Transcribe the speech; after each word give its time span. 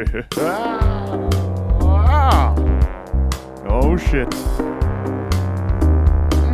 Oh 3.72 3.96
shit. 3.96 4.28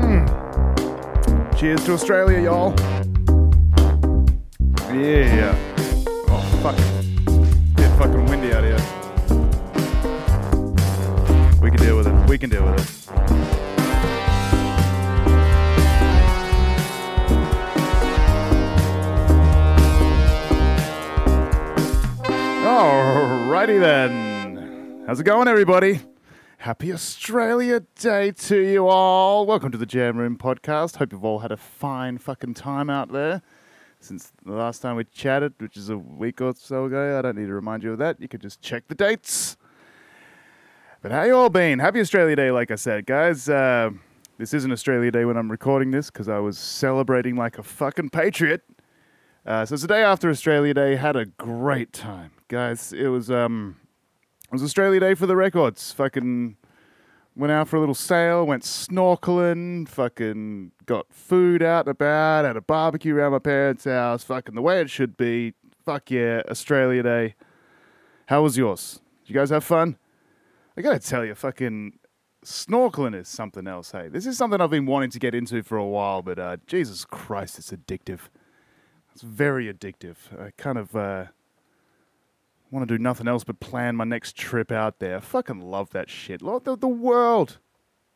Mm. 0.02 0.26
Cheers 1.56 1.84
to 1.84 1.92
Australia, 1.92 2.40
y'all. 2.40 2.74
Yeah. 4.92 5.54
Oh 6.28 6.42
fuck. 6.60 6.76
Get 7.76 7.96
fucking 7.98 8.26
windy 8.26 8.52
out 8.52 8.64
here. 8.64 8.80
We 11.62 11.70
can 11.70 11.78
deal 11.78 11.96
with 11.96 12.08
it. 12.08 12.28
We 12.28 12.38
can 12.38 12.50
deal 12.50 12.64
with 12.64 12.80
it. 12.80 12.96
Alrighty 23.46 23.78
then. 23.78 25.04
How's 25.06 25.20
it 25.20 25.22
going, 25.22 25.46
everybody? 25.46 26.00
Happy 26.58 26.92
Australia 26.92 27.78
Day 27.94 28.32
to 28.32 28.58
you 28.58 28.88
all. 28.88 29.46
Welcome 29.46 29.70
to 29.70 29.78
the 29.78 29.86
Jam 29.86 30.16
Room 30.16 30.36
podcast. 30.36 30.96
Hope 30.96 31.12
you've 31.12 31.24
all 31.24 31.38
had 31.38 31.52
a 31.52 31.56
fine 31.56 32.18
fucking 32.18 32.54
time 32.54 32.90
out 32.90 33.12
there 33.12 33.42
since 34.00 34.32
the 34.44 34.50
last 34.50 34.82
time 34.82 34.96
we 34.96 35.04
chatted, 35.04 35.54
which 35.58 35.76
is 35.76 35.90
a 35.90 35.96
week 35.96 36.40
or 36.40 36.54
so 36.56 36.86
ago. 36.86 37.16
I 37.16 37.22
don't 37.22 37.38
need 37.38 37.46
to 37.46 37.54
remind 37.54 37.84
you 37.84 37.92
of 37.92 37.98
that. 37.98 38.20
You 38.20 38.26
can 38.26 38.40
just 38.40 38.62
check 38.62 38.88
the 38.88 38.96
dates. 38.96 39.56
But 41.00 41.12
how 41.12 41.22
you 41.22 41.36
all 41.36 41.48
been? 41.48 41.78
Happy 41.78 42.00
Australia 42.00 42.34
Day, 42.34 42.50
like 42.50 42.72
I 42.72 42.74
said, 42.74 43.06
guys. 43.06 43.48
Uh, 43.48 43.90
this 44.38 44.54
isn't 44.54 44.72
Australia 44.72 45.12
Day 45.12 45.24
when 45.24 45.36
I'm 45.36 45.52
recording 45.52 45.92
this 45.92 46.10
because 46.10 46.28
I 46.28 46.40
was 46.40 46.58
celebrating 46.58 47.36
like 47.36 47.58
a 47.58 47.62
fucking 47.62 48.10
patriot. 48.10 48.64
Uh, 49.46 49.64
so 49.64 49.74
it's 49.74 49.82
the 49.82 49.88
day 49.88 50.02
after 50.02 50.28
Australia 50.28 50.74
Day. 50.74 50.96
Had 50.96 51.14
a 51.14 51.24
great 51.24 51.92
time, 51.92 52.32
guys. 52.48 52.92
It 52.92 53.06
was 53.06 53.30
um, 53.30 53.76
it 54.46 54.52
was 54.52 54.62
Australia 54.62 54.98
Day 54.98 55.14
for 55.14 55.26
the 55.26 55.36
records. 55.36 55.92
Fucking 55.92 56.56
went 57.36 57.52
out 57.52 57.68
for 57.68 57.76
a 57.76 57.80
little 57.80 57.94
sail, 57.94 58.44
went 58.44 58.64
snorkeling, 58.64 59.88
fucking 59.88 60.72
got 60.84 61.06
food 61.12 61.62
out 61.62 61.86
and 61.86 61.92
about, 61.92 62.44
had 62.44 62.56
a 62.56 62.60
barbecue 62.60 63.14
around 63.14 63.32
my 63.32 63.38
parents' 63.38 63.84
house. 63.84 64.24
Fucking 64.24 64.56
the 64.56 64.62
way 64.62 64.80
it 64.80 64.90
should 64.90 65.16
be. 65.16 65.54
Fuck 65.84 66.10
yeah, 66.10 66.42
Australia 66.50 67.04
Day. 67.04 67.36
How 68.26 68.42
was 68.42 68.58
yours? 68.58 69.00
Did 69.22 69.32
you 69.32 69.38
guys 69.38 69.50
have 69.50 69.62
fun? 69.62 69.96
I 70.76 70.82
gotta 70.82 70.98
tell 70.98 71.24
you, 71.24 71.36
fucking 71.36 72.00
snorkeling 72.44 73.14
is 73.14 73.28
something 73.28 73.68
else. 73.68 73.92
Hey, 73.92 74.08
this 74.08 74.26
is 74.26 74.36
something 74.36 74.60
I've 74.60 74.70
been 74.70 74.86
wanting 74.86 75.10
to 75.10 75.20
get 75.20 75.36
into 75.36 75.62
for 75.62 75.78
a 75.78 75.86
while, 75.86 76.20
but 76.22 76.40
uh, 76.40 76.56
Jesus 76.66 77.04
Christ, 77.04 77.60
it's 77.60 77.70
addictive. 77.70 78.22
It's 79.16 79.22
very 79.22 79.72
addictive. 79.72 80.16
I 80.38 80.50
kind 80.58 80.76
of 80.76 80.94
uh, 80.94 81.24
want 82.70 82.86
to 82.86 82.98
do 82.98 83.02
nothing 83.02 83.26
else 83.26 83.44
but 83.44 83.60
plan 83.60 83.96
my 83.96 84.04
next 84.04 84.36
trip 84.36 84.70
out 84.70 84.98
there. 84.98 85.16
I 85.16 85.20
fucking 85.20 85.58
love 85.58 85.88
that 85.92 86.10
shit. 86.10 86.42
Love 86.42 86.64
the, 86.64 86.76
the 86.76 86.86
world 86.86 87.56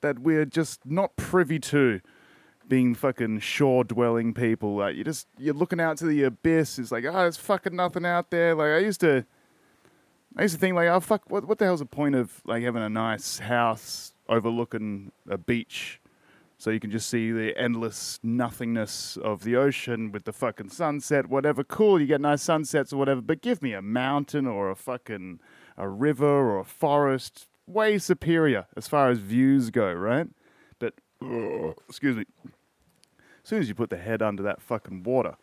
that 0.02 0.18
we're 0.18 0.44
just 0.44 0.84
not 0.84 1.16
privy 1.16 1.58
to. 1.58 2.02
Being 2.68 2.94
fucking 2.94 3.40
shore 3.40 3.82
dwelling 3.82 4.34
people, 4.34 4.76
like 4.76 4.94
you 4.94 5.02
just 5.04 5.26
you're 5.38 5.54
looking 5.54 5.80
out 5.80 5.96
to 5.96 6.04
the 6.04 6.22
abyss. 6.24 6.78
It's 6.78 6.92
like, 6.92 7.06
oh, 7.06 7.12
there's 7.12 7.38
fucking 7.38 7.74
nothing 7.74 8.04
out 8.04 8.30
there. 8.30 8.54
Like 8.54 8.68
I 8.68 8.78
used 8.80 9.00
to, 9.00 9.24
I 10.36 10.42
used 10.42 10.56
to 10.56 10.60
think 10.60 10.76
like, 10.76 10.88
oh 10.90 11.00
fuck, 11.00 11.30
what 11.30 11.48
what 11.48 11.58
the 11.58 11.64
hell's 11.64 11.80
the 11.80 11.86
point 11.86 12.14
of 12.14 12.42
like 12.44 12.62
having 12.62 12.82
a 12.82 12.90
nice 12.90 13.38
house 13.38 14.12
overlooking 14.28 15.12
a 15.30 15.38
beach, 15.38 15.98
so 16.60 16.68
you 16.68 16.78
can 16.78 16.90
just 16.90 17.08
see 17.08 17.32
the 17.32 17.56
endless 17.56 18.20
nothingness 18.22 19.16
of 19.16 19.44
the 19.44 19.56
ocean 19.56 20.12
with 20.12 20.24
the 20.24 20.32
fucking 20.32 20.68
sunset, 20.68 21.26
whatever. 21.26 21.64
Cool, 21.64 21.98
you 21.98 22.06
get 22.06 22.20
nice 22.20 22.42
sunsets 22.42 22.92
or 22.92 22.98
whatever. 22.98 23.22
But 23.22 23.40
give 23.40 23.62
me 23.62 23.72
a 23.72 23.80
mountain 23.80 24.46
or 24.46 24.70
a 24.70 24.76
fucking 24.76 25.40
a 25.78 25.88
river 25.88 26.28
or 26.28 26.58
a 26.58 26.64
forest, 26.66 27.48
way 27.66 27.96
superior 27.96 28.66
as 28.76 28.86
far 28.86 29.08
as 29.08 29.20
views 29.20 29.70
go, 29.70 29.90
right? 29.90 30.28
But 30.78 30.92
excuse 31.88 32.16
me. 32.16 32.24
As 32.44 33.48
soon 33.48 33.60
as 33.60 33.68
you 33.70 33.74
put 33.74 33.88
the 33.88 33.96
head 33.96 34.20
under 34.20 34.42
that 34.42 34.60
fucking 34.60 35.02
water, 35.02 35.36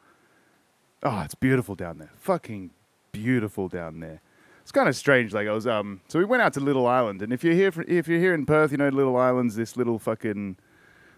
oh, 1.02 1.22
it's 1.22 1.34
beautiful 1.34 1.74
down 1.74 1.98
there. 1.98 2.12
Fucking 2.20 2.70
beautiful 3.12 3.68
down 3.68 4.02
there 4.02 4.22
it's 4.62 4.72
kind 4.74 4.90
of 4.90 4.98
strange. 4.98 5.34
Like 5.34 5.48
I 5.48 5.54
was, 5.54 5.66
um, 5.66 6.02
so 6.10 6.20
we 6.20 6.26
went 6.26 6.44
out 6.44 6.52
to 6.56 6.60
Little 6.60 6.88
Island, 6.88 7.22
and 7.22 7.32
if 7.32 7.42
you're 7.42 7.54
here, 7.54 7.72
for, 7.72 7.84
if 7.84 8.10
you're 8.10 8.20
here 8.20 8.34
in 8.34 8.46
Perth, 8.46 8.74
you 8.74 8.78
know 8.78 8.90
Little 8.90 9.16
Island's 9.16 9.56
this 9.56 9.78
little 9.78 9.98
fucking 9.98 10.58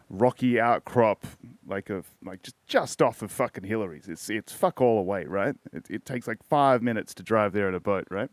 rocky 0.09 0.59
outcrop, 0.59 1.25
like 1.67 1.89
of 1.89 2.07
like 2.23 2.41
just 2.43 2.55
just 2.65 3.01
off 3.01 3.21
of 3.21 3.31
fucking 3.31 3.63
Hillarys. 3.63 4.09
It's 4.09 4.29
it's 4.29 4.51
fuck 4.51 4.81
all 4.81 4.99
away, 4.99 5.25
right? 5.25 5.55
It, 5.71 5.85
it 5.89 6.05
takes 6.05 6.27
like 6.27 6.43
five 6.43 6.81
minutes 6.81 7.13
to 7.15 7.23
drive 7.23 7.53
there 7.53 7.69
in 7.69 7.75
a 7.75 7.79
boat, 7.79 8.07
right? 8.09 8.29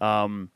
Um, 0.00 0.50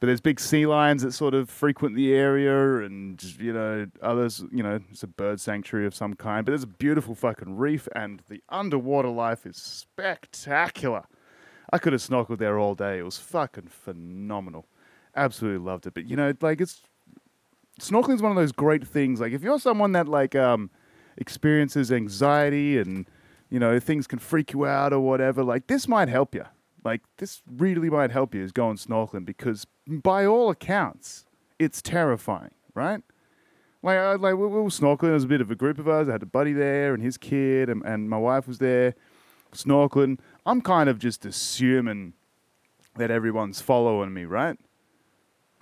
but 0.00 0.06
there's 0.06 0.20
big 0.20 0.40
sea 0.40 0.66
lions 0.66 1.02
that 1.02 1.12
sort 1.12 1.32
of 1.32 1.48
frequent 1.48 1.94
the 1.94 2.12
area, 2.12 2.78
and 2.78 3.22
you 3.38 3.52
know 3.52 3.86
others. 4.02 4.44
You 4.50 4.64
know, 4.64 4.80
it's 4.90 5.04
a 5.04 5.06
bird 5.06 5.40
sanctuary 5.40 5.86
of 5.86 5.94
some 5.94 6.14
kind. 6.14 6.44
But 6.44 6.50
there's 6.50 6.64
a 6.64 6.66
beautiful 6.66 7.14
fucking 7.14 7.56
reef, 7.56 7.86
and 7.94 8.20
the 8.28 8.42
underwater 8.48 9.10
life 9.10 9.46
is 9.46 9.56
spectacular. 9.56 11.04
I 11.72 11.78
could 11.78 11.92
have 11.92 12.02
snorkeled 12.02 12.38
there 12.38 12.58
all 12.58 12.74
day. 12.74 12.98
It 12.98 13.04
was 13.04 13.18
fucking 13.18 13.68
phenomenal. 13.68 14.66
Absolutely 15.14 15.64
loved 15.64 15.86
it. 15.86 15.94
But 15.94 16.08
you 16.08 16.16
know, 16.16 16.34
like 16.40 16.60
it's 16.60 16.80
snorkeling 17.80 18.14
is 18.14 18.22
one 18.22 18.32
of 18.32 18.36
those 18.36 18.52
great 18.52 18.86
things. 18.86 19.20
Like 19.20 19.32
if 19.32 19.42
you're 19.42 19.58
someone 19.58 19.92
that 19.92 20.08
like 20.08 20.34
um 20.34 20.70
experiences 21.16 21.92
anxiety 21.92 22.78
and 22.78 23.06
you 23.50 23.58
know 23.58 23.78
things 23.78 24.06
can 24.06 24.18
freak 24.18 24.52
you 24.52 24.66
out 24.66 24.92
or 24.92 25.00
whatever, 25.00 25.42
like 25.42 25.66
this 25.66 25.88
might 25.88 26.08
help 26.08 26.34
you. 26.34 26.44
Like 26.84 27.02
this 27.18 27.42
really 27.46 27.90
might 27.90 28.10
help 28.10 28.34
you 28.34 28.42
is 28.42 28.52
going 28.52 28.76
snorkeling 28.76 29.24
because 29.24 29.66
by 29.86 30.26
all 30.26 30.50
accounts, 30.50 31.26
it's 31.58 31.80
terrifying, 31.80 32.50
right? 32.74 33.02
Like, 33.82 33.98
I, 33.98 34.14
like 34.14 34.34
we, 34.36 34.46
we 34.46 34.60
were 34.60 34.68
snorkeling. 34.68 35.00
There 35.00 35.12
was 35.12 35.24
a 35.24 35.28
bit 35.28 35.40
of 35.40 35.50
a 35.50 35.54
group 35.54 35.78
of 35.78 35.88
us. 35.88 36.08
I 36.08 36.12
had 36.12 36.22
a 36.22 36.26
buddy 36.26 36.52
there 36.52 36.94
and 36.94 37.02
his 37.02 37.16
kid, 37.16 37.68
and, 37.68 37.84
and 37.84 38.08
my 38.08 38.18
wife 38.18 38.46
was 38.48 38.58
there 38.58 38.94
snorkeling. 39.52 40.18
I'm 40.46 40.60
kind 40.60 40.88
of 40.88 40.98
just 40.98 41.24
assuming 41.24 42.14
that 42.96 43.10
everyone's 43.10 43.60
following 43.60 44.12
me, 44.12 44.24
right? 44.24 44.58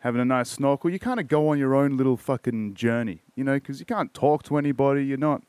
Having 0.00 0.22
a 0.22 0.24
nice 0.24 0.50
snorkel. 0.50 0.90
You 0.90 0.98
kind 0.98 1.20
of 1.20 1.28
go 1.28 1.48
on 1.48 1.58
your 1.58 1.74
own 1.74 1.96
little 1.96 2.16
fucking 2.16 2.74
journey, 2.74 3.22
you 3.34 3.44
know, 3.44 3.54
because 3.54 3.80
you 3.80 3.86
can't 3.86 4.12
talk 4.14 4.42
to 4.44 4.56
anybody. 4.56 5.04
You're 5.04 5.18
not, 5.18 5.42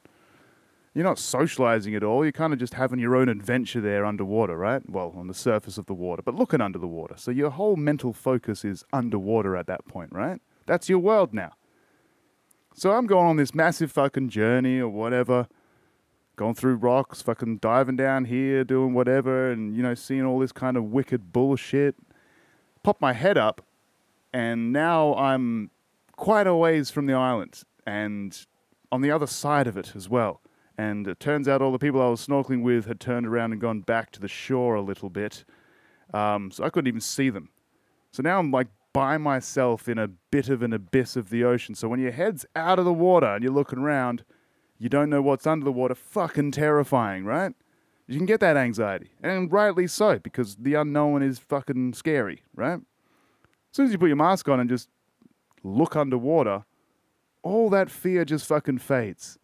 you're 0.93 1.05
not 1.05 1.19
socializing 1.19 1.95
at 1.95 2.03
all. 2.03 2.25
You're 2.25 2.33
kind 2.33 2.51
of 2.51 2.59
just 2.59 2.73
having 2.73 2.99
your 2.99 3.15
own 3.15 3.29
adventure 3.29 3.79
there 3.79 4.05
underwater, 4.05 4.57
right? 4.57 4.81
Well, 4.89 5.13
on 5.15 5.27
the 5.27 5.33
surface 5.33 5.77
of 5.77 5.85
the 5.85 5.93
water, 5.93 6.21
but 6.21 6.35
looking 6.35 6.59
under 6.59 6.79
the 6.79 6.87
water. 6.87 7.15
So 7.17 7.31
your 7.31 7.49
whole 7.51 7.77
mental 7.77 8.11
focus 8.11 8.65
is 8.65 8.83
underwater 8.91 9.55
at 9.55 9.67
that 9.67 9.87
point, 9.87 10.11
right? 10.11 10.41
That's 10.65 10.89
your 10.89 10.99
world 10.99 11.33
now. 11.33 11.53
So 12.73 12.91
I'm 12.91 13.07
going 13.07 13.27
on 13.27 13.37
this 13.37 13.55
massive 13.55 13.91
fucking 13.91 14.29
journey 14.29 14.79
or 14.79 14.89
whatever 14.89 15.47
going 16.41 16.55
through 16.55 16.75
rocks, 16.75 17.21
fucking 17.21 17.57
diving 17.57 17.95
down 17.95 18.25
here, 18.25 18.63
doing 18.63 18.95
whatever, 18.95 19.51
and 19.51 19.75
you 19.75 19.83
know, 19.83 19.93
seeing 19.93 20.25
all 20.25 20.39
this 20.39 20.51
kind 20.51 20.75
of 20.75 20.85
wicked 20.85 21.31
bullshit. 21.31 21.95
Pop 22.81 22.99
my 22.99 23.13
head 23.13 23.37
up, 23.37 23.61
and 24.33 24.71
now 24.71 25.15
I'm 25.15 25.71
quite 26.15 26.47
a 26.47 26.55
ways 26.55 26.89
from 26.89 27.05
the 27.05 27.13
island 27.13 27.63
and 27.85 28.45
on 28.91 29.01
the 29.01 29.11
other 29.11 29.27
side 29.27 29.67
of 29.67 29.77
it 29.77 29.93
as 29.95 30.09
well. 30.09 30.41
And 30.77 31.07
it 31.07 31.19
turns 31.19 31.47
out 31.47 31.61
all 31.61 31.71
the 31.71 31.79
people 31.79 32.01
I 32.01 32.09
was 32.09 32.25
snorkeling 32.25 32.63
with 32.63 32.85
had 32.85 32.99
turned 32.99 33.27
around 33.27 33.51
and 33.51 33.61
gone 33.61 33.81
back 33.81 34.11
to 34.11 34.19
the 34.19 34.27
shore 34.27 34.75
a 34.75 34.81
little 34.81 35.09
bit. 35.09 35.43
Um, 36.13 36.51
so 36.51 36.63
I 36.63 36.69
couldn't 36.69 36.87
even 36.87 37.01
see 37.01 37.29
them. 37.29 37.49
So 38.11 38.23
now 38.23 38.39
I'm 38.39 38.51
like 38.51 38.67
by 38.93 39.17
myself 39.17 39.87
in 39.87 39.97
a 39.97 40.07
bit 40.07 40.49
of 40.49 40.61
an 40.61 40.73
abyss 40.73 41.15
of 41.15 41.29
the 41.29 41.43
ocean. 41.43 41.75
So 41.75 41.87
when 41.87 41.99
your 41.99 42.11
head's 42.11 42.45
out 42.55 42.79
of 42.79 42.85
the 42.85 42.93
water 42.93 43.27
and 43.27 43.43
you're 43.43 43.53
looking 43.53 43.79
around, 43.79 44.23
you 44.77 44.89
don't 44.89 45.09
know 45.09 45.21
what's 45.21 45.47
under 45.47 45.63
the 45.63 45.71
water, 45.71 45.95
fucking 45.95 46.51
terrifying, 46.51 47.23
right? 47.23 47.53
You 48.07 48.17
can 48.17 48.25
get 48.25 48.41
that 48.41 48.57
anxiety, 48.57 49.11
and 49.23 49.49
rightly 49.51 49.87
so, 49.87 50.19
because 50.19 50.57
the 50.57 50.73
unknown 50.73 51.23
is 51.23 51.39
fucking 51.39 51.93
scary, 51.93 52.43
right? 52.53 52.81
As 53.71 53.75
soon 53.75 53.85
as 53.85 53.91
you 53.91 53.97
put 53.97 54.07
your 54.07 54.15
mask 54.17 54.49
on 54.49 54.59
and 54.59 54.69
just 54.69 54.89
look 55.63 55.95
underwater, 55.95 56.65
all 57.43 57.69
that 57.69 57.89
fear 57.89 58.25
just 58.25 58.45
fucking 58.47 58.79
fades. 58.79 59.37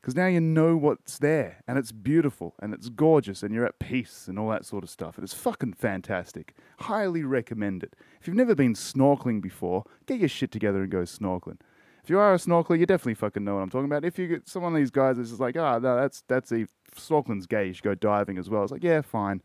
Because 0.00 0.14
now 0.14 0.26
you 0.26 0.40
know 0.40 0.78
what's 0.78 1.18
there, 1.18 1.62
and 1.68 1.76
it's 1.76 1.92
beautiful, 1.92 2.54
and 2.58 2.72
it's 2.72 2.88
gorgeous, 2.88 3.42
and 3.42 3.54
you're 3.54 3.66
at 3.66 3.78
peace, 3.78 4.28
and 4.28 4.38
all 4.38 4.48
that 4.48 4.64
sort 4.64 4.82
of 4.82 4.88
stuff. 4.88 5.18
And 5.18 5.24
it's 5.24 5.34
fucking 5.34 5.74
fantastic. 5.74 6.54
Highly 6.78 7.22
recommend 7.22 7.82
it. 7.82 7.94
If 8.18 8.26
you've 8.26 8.34
never 8.34 8.54
been 8.54 8.72
snorkeling 8.72 9.42
before, 9.42 9.84
get 10.06 10.20
your 10.20 10.30
shit 10.30 10.50
together 10.50 10.80
and 10.80 10.90
go 10.90 11.02
snorkeling 11.02 11.58
if 12.02 12.08
you 12.08 12.18
are 12.18 12.34
a 12.34 12.38
snorkeler, 12.38 12.78
you 12.78 12.86
definitely 12.86 13.14
fucking 13.14 13.44
know 13.44 13.56
what 13.56 13.62
I'm 13.62 13.70
talking 13.70 13.86
about. 13.86 14.04
If 14.04 14.18
you 14.18 14.26
get 14.26 14.48
some 14.48 14.64
of 14.64 14.74
these 14.74 14.90
guys 14.90 15.16
that's 15.16 15.28
just 15.28 15.40
like, 15.40 15.56
oh, 15.56 15.78
no, 15.78 15.96
that's 15.96 16.22
that's 16.28 16.50
a 16.52 16.66
snorkeling's 16.96 17.46
gay. 17.46 17.66
You 17.66 17.72
should 17.74 17.84
go 17.84 17.94
diving 17.94 18.38
as 18.38 18.48
well. 18.48 18.62
It's 18.62 18.72
like, 18.72 18.82
yeah, 18.82 19.02
fine, 19.02 19.42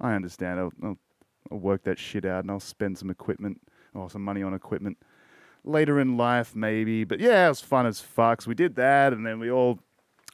I 0.00 0.14
understand. 0.14 0.60
I'll, 0.60 0.72
I'll, 0.82 0.98
I'll 1.50 1.58
work 1.58 1.84
that 1.84 1.98
shit 1.98 2.24
out 2.24 2.44
and 2.44 2.50
I'll 2.50 2.60
spend 2.60 2.98
some 2.98 3.10
equipment 3.10 3.60
or 3.94 4.08
some 4.10 4.22
money 4.22 4.42
on 4.42 4.54
equipment 4.54 4.98
later 5.64 6.00
in 6.00 6.16
life, 6.16 6.54
maybe. 6.54 7.04
But 7.04 7.20
yeah, 7.20 7.46
it 7.46 7.48
was 7.48 7.60
fun 7.60 7.86
as 7.86 8.00
fuck. 8.00 8.42
So 8.42 8.48
we 8.48 8.54
did 8.54 8.76
that, 8.76 9.12
and 9.12 9.26
then 9.26 9.38
we 9.38 9.50
all 9.50 9.80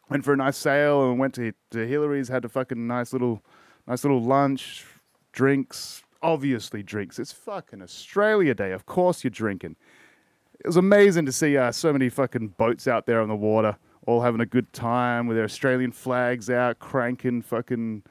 went 0.08 0.24
for 0.24 0.32
a 0.32 0.36
nice 0.36 0.56
sail 0.56 1.08
and 1.10 1.18
went 1.18 1.34
to 1.34 1.52
to 1.70 1.78
Hillarys. 1.78 2.30
Had 2.30 2.44
a 2.44 2.48
fucking 2.48 2.86
nice 2.86 3.12
little 3.12 3.42
nice 3.86 4.04
little 4.04 4.22
lunch, 4.22 4.84
drinks. 5.32 6.02
obviously 6.22 6.82
drinks. 6.82 7.18
It's 7.18 7.32
fucking 7.32 7.82
Australia 7.82 8.54
Day. 8.54 8.72
Of 8.72 8.86
course 8.86 9.22
you're 9.22 9.30
drinking. 9.30 9.76
It 10.58 10.66
was 10.66 10.76
amazing 10.76 11.26
to 11.26 11.32
see 11.32 11.56
uh, 11.56 11.70
so 11.70 11.92
many 11.92 12.08
fucking 12.08 12.48
boats 12.56 12.88
out 12.88 13.06
there 13.06 13.20
on 13.20 13.28
the 13.28 13.36
water, 13.36 13.76
all 14.06 14.22
having 14.22 14.40
a 14.40 14.46
good 14.46 14.72
time 14.72 15.26
with 15.26 15.36
their 15.36 15.44
Australian 15.44 15.92
flags 15.92 16.48
out, 16.50 16.78
cranking 16.78 17.42
fucking 17.42 18.02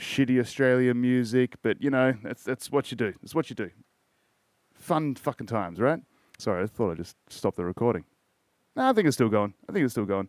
shitty 0.00 0.40
Australian 0.40 1.00
music. 1.00 1.56
But 1.62 1.80
you 1.82 1.90
know, 1.90 2.14
that's 2.22 2.42
that's 2.42 2.70
what 2.70 2.90
you 2.90 2.96
do. 2.96 3.12
That's 3.20 3.34
what 3.34 3.50
you 3.50 3.56
do. 3.56 3.70
Fun 4.74 5.14
fucking 5.14 5.46
times, 5.46 5.78
right? 5.78 6.00
Sorry, 6.38 6.64
I 6.64 6.66
thought 6.66 6.92
I 6.92 6.94
just 6.94 7.16
stopped 7.28 7.58
the 7.58 7.64
recording. 7.64 8.04
No, 8.74 8.88
I 8.88 8.92
think 8.92 9.06
it's 9.06 9.16
still 9.16 9.28
going. 9.28 9.54
I 9.68 9.72
think 9.72 9.84
it's 9.84 9.94
still 9.94 10.06
going. 10.06 10.28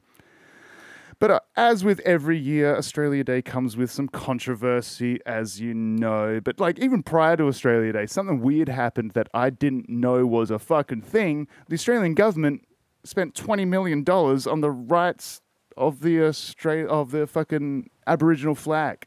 But 1.19 1.31
uh, 1.31 1.39
as 1.56 1.83
with 1.83 2.00
every 2.00 2.39
year, 2.39 2.75
Australia 2.75 3.23
Day 3.23 3.44
comes 3.44 3.77
with 3.77 3.91
some 3.91 4.07
controversy, 4.07 5.19
as 5.25 5.62
you 5.62 5.74
know. 5.74 6.41
But 6.44 6.59
like 6.59 6.79
even 6.79 7.03
prior 7.03 7.38
to 7.38 7.44
Australia 7.47 7.94
Day, 7.94 8.07
something 8.07 8.41
weird 8.41 8.67
happened 8.69 9.12
that 9.12 9.29
I 9.33 9.51
didn't 9.51 9.88
know 9.88 10.25
was 10.25 10.50
a 10.50 10.57
fucking 10.57 11.01
thing. 11.03 11.47
The 11.69 11.75
Australian 11.75 12.15
government 12.15 12.65
spent 13.03 13.35
twenty 13.35 13.65
million 13.65 14.03
dollars 14.03 14.47
on 14.47 14.62
the 14.62 14.71
rights 14.71 15.41
of 15.77 16.01
the 16.01 16.17
Austra- 16.17 16.88
of 16.88 17.12
the 17.12 17.27
fucking 17.27 17.89
Aboriginal 18.07 18.56
flag, 18.56 19.06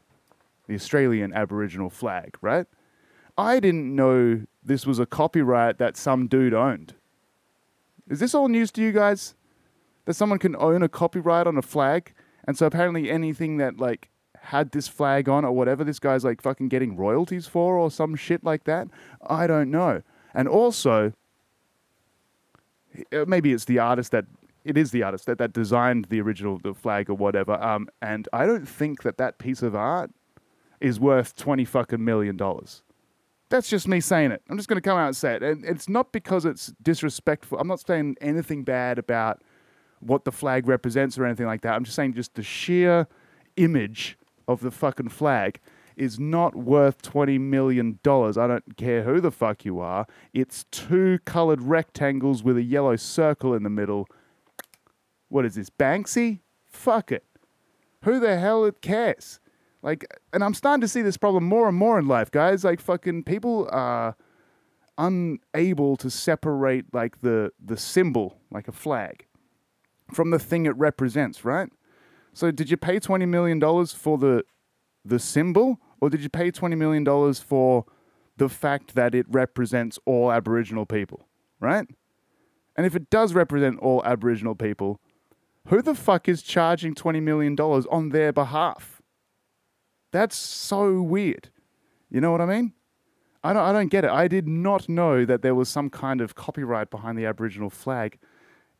the 0.67 0.75
Australian 0.75 1.33
Aboriginal 1.33 1.89
flag, 1.89 2.37
right? 2.41 2.65
I 3.37 3.59
didn't 3.59 3.95
know 3.95 4.43
this 4.63 4.85
was 4.85 4.99
a 4.99 5.05
copyright 5.05 5.77
that 5.77 5.97
some 5.97 6.27
dude 6.27 6.53
owned. 6.53 6.95
Is 8.09 8.19
this 8.19 8.33
all 8.33 8.47
news 8.47 8.71
to 8.71 8.81
you 8.81 8.91
guys? 8.91 9.35
that 10.05 10.13
someone 10.13 10.39
can 10.39 10.55
own 10.55 10.83
a 10.83 10.89
copyright 10.89 11.47
on 11.47 11.57
a 11.57 11.61
flag, 11.61 12.13
and 12.47 12.57
so 12.57 12.65
apparently 12.65 13.09
anything 13.09 13.57
that 13.57 13.77
like 13.77 14.09
had 14.39 14.71
this 14.71 14.87
flag 14.87 15.27
on 15.27 15.43
or 15.43 15.51
whatever, 15.51 15.83
this 15.83 15.99
guy's 15.99 16.23
like 16.23 16.41
fucking 16.41 16.69
getting 16.69 16.95
royalties 16.95 17.47
for 17.47 17.75
or 17.75 17.89
some 17.89 18.15
shit 18.15 18.43
like 18.43 18.63
that. 18.65 18.87
I 19.27 19.47
don't 19.47 19.71
know. 19.71 20.03
And 20.33 20.47
also, 20.47 21.13
uh, 23.11 23.25
maybe 23.27 23.51
it's 23.51 23.65
the 23.65 23.79
artist 23.79 24.11
that 24.11 24.25
it 24.63 24.77
is 24.77 24.91
the 24.91 25.03
artist 25.03 25.25
that, 25.25 25.37
that 25.39 25.53
designed 25.53 26.05
the 26.05 26.21
original 26.21 26.59
the 26.59 26.73
flag 26.73 27.09
or 27.09 27.15
whatever. 27.15 27.53
Um, 27.53 27.87
and 28.01 28.27
I 28.31 28.45
don't 28.45 28.67
think 28.67 29.03
that 29.03 29.17
that 29.17 29.39
piece 29.39 29.63
of 29.63 29.75
art 29.75 30.11
is 30.79 30.99
worth 30.99 31.35
twenty 31.35 31.65
fucking 31.65 32.03
million 32.03 32.37
dollars. 32.37 32.83
That's 33.49 33.69
just 33.69 33.87
me 33.87 33.99
saying 33.99 34.31
it. 34.31 34.41
I'm 34.49 34.57
just 34.57 34.67
going 34.67 34.81
to 34.81 34.87
come 34.87 34.97
out 34.97 35.07
and 35.07 35.15
say 35.15 35.35
it. 35.35 35.43
And 35.43 35.63
it's 35.63 35.87
not 35.87 36.11
because 36.11 36.45
it's 36.45 36.73
disrespectful. 36.81 37.59
I'm 37.59 37.67
not 37.67 37.79
saying 37.79 38.17
anything 38.19 38.63
bad 38.63 38.97
about 38.97 39.43
what 39.99 40.25
the 40.25 40.31
flag 40.31 40.67
represents 40.67 41.17
or 41.17 41.25
anything 41.25 41.45
like 41.45 41.61
that. 41.61 41.73
I'm 41.73 41.83
just 41.83 41.95
saying 41.95 42.15
just 42.15 42.33
the 42.33 42.43
sheer 42.43 43.07
image 43.55 44.17
of 44.47 44.61
the 44.61 44.71
fucking 44.71 45.09
flag 45.09 45.59
is 45.95 46.19
not 46.19 46.55
worth 46.55 47.01
$20 47.01 47.39
million. 47.39 47.99
I 48.03 48.31
don't 48.47 48.77
care 48.77 49.03
who 49.03 49.21
the 49.21 49.31
fuck 49.31 49.63
you 49.63 49.79
are. 49.79 50.05
It's 50.33 50.65
two 50.71 51.19
colored 51.25 51.61
rectangles 51.61 52.43
with 52.43 52.57
a 52.57 52.63
yellow 52.63 52.95
circle 52.95 53.53
in 53.53 53.63
the 53.63 53.69
middle. 53.69 54.07
What 55.29 55.45
is 55.45 55.55
this, 55.55 55.69
Banksy? 55.69 56.39
Fuck 56.65 57.11
it. 57.11 57.23
Who 58.01 58.19
the 58.19 58.37
hell 58.37 58.65
it 58.65 58.81
cares? 58.81 59.39
Like, 59.85 60.03
and 60.33 60.43
I'm 60.43 60.55
starting 60.55 60.81
to 60.81 60.87
see 60.87 61.03
this 61.03 61.15
problem 61.15 61.43
more 61.43 61.67
and 61.69 61.77
more 61.77 61.99
in 61.99 62.07
life, 62.07 62.31
guys. 62.31 62.63
Like, 62.63 62.81
fucking 62.81 63.23
people 63.23 63.69
are 63.71 64.15
unable 64.97 65.95
to 65.97 66.09
separate, 66.09 66.91
like, 66.91 67.21
the, 67.21 67.51
the 67.63 67.77
symbol, 67.77 68.39
like 68.49 68.67
a 68.67 68.71
flag, 68.71 69.27
from 70.11 70.31
the 70.31 70.39
thing 70.39 70.65
it 70.65 70.75
represents, 70.75 71.45
right? 71.45 71.69
So 72.33 72.49
did 72.49 72.71
you 72.71 72.77
pay 72.77 72.99
twenty 72.99 73.27
million 73.27 73.59
dollars 73.59 73.93
for 73.93 74.17
the 74.17 74.43
the 75.05 75.19
symbol, 75.19 75.79
or 76.01 76.09
did 76.09 76.21
you 76.21 76.29
pay 76.29 76.49
twenty 76.51 76.75
million 76.75 77.03
dollars 77.03 77.39
for 77.39 77.85
the 78.37 78.49
fact 78.49 78.95
that 78.95 79.15
it 79.15 79.27
represents 79.29 79.99
all 80.05 80.31
Aboriginal 80.31 80.85
people, 80.85 81.27
right? 81.61 81.87
And 82.75 82.85
if 82.85 82.95
it 82.95 83.09
does 83.09 83.33
represent 83.33 83.79
all 83.79 84.03
Aboriginal 84.03 84.55
people, 84.55 84.99
who 85.67 85.81
the 85.81 85.95
fuck 85.95 86.27
is 86.27 86.41
charging 86.41 86.93
twenty 86.93 87.21
million 87.21 87.55
dollars 87.55 87.85
on 87.85 88.09
their 88.09 88.33
behalf? 88.33 88.94
That's 90.15 90.35
so 90.35 91.01
weird. 91.01 91.49
You 92.09 92.21
know 92.21 92.31
what 92.31 92.39
I 92.39 92.45
mean? 92.45 92.73
I 93.43 93.53
don't, 93.53 93.63
I 93.63 93.73
don't 93.73 93.89
get 93.89 94.05
it. 94.05 94.11
I 94.11 94.27
did 94.27 94.47
not 94.47 94.87
know 94.87 95.25
that 95.25 95.41
there 95.41 95.53
was 95.53 95.67
some 95.67 95.89
kind 95.89 96.21
of 96.21 96.35
copyright 96.35 96.89
behind 96.89 97.17
the 97.17 97.25
Aboriginal 97.25 97.69
flag 97.69 98.17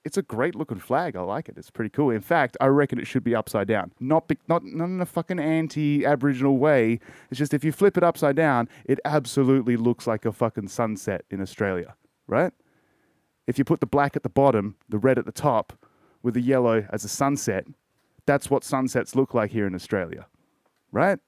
it's 0.05 0.17
a 0.17 0.21
great 0.21 0.53
looking 0.53 0.77
flag. 0.77 1.15
I 1.15 1.21
like 1.21 1.49
it. 1.49 1.57
It's 1.57 1.71
pretty 1.71 1.89
cool. 1.89 2.11
In 2.11 2.21
fact, 2.21 2.55
I 2.61 2.67
reckon 2.67 2.99
it 2.99 3.07
should 3.07 3.23
be 3.23 3.35
upside 3.35 3.67
down. 3.67 3.91
Not 3.99 4.27
be, 4.27 4.37
not 4.47 4.63
not 4.63 4.85
in 4.85 5.01
a 5.01 5.05
fucking 5.05 5.39
anti-Aboriginal 5.39 6.57
way. 6.57 6.99
It's 7.31 7.39
just 7.39 7.55
if 7.55 7.63
you 7.63 7.71
flip 7.71 7.97
it 7.97 8.03
upside 8.03 8.35
down, 8.35 8.69
it 8.85 8.99
absolutely 9.03 9.75
looks 9.75 10.05
like 10.05 10.23
a 10.25 10.31
fucking 10.31 10.67
sunset 10.67 11.25
in 11.31 11.41
Australia, 11.41 11.95
right? 12.27 12.53
If 13.47 13.57
you 13.57 13.65
put 13.65 13.79
the 13.79 13.88
black 13.88 14.15
at 14.15 14.21
the 14.21 14.29
bottom, 14.29 14.75
the 14.88 14.99
red 14.99 15.17
at 15.17 15.25
the 15.25 15.31
top, 15.31 15.73
with 16.21 16.35
the 16.35 16.41
yellow 16.41 16.88
as 16.91 17.03
a 17.03 17.09
sunset, 17.09 17.65
that's 18.27 18.49
what 18.49 18.63
sunsets 18.63 19.15
look 19.15 19.33
like 19.33 19.51
here 19.51 19.65
in 19.65 19.73
Australia, 19.73 20.27
right? 20.95 21.19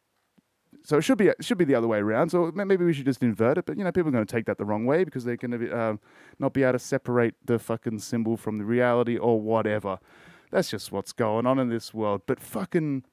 So 0.84 0.98
it 0.98 1.02
should 1.02 1.18
be 1.18 1.28
it 1.28 1.44
should 1.44 1.58
be 1.58 1.66
the 1.66 1.75
other 1.75 1.88
way 1.88 2.00
around. 2.00 2.30
So 2.30 2.52
maybe 2.56 2.86
we 2.86 2.94
should 2.94 3.06
just 3.06 3.22
invert 3.22 3.58
it. 3.58 3.66
But 3.66 3.78
you 3.78 3.84
know, 3.84 3.92
people 3.92 4.10
are 4.10 4.14
going 4.14 4.25
to 4.25 4.31
take 4.31 4.46
that 4.46 4.58
the 4.58 4.66
wrong 4.66 4.86
way 4.86 5.04
because 5.04 5.25
they're 5.25 5.36
going 5.36 5.52
to 5.52 5.58
be, 5.58 5.69
uh, 5.69 5.98
not 6.40 6.54
be 6.54 6.64
able 6.64 6.74
to 6.74 6.80
separate 6.80 7.36
the 7.46 7.60
fucking 7.60 8.00
symbol 8.00 8.38
from 8.38 8.58
the 8.58 8.64
reality 8.64 9.18
or 9.18 9.42
whatever. 9.42 10.00
That's 10.50 10.69
just 10.69 10.94
what's 10.94 11.12
going 11.12 11.46
on 11.46 11.60
in 11.60 11.68
this 11.69 11.94
world. 11.94 12.22
But 12.25 12.40
fucking 12.40 13.04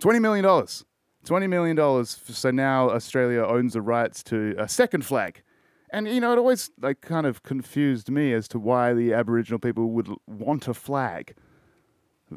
twenty 0.00 0.18
million 0.18 0.44
dollars, 0.44 0.84
twenty 1.24 1.46
million 1.46 1.76
dollars. 1.76 2.20
So 2.28 2.50
now 2.50 2.90
Australia 2.90 3.42
owns 3.42 3.72
the 3.72 3.80
rights 3.80 4.22
to 4.24 4.54
a 4.58 4.68
second 4.68 5.06
flag. 5.06 5.42
And 5.90 6.06
you 6.06 6.20
know, 6.20 6.32
it 6.32 6.38
always 6.38 6.70
like 6.82 7.00
kind 7.00 7.26
of 7.26 7.42
confused 7.42 8.10
me 8.10 8.34
as 8.34 8.48
to 8.48 8.58
why 8.58 8.92
the 8.92 9.14
Aboriginal 9.14 9.58
people 9.58 9.90
would 9.92 10.08
want 10.26 10.68
a 10.68 10.74
flag. 10.74 11.34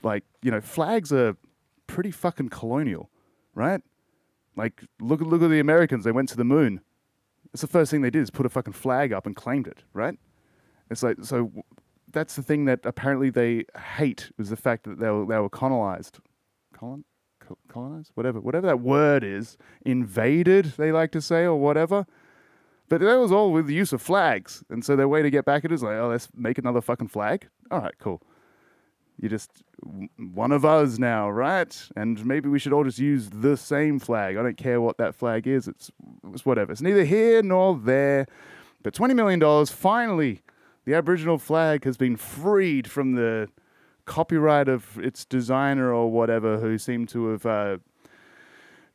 Like, 0.04 0.24
you 0.44 0.52
know, 0.52 0.62
flags 0.62 1.12
are 1.12 1.36
pretty 1.90 2.12
fucking 2.12 2.50
colonial, 2.50 3.10
right? 3.56 3.82
Like, 4.56 4.84
look, 5.02 5.22
look 5.22 5.42
at 5.42 5.50
the 5.50 5.60
Americans. 5.60 6.06
They 6.06 6.12
went 6.12 6.30
to 6.30 6.38
the 6.38 6.44
moon. 6.44 6.82
It's 7.52 7.62
the 7.62 7.68
first 7.68 7.90
thing 7.90 8.02
they 8.02 8.12
did 8.12 8.22
is 8.22 8.30
put 8.30 8.46
a 8.46 8.50
fucking 8.50 8.74
flag 8.74 9.12
up 9.12 9.26
and 9.26 9.36
claimed 9.36 9.68
it, 9.68 9.84
right? 9.92 10.18
It's 10.92 11.02
like, 11.02 11.18
so 11.24 11.52
that's 12.12 12.36
the 12.36 12.44
thing 12.44 12.66
that 12.66 12.82
apparently 12.84 13.32
they 13.32 13.66
hate 13.98 14.32
was 14.38 14.52
the 14.52 14.56
fact 14.56 14.84
that 14.84 15.00
they 15.00 15.10
were, 15.10 15.26
they 15.26 15.40
were 15.40 15.50
colonized. 15.50 16.20
Colon? 16.74 17.06
Colonized? 17.68 18.12
Whatever. 18.14 18.40
Whatever 18.40 18.68
that 18.68 18.82
word 18.82 19.24
is. 19.24 19.58
Invaded, 19.84 20.66
they 20.78 20.92
like 20.92 21.12
to 21.14 21.22
say, 21.22 21.44
or 21.44 21.56
whatever. 21.56 22.06
But 22.88 23.02
that 23.02 23.20
was 23.20 23.32
all 23.32 23.52
with 23.52 23.66
the 23.66 23.74
use 23.74 23.94
of 23.94 24.02
flags. 24.02 24.64
And 24.70 24.86
so 24.86 24.96
their 24.96 25.08
way 25.08 25.24
to 25.24 25.32
get 25.32 25.44
back 25.44 25.66
at 25.66 25.72
it 25.72 25.76
is 25.76 25.82
like, 25.82 25.98
oh, 25.98 26.10
let's 26.10 26.30
make 26.36 26.60
another 26.60 26.82
fucking 26.82 27.08
flag. 27.08 27.48
All 27.72 27.82
right, 27.82 27.98
cool. 28.00 28.22
You're 29.20 29.30
just 29.30 29.64
one 30.18 30.54
of 30.54 30.64
us 30.64 30.98
now, 30.98 31.30
right? 31.30 31.78
And 31.98 32.26
maybe 32.26 32.48
we 32.48 32.58
should 32.58 32.72
all 32.72 32.86
just 32.86 33.00
use 33.00 33.30
the 33.30 33.58
same 33.58 34.00
flag. 34.00 34.38
I 34.38 34.44
don't 34.44 34.56
care 34.56 34.80
what 34.80 34.98
that 34.98 35.14
flag 35.14 35.46
is. 35.46 35.68
It's, 35.68 35.92
it's 36.34 36.46
whatever. 36.46 36.72
It's 36.72 36.82
neither 36.82 37.04
here 37.04 37.44
nor 37.44 37.78
there. 37.78 38.28
But 38.82 38.94
$20 38.94 39.14
million, 39.14 39.66
finally, 39.66 40.42
the 40.86 40.94
Aboriginal 40.94 41.38
flag 41.38 41.84
has 41.84 41.98
been 41.98 42.16
freed 42.16 42.90
from 42.90 43.16
the 43.16 43.50
copyright 44.06 44.70
of 44.70 44.98
its 45.00 45.26
designer 45.26 45.94
or 45.94 46.10
whatever, 46.10 46.58
who 46.60 46.78
seemed 46.78 47.10
to 47.10 47.28
have 47.28 47.46
uh, 47.46 47.78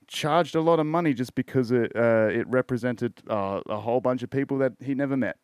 charged 0.07 0.55
a 0.55 0.61
lot 0.63 0.81
of 0.81 0.87
money 0.87 1.13
just 1.13 1.35
because 1.35 1.71
it, 1.71 1.93
uh, 1.95 2.29
it 2.33 2.49
represented 2.49 3.13
uh, 3.29 3.61
a 3.67 3.79
whole 3.79 4.01
bunch 4.01 4.23
of 4.23 4.31
people 4.31 4.57
that 4.57 4.73
he 4.81 4.95
never 4.95 5.19
met 5.19 5.37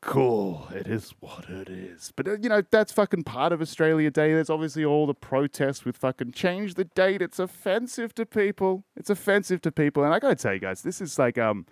cool. 0.00 0.68
It 0.74 0.86
is 0.86 1.14
what 1.20 1.48
it 1.48 1.68
is. 1.68 2.12
But, 2.14 2.28
uh, 2.28 2.36
you 2.40 2.48
know, 2.48 2.62
that's 2.70 2.92
fucking 2.92 3.24
part 3.24 3.52
of 3.52 3.60
Australia 3.60 4.10
Day. 4.10 4.32
There's 4.32 4.50
obviously 4.50 4.84
all 4.84 5.06
the 5.06 5.14
protests 5.14 5.84
with 5.84 5.96
fucking 5.96 6.32
change 6.32 6.74
the 6.74 6.84
date. 6.84 7.22
It's 7.22 7.38
offensive 7.38 8.14
to 8.16 8.26
people. 8.26 8.84
It's 8.96 9.10
offensive 9.10 9.60
to 9.62 9.72
people. 9.72 10.04
And 10.04 10.14
I 10.14 10.18
gotta 10.18 10.36
tell 10.36 10.54
you 10.54 10.60
guys, 10.60 10.82
this 10.82 11.00
is 11.00 11.18
like, 11.18 11.38
um, 11.38 11.66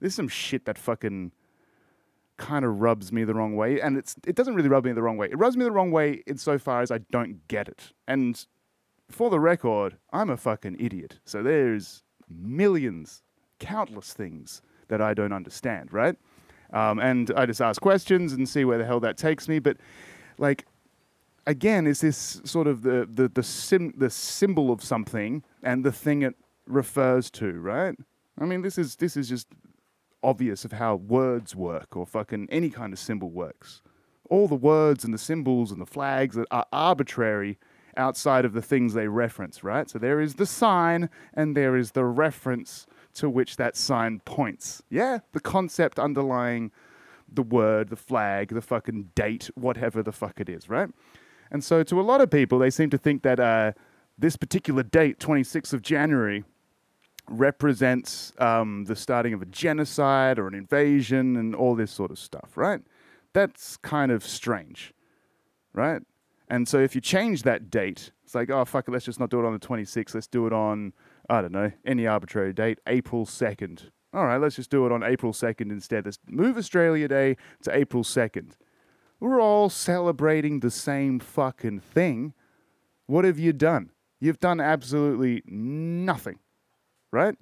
this 0.00 0.12
is 0.12 0.16
some 0.16 0.28
shit 0.28 0.64
that 0.66 0.78
fucking 0.78 1.32
kind 2.36 2.64
of 2.64 2.80
rubs 2.80 3.12
me 3.12 3.24
the 3.24 3.34
wrong 3.34 3.54
way. 3.54 3.80
And 3.80 3.96
it's, 3.96 4.16
it 4.26 4.34
doesn't 4.34 4.54
really 4.54 4.68
rub 4.68 4.84
me 4.84 4.92
the 4.92 5.02
wrong 5.02 5.16
way. 5.16 5.28
It 5.30 5.38
rubs 5.38 5.56
me 5.56 5.64
the 5.64 5.72
wrong 5.72 5.90
way 5.90 6.22
insofar 6.26 6.82
as 6.82 6.90
I 6.90 6.98
don't 7.10 7.46
get 7.48 7.68
it. 7.68 7.92
And 8.08 8.44
for 9.10 9.30
the 9.30 9.40
record, 9.40 9.98
I'm 10.12 10.30
a 10.30 10.36
fucking 10.36 10.76
idiot. 10.80 11.20
So 11.24 11.42
there's 11.42 12.02
millions, 12.28 13.22
countless 13.58 14.12
things 14.12 14.62
that 14.88 15.00
I 15.00 15.14
don't 15.14 15.32
understand, 15.32 15.92
right? 15.92 16.16
Um, 16.72 16.98
and 16.98 17.30
I 17.36 17.46
just 17.46 17.60
ask 17.60 17.80
questions 17.80 18.32
and 18.32 18.48
see 18.48 18.64
where 18.64 18.78
the 18.78 18.84
hell 18.84 19.00
that 19.00 19.16
takes 19.16 19.48
me. 19.48 19.58
But 19.58 19.76
like, 20.38 20.66
again, 21.46 21.86
is 21.86 22.00
this 22.00 22.40
sort 22.44 22.66
of 22.66 22.82
the 22.82 23.08
the 23.10 23.28
the, 23.28 23.42
sim- 23.42 23.94
the 23.96 24.10
symbol 24.10 24.70
of 24.70 24.82
something 24.82 25.42
and 25.62 25.84
the 25.84 25.92
thing 25.92 26.22
it 26.22 26.34
refers 26.66 27.30
to, 27.32 27.52
right? 27.60 27.94
I 28.38 28.44
mean, 28.44 28.62
this 28.62 28.78
is 28.78 28.96
this 28.96 29.16
is 29.16 29.28
just 29.28 29.46
obvious 30.22 30.64
of 30.64 30.72
how 30.72 30.96
words 30.96 31.54
work 31.54 31.96
or 31.96 32.06
fucking 32.06 32.48
any 32.50 32.70
kind 32.70 32.92
of 32.92 32.98
symbol 32.98 33.30
works. 33.30 33.82
All 34.30 34.48
the 34.48 34.54
words 34.54 35.04
and 35.04 35.12
the 35.12 35.18
symbols 35.18 35.70
and 35.70 35.80
the 35.80 35.86
flags 35.86 36.34
that 36.36 36.46
are 36.50 36.66
arbitrary 36.72 37.58
outside 37.96 38.44
of 38.44 38.54
the 38.54 38.62
things 38.62 38.94
they 38.94 39.06
reference, 39.06 39.62
right? 39.62 39.88
So 39.88 39.98
there 39.98 40.20
is 40.20 40.34
the 40.34 40.46
sign 40.46 41.10
and 41.34 41.56
there 41.56 41.76
is 41.76 41.92
the 41.92 42.04
reference 42.04 42.86
to 43.14 43.30
which 43.30 43.56
that 43.56 43.76
sign 43.76 44.20
points. 44.20 44.82
Yeah, 44.90 45.18
the 45.32 45.40
concept 45.40 45.98
underlying 45.98 46.70
the 47.32 47.42
word, 47.42 47.88
the 47.88 47.96
flag, 47.96 48.48
the 48.48 48.62
fucking 48.62 49.10
date, 49.14 49.50
whatever 49.54 50.02
the 50.02 50.12
fuck 50.12 50.40
it 50.40 50.48
is, 50.48 50.68
right? 50.68 50.88
And 51.50 51.62
so 51.62 51.82
to 51.82 52.00
a 52.00 52.02
lot 52.02 52.20
of 52.20 52.30
people, 52.30 52.58
they 52.58 52.70
seem 52.70 52.90
to 52.90 52.98
think 52.98 53.22
that 53.22 53.40
uh, 53.40 53.72
this 54.18 54.36
particular 54.36 54.82
date, 54.82 55.18
26th 55.18 55.72
of 55.72 55.82
January, 55.82 56.44
represents 57.28 58.32
um, 58.38 58.84
the 58.84 58.96
starting 58.96 59.32
of 59.32 59.42
a 59.42 59.46
genocide 59.46 60.38
or 60.38 60.46
an 60.46 60.54
invasion 60.54 61.36
and 61.36 61.54
all 61.54 61.74
this 61.74 61.90
sort 61.90 62.10
of 62.10 62.18
stuff, 62.18 62.56
right? 62.56 62.80
That's 63.32 63.76
kind 63.78 64.12
of 64.12 64.24
strange, 64.24 64.92
right? 65.72 66.02
And 66.48 66.68
so 66.68 66.78
if 66.78 66.94
you 66.94 67.00
change 67.00 67.42
that 67.42 67.70
date, 67.70 68.10
it's 68.24 68.34
like, 68.34 68.50
oh, 68.50 68.64
fuck 68.64 68.86
it, 68.88 68.90
let's 68.90 69.04
just 69.04 69.18
not 69.18 69.30
do 69.30 69.40
it 69.40 69.46
on 69.46 69.52
the 69.52 69.58
26th. 69.58 70.14
Let's 70.14 70.26
do 70.26 70.46
it 70.46 70.52
on, 70.52 70.92
I 71.28 71.40
don't 71.40 71.52
know, 71.52 71.72
any 71.86 72.06
arbitrary 72.06 72.52
date, 72.52 72.78
April 72.86 73.24
2nd. 73.26 73.90
All 74.12 74.26
right, 74.26 74.36
let's 74.36 74.56
just 74.56 74.70
do 74.70 74.86
it 74.86 74.92
on 74.92 75.02
April 75.02 75.32
2nd 75.32 75.70
instead. 75.70 76.04
Let's 76.04 76.18
move 76.28 76.56
Australia 76.56 77.08
Day 77.08 77.36
to 77.62 77.76
April 77.76 78.02
2nd. 78.02 78.52
We're 79.20 79.40
all 79.40 79.70
celebrating 79.70 80.60
the 80.60 80.70
same 80.70 81.18
fucking 81.18 81.80
thing. 81.80 82.34
What 83.06 83.24
have 83.24 83.38
you 83.38 83.52
done? 83.52 83.90
You've 84.20 84.40
done 84.40 84.60
absolutely 84.60 85.42
nothing, 85.46 86.38
right? 87.10 87.36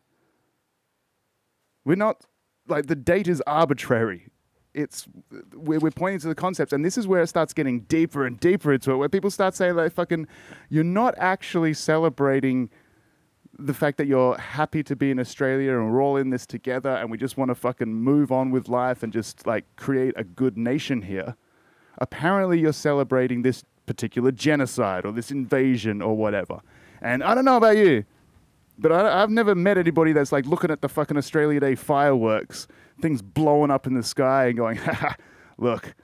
We're 1.85 1.97
not, 1.97 2.25
like, 2.69 2.87
the 2.87 2.97
date 2.97 3.29
is 3.29 3.43
arbitrary 3.47 4.33
it's 4.75 5.07
we're, 5.55 5.79
we're 5.79 5.91
pointing 5.91 6.21
to 6.21 6.29
the 6.29 6.35
concepts 6.35 6.73
and 6.73 6.85
this 6.85 6.97
is 6.97 7.07
where 7.07 7.23
it 7.23 7.27
starts 7.27 7.53
getting 7.53 7.81
deeper 7.81 8.27
and 8.27 8.41
deeper 8.41 8.73
into 8.73 8.93
it 8.93 8.97
where 8.97 9.09
people 9.09 9.31
start 9.31 9.55
saying 9.55 9.77
like 9.77 9.93
fucking 9.93 10.27
you're 10.69 10.85
not 10.85 11.15
actually 11.19 11.75
celebrating 11.75 12.71
the 13.59 13.75
fact 13.75 13.99
that 13.99 14.07
you're 14.07 14.37
happy 14.39 14.83
to 14.83 14.97
be 14.97 15.11
in 15.11 15.19
Australia 15.19 15.73
and 15.73 15.93
we're 15.93 16.03
all 16.03 16.17
in 16.17 16.31
this 16.31 16.47
together 16.47 16.91
and 16.91 17.11
we 17.11 17.19
just 17.19 17.37
want 17.37 17.51
to 17.51 17.55
fucking 17.55 17.93
move 17.93 18.33
on 18.33 18.51
with 18.51 18.69
life 18.69 19.03
and 19.03 19.13
just 19.13 19.47
like 19.47 19.65
create 19.77 20.15
a 20.17 20.25
good 20.25 20.57
nation 20.57 21.03
here. 21.03 21.37
Apparently, 21.99 22.59
you're 22.59 22.73
celebrating 22.73 23.43
this 23.43 23.65
particular 23.85 24.33
genocide 24.33 25.05
or 25.05 25.13
this 25.13 25.31
invasion 25.31 26.01
or 26.01 26.17
whatever. 26.17 26.61
And 27.01 27.23
I 27.23 27.35
don't 27.35 27.45
know 27.45 27.57
about 27.59 27.77
you, 27.77 28.05
but 28.79 28.91
I, 28.91 29.21
have 29.21 29.31
never 29.31 29.55
met 29.55 29.77
anybody 29.77 30.13
that's 30.13 30.33
like 30.33 30.47
looking 30.47 30.71
at 30.71 30.81
the 30.81 30.89
fucking 30.89 31.17
Australia 31.17 31.61
Day 31.61 31.75
fireworks 31.75 32.67
things 33.01 33.21
blowing 33.21 33.71
up 33.71 33.87
in 33.87 33.95
the 33.95 34.03
sky 34.03 34.47
and 34.47 34.57
going, 34.57 34.77
ha, 34.79 35.17
look, 35.59 35.95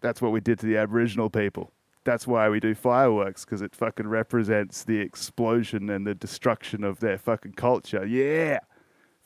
that's 0.00 0.20
what 0.20 0.32
we 0.32 0.40
did 0.40 0.58
to 0.60 0.66
the 0.66 0.76
Aboriginal 0.76 1.30
people. 1.30 1.70
That's 2.04 2.26
why 2.26 2.48
we 2.48 2.58
do 2.60 2.74
fireworks, 2.74 3.44
because 3.44 3.62
it 3.62 3.74
fucking 3.74 4.08
represents 4.08 4.82
the 4.84 4.98
explosion 4.98 5.88
and 5.88 6.06
the 6.06 6.14
destruction 6.14 6.82
of 6.82 7.00
their 7.00 7.16
fucking 7.16 7.52
culture. 7.52 8.04
Yeah. 8.04 8.58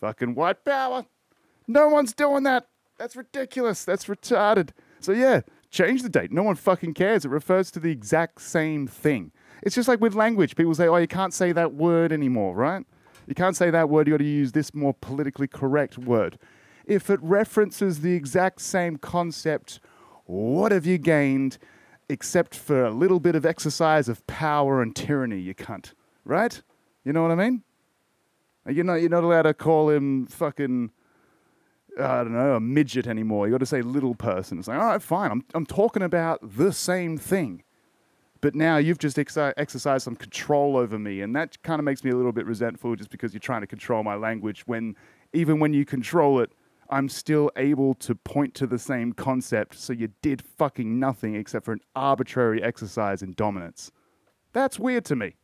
Fucking 0.00 0.34
white 0.34 0.64
power. 0.64 1.06
No 1.66 1.88
one's 1.88 2.12
doing 2.12 2.42
that. 2.42 2.68
That's 2.98 3.16
ridiculous. 3.16 3.84
That's 3.84 4.06
retarded. 4.06 4.70
So, 5.00 5.12
yeah, 5.12 5.40
change 5.70 6.02
the 6.02 6.08
date. 6.08 6.32
No 6.32 6.42
one 6.42 6.54
fucking 6.54 6.94
cares. 6.94 7.24
It 7.24 7.30
refers 7.30 7.70
to 7.72 7.80
the 7.80 7.90
exact 7.90 8.40
same 8.42 8.86
thing. 8.86 9.32
It's 9.62 9.74
just 9.74 9.88
like 9.88 10.00
with 10.00 10.14
language. 10.14 10.54
People 10.54 10.74
say, 10.74 10.86
oh, 10.86 10.96
you 10.96 11.08
can't 11.08 11.32
say 11.32 11.52
that 11.52 11.74
word 11.74 12.12
anymore, 12.12 12.54
right? 12.54 12.84
You 13.26 13.34
can't 13.34 13.56
say 13.56 13.70
that 13.70 13.88
word. 13.88 14.06
You 14.06 14.14
got 14.14 14.18
to 14.18 14.24
use 14.24 14.52
this 14.52 14.74
more 14.74 14.94
politically 14.94 15.48
correct 15.48 15.98
word 15.98 16.38
if 16.86 17.10
it 17.10 17.20
references 17.20 18.00
the 18.00 18.14
exact 18.14 18.60
same 18.60 18.96
concept, 18.96 19.80
what 20.24 20.72
have 20.72 20.86
you 20.86 20.98
gained 20.98 21.58
except 22.08 22.54
for 22.54 22.84
a 22.84 22.90
little 22.90 23.20
bit 23.20 23.34
of 23.34 23.44
exercise 23.44 24.08
of 24.08 24.26
power 24.26 24.82
and 24.82 24.94
tyranny, 24.94 25.40
you 25.40 25.54
cunt? 25.54 25.92
Right? 26.24 26.62
You 27.04 27.12
know 27.12 27.22
what 27.22 27.30
I 27.30 27.36
mean? 27.36 27.62
You're 28.68 28.84
not, 28.84 28.96
you're 28.96 29.10
not 29.10 29.24
allowed 29.24 29.42
to 29.42 29.54
call 29.54 29.90
him 29.90 30.26
fucking, 30.26 30.90
I 32.00 32.18
don't 32.18 32.32
know, 32.32 32.56
a 32.56 32.60
midget 32.60 33.06
anymore. 33.06 33.46
You 33.46 33.52
got 33.52 33.58
to 33.58 33.66
say 33.66 33.80
little 33.82 34.14
person. 34.14 34.58
It's 34.58 34.66
like, 34.66 34.78
all 34.78 34.86
right, 34.86 35.02
fine. 35.02 35.30
I'm, 35.30 35.44
I'm 35.54 35.66
talking 35.66 36.02
about 36.02 36.40
the 36.56 36.72
same 36.72 37.16
thing. 37.16 37.62
But 38.40 38.54
now 38.54 38.76
you've 38.76 38.98
just 38.98 39.18
exercised 39.18 40.04
some 40.04 40.16
control 40.16 40.76
over 40.76 40.98
me. 40.98 41.20
And 41.20 41.34
that 41.36 41.62
kind 41.62 41.78
of 41.78 41.84
makes 41.84 42.04
me 42.04 42.10
a 42.10 42.16
little 42.16 42.32
bit 42.32 42.44
resentful 42.44 42.96
just 42.96 43.10
because 43.10 43.32
you're 43.32 43.40
trying 43.40 43.62
to 43.62 43.66
control 43.66 44.02
my 44.02 44.14
language 44.14 44.66
when, 44.66 44.96
even 45.32 45.58
when 45.58 45.72
you 45.72 45.84
control 45.84 46.40
it, 46.40 46.50
I'm 46.90 47.08
still 47.08 47.50
able 47.56 47.94
to 47.94 48.14
point 48.14 48.54
to 48.54 48.66
the 48.66 48.78
same 48.78 49.12
concept, 49.12 49.78
so 49.78 49.92
you 49.92 50.08
did 50.22 50.42
fucking 50.42 50.98
nothing 50.98 51.34
except 51.34 51.64
for 51.64 51.72
an 51.72 51.80
arbitrary 51.94 52.62
exercise 52.62 53.22
in 53.22 53.32
dominance. 53.32 53.90
That's 54.52 54.78
weird 54.78 55.04
to 55.06 55.16
me. 55.16 55.36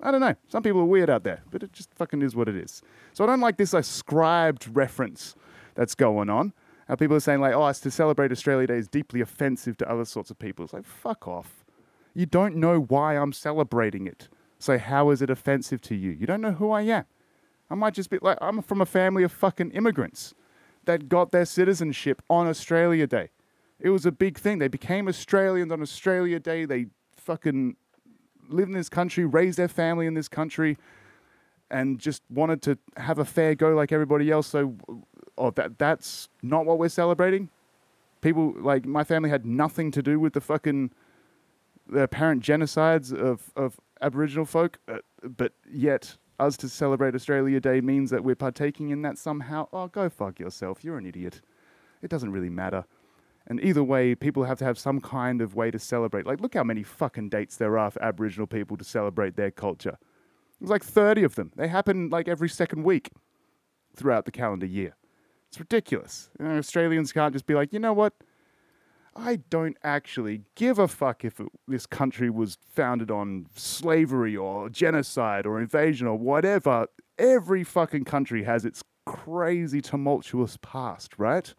I 0.00 0.10
don't 0.10 0.20
know. 0.20 0.34
Some 0.48 0.62
people 0.62 0.80
are 0.82 0.86
weird 0.86 1.10
out 1.10 1.24
there, 1.24 1.42
but 1.50 1.62
it 1.62 1.72
just 1.72 1.92
fucking 1.94 2.22
is 2.22 2.36
what 2.36 2.48
it 2.48 2.56
is. 2.56 2.82
So 3.12 3.24
I 3.24 3.26
don't 3.26 3.40
like 3.40 3.56
this 3.56 3.74
ascribed 3.74 4.68
reference 4.74 5.34
that's 5.74 5.94
going 5.94 6.30
on. 6.30 6.52
How 6.86 6.94
people 6.94 7.16
are 7.16 7.20
saying, 7.20 7.40
like, 7.40 7.54
oh, 7.54 7.66
it's 7.66 7.80
to 7.80 7.90
celebrate 7.90 8.32
Australia 8.32 8.66
Day 8.66 8.78
is 8.78 8.88
deeply 8.88 9.20
offensive 9.20 9.76
to 9.78 9.90
other 9.90 10.04
sorts 10.04 10.30
of 10.30 10.38
people. 10.38 10.64
It's 10.64 10.72
like, 10.72 10.86
fuck 10.86 11.26
off. 11.26 11.64
You 12.14 12.26
don't 12.26 12.56
know 12.56 12.80
why 12.80 13.16
I'm 13.16 13.32
celebrating 13.32 14.06
it. 14.06 14.28
So 14.58 14.78
how 14.78 15.10
is 15.10 15.20
it 15.20 15.30
offensive 15.30 15.80
to 15.82 15.94
you? 15.94 16.10
You 16.10 16.26
don't 16.26 16.40
know 16.40 16.52
who 16.52 16.70
I 16.70 16.82
am. 16.82 17.04
I 17.70 17.74
might 17.74 17.94
just 17.94 18.10
be 18.10 18.18
like, 18.22 18.38
I'm 18.40 18.62
from 18.62 18.80
a 18.80 18.86
family 18.86 19.22
of 19.22 19.32
fucking 19.32 19.72
immigrants 19.72 20.34
that 20.88 21.10
got 21.10 21.32
their 21.32 21.44
citizenship 21.44 22.22
on 22.30 22.46
Australia 22.46 23.06
Day. 23.06 23.28
It 23.78 23.90
was 23.90 24.06
a 24.06 24.10
big 24.10 24.38
thing. 24.38 24.58
They 24.58 24.68
became 24.68 25.06
Australians 25.06 25.70
on 25.70 25.82
Australia 25.82 26.40
Day. 26.40 26.64
They 26.64 26.86
fucking 27.14 27.76
lived 28.48 28.70
in 28.70 28.74
this 28.74 28.88
country, 28.88 29.26
raised 29.26 29.58
their 29.58 29.68
family 29.68 30.06
in 30.06 30.14
this 30.14 30.28
country, 30.28 30.78
and 31.70 31.98
just 31.98 32.22
wanted 32.30 32.62
to 32.62 32.78
have 32.96 33.18
a 33.18 33.26
fair 33.26 33.54
go 33.54 33.74
like 33.74 33.92
everybody 33.92 34.30
else. 34.30 34.46
So, 34.46 34.76
oh, 35.36 35.50
that 35.50 35.78
that's 35.78 36.30
not 36.42 36.64
what 36.64 36.78
we're 36.78 36.88
celebrating. 36.88 37.50
People 38.22 38.54
like 38.56 38.86
my 38.86 39.04
family 39.04 39.28
had 39.28 39.44
nothing 39.44 39.90
to 39.90 40.02
do 40.02 40.18
with 40.18 40.32
the 40.32 40.40
fucking 40.40 40.90
the 41.86 42.00
apparent 42.00 42.42
genocides 42.42 43.12
of 43.12 43.52
of 43.54 43.78
Aboriginal 44.00 44.46
folk, 44.46 44.78
uh, 44.88 45.00
but 45.22 45.52
yet 45.70 46.16
us 46.38 46.56
to 46.58 46.68
celebrate 46.68 47.14
Australia 47.14 47.60
Day 47.60 47.80
means 47.80 48.10
that 48.10 48.24
we're 48.24 48.34
partaking 48.34 48.90
in 48.90 49.02
that 49.02 49.18
somehow, 49.18 49.68
oh, 49.72 49.88
go 49.88 50.08
fuck 50.08 50.38
yourself. 50.38 50.84
You're 50.84 50.98
an 50.98 51.06
idiot. 51.06 51.40
It 52.02 52.10
doesn't 52.10 52.30
really 52.30 52.50
matter. 52.50 52.84
And 53.46 53.60
either 53.64 53.82
way, 53.82 54.14
people 54.14 54.44
have 54.44 54.58
to 54.58 54.64
have 54.64 54.78
some 54.78 55.00
kind 55.00 55.40
of 55.40 55.54
way 55.54 55.70
to 55.70 55.78
celebrate. 55.78 56.26
Like, 56.26 56.40
look 56.40 56.54
how 56.54 56.64
many 56.64 56.82
fucking 56.82 57.30
dates 57.30 57.56
there 57.56 57.78
are 57.78 57.90
for 57.90 58.02
Aboriginal 58.02 58.46
people 58.46 58.76
to 58.76 58.84
celebrate 58.84 59.36
their 59.36 59.50
culture. 59.50 59.98
There's 60.60 60.70
like 60.70 60.84
30 60.84 61.22
of 61.22 61.34
them. 61.34 61.52
They 61.56 61.68
happen 61.68 62.10
like 62.10 62.28
every 62.28 62.48
second 62.48 62.82
week 62.82 63.10
throughout 63.96 64.26
the 64.26 64.30
calendar 64.30 64.66
year. 64.66 64.96
It's 65.48 65.58
ridiculous. 65.58 66.28
You 66.38 66.46
know, 66.46 66.58
Australians 66.58 67.12
can't 67.12 67.32
just 67.32 67.46
be 67.46 67.54
like, 67.54 67.72
you 67.72 67.78
know 67.78 67.94
what? 67.94 68.12
I 69.18 69.36
don't 69.50 69.76
actually 69.82 70.42
give 70.54 70.78
a 70.78 70.86
fuck 70.86 71.24
if 71.24 71.40
it, 71.40 71.48
this 71.66 71.86
country 71.86 72.30
was 72.30 72.56
founded 72.72 73.10
on 73.10 73.46
slavery 73.56 74.36
or 74.36 74.68
genocide 74.68 75.44
or 75.44 75.60
invasion 75.60 76.06
or 76.06 76.16
whatever. 76.16 76.86
Every 77.18 77.64
fucking 77.64 78.04
country 78.04 78.44
has 78.44 78.64
its 78.64 78.84
crazy, 79.06 79.80
tumultuous 79.80 80.56
past, 80.62 81.18
right? 81.18 81.52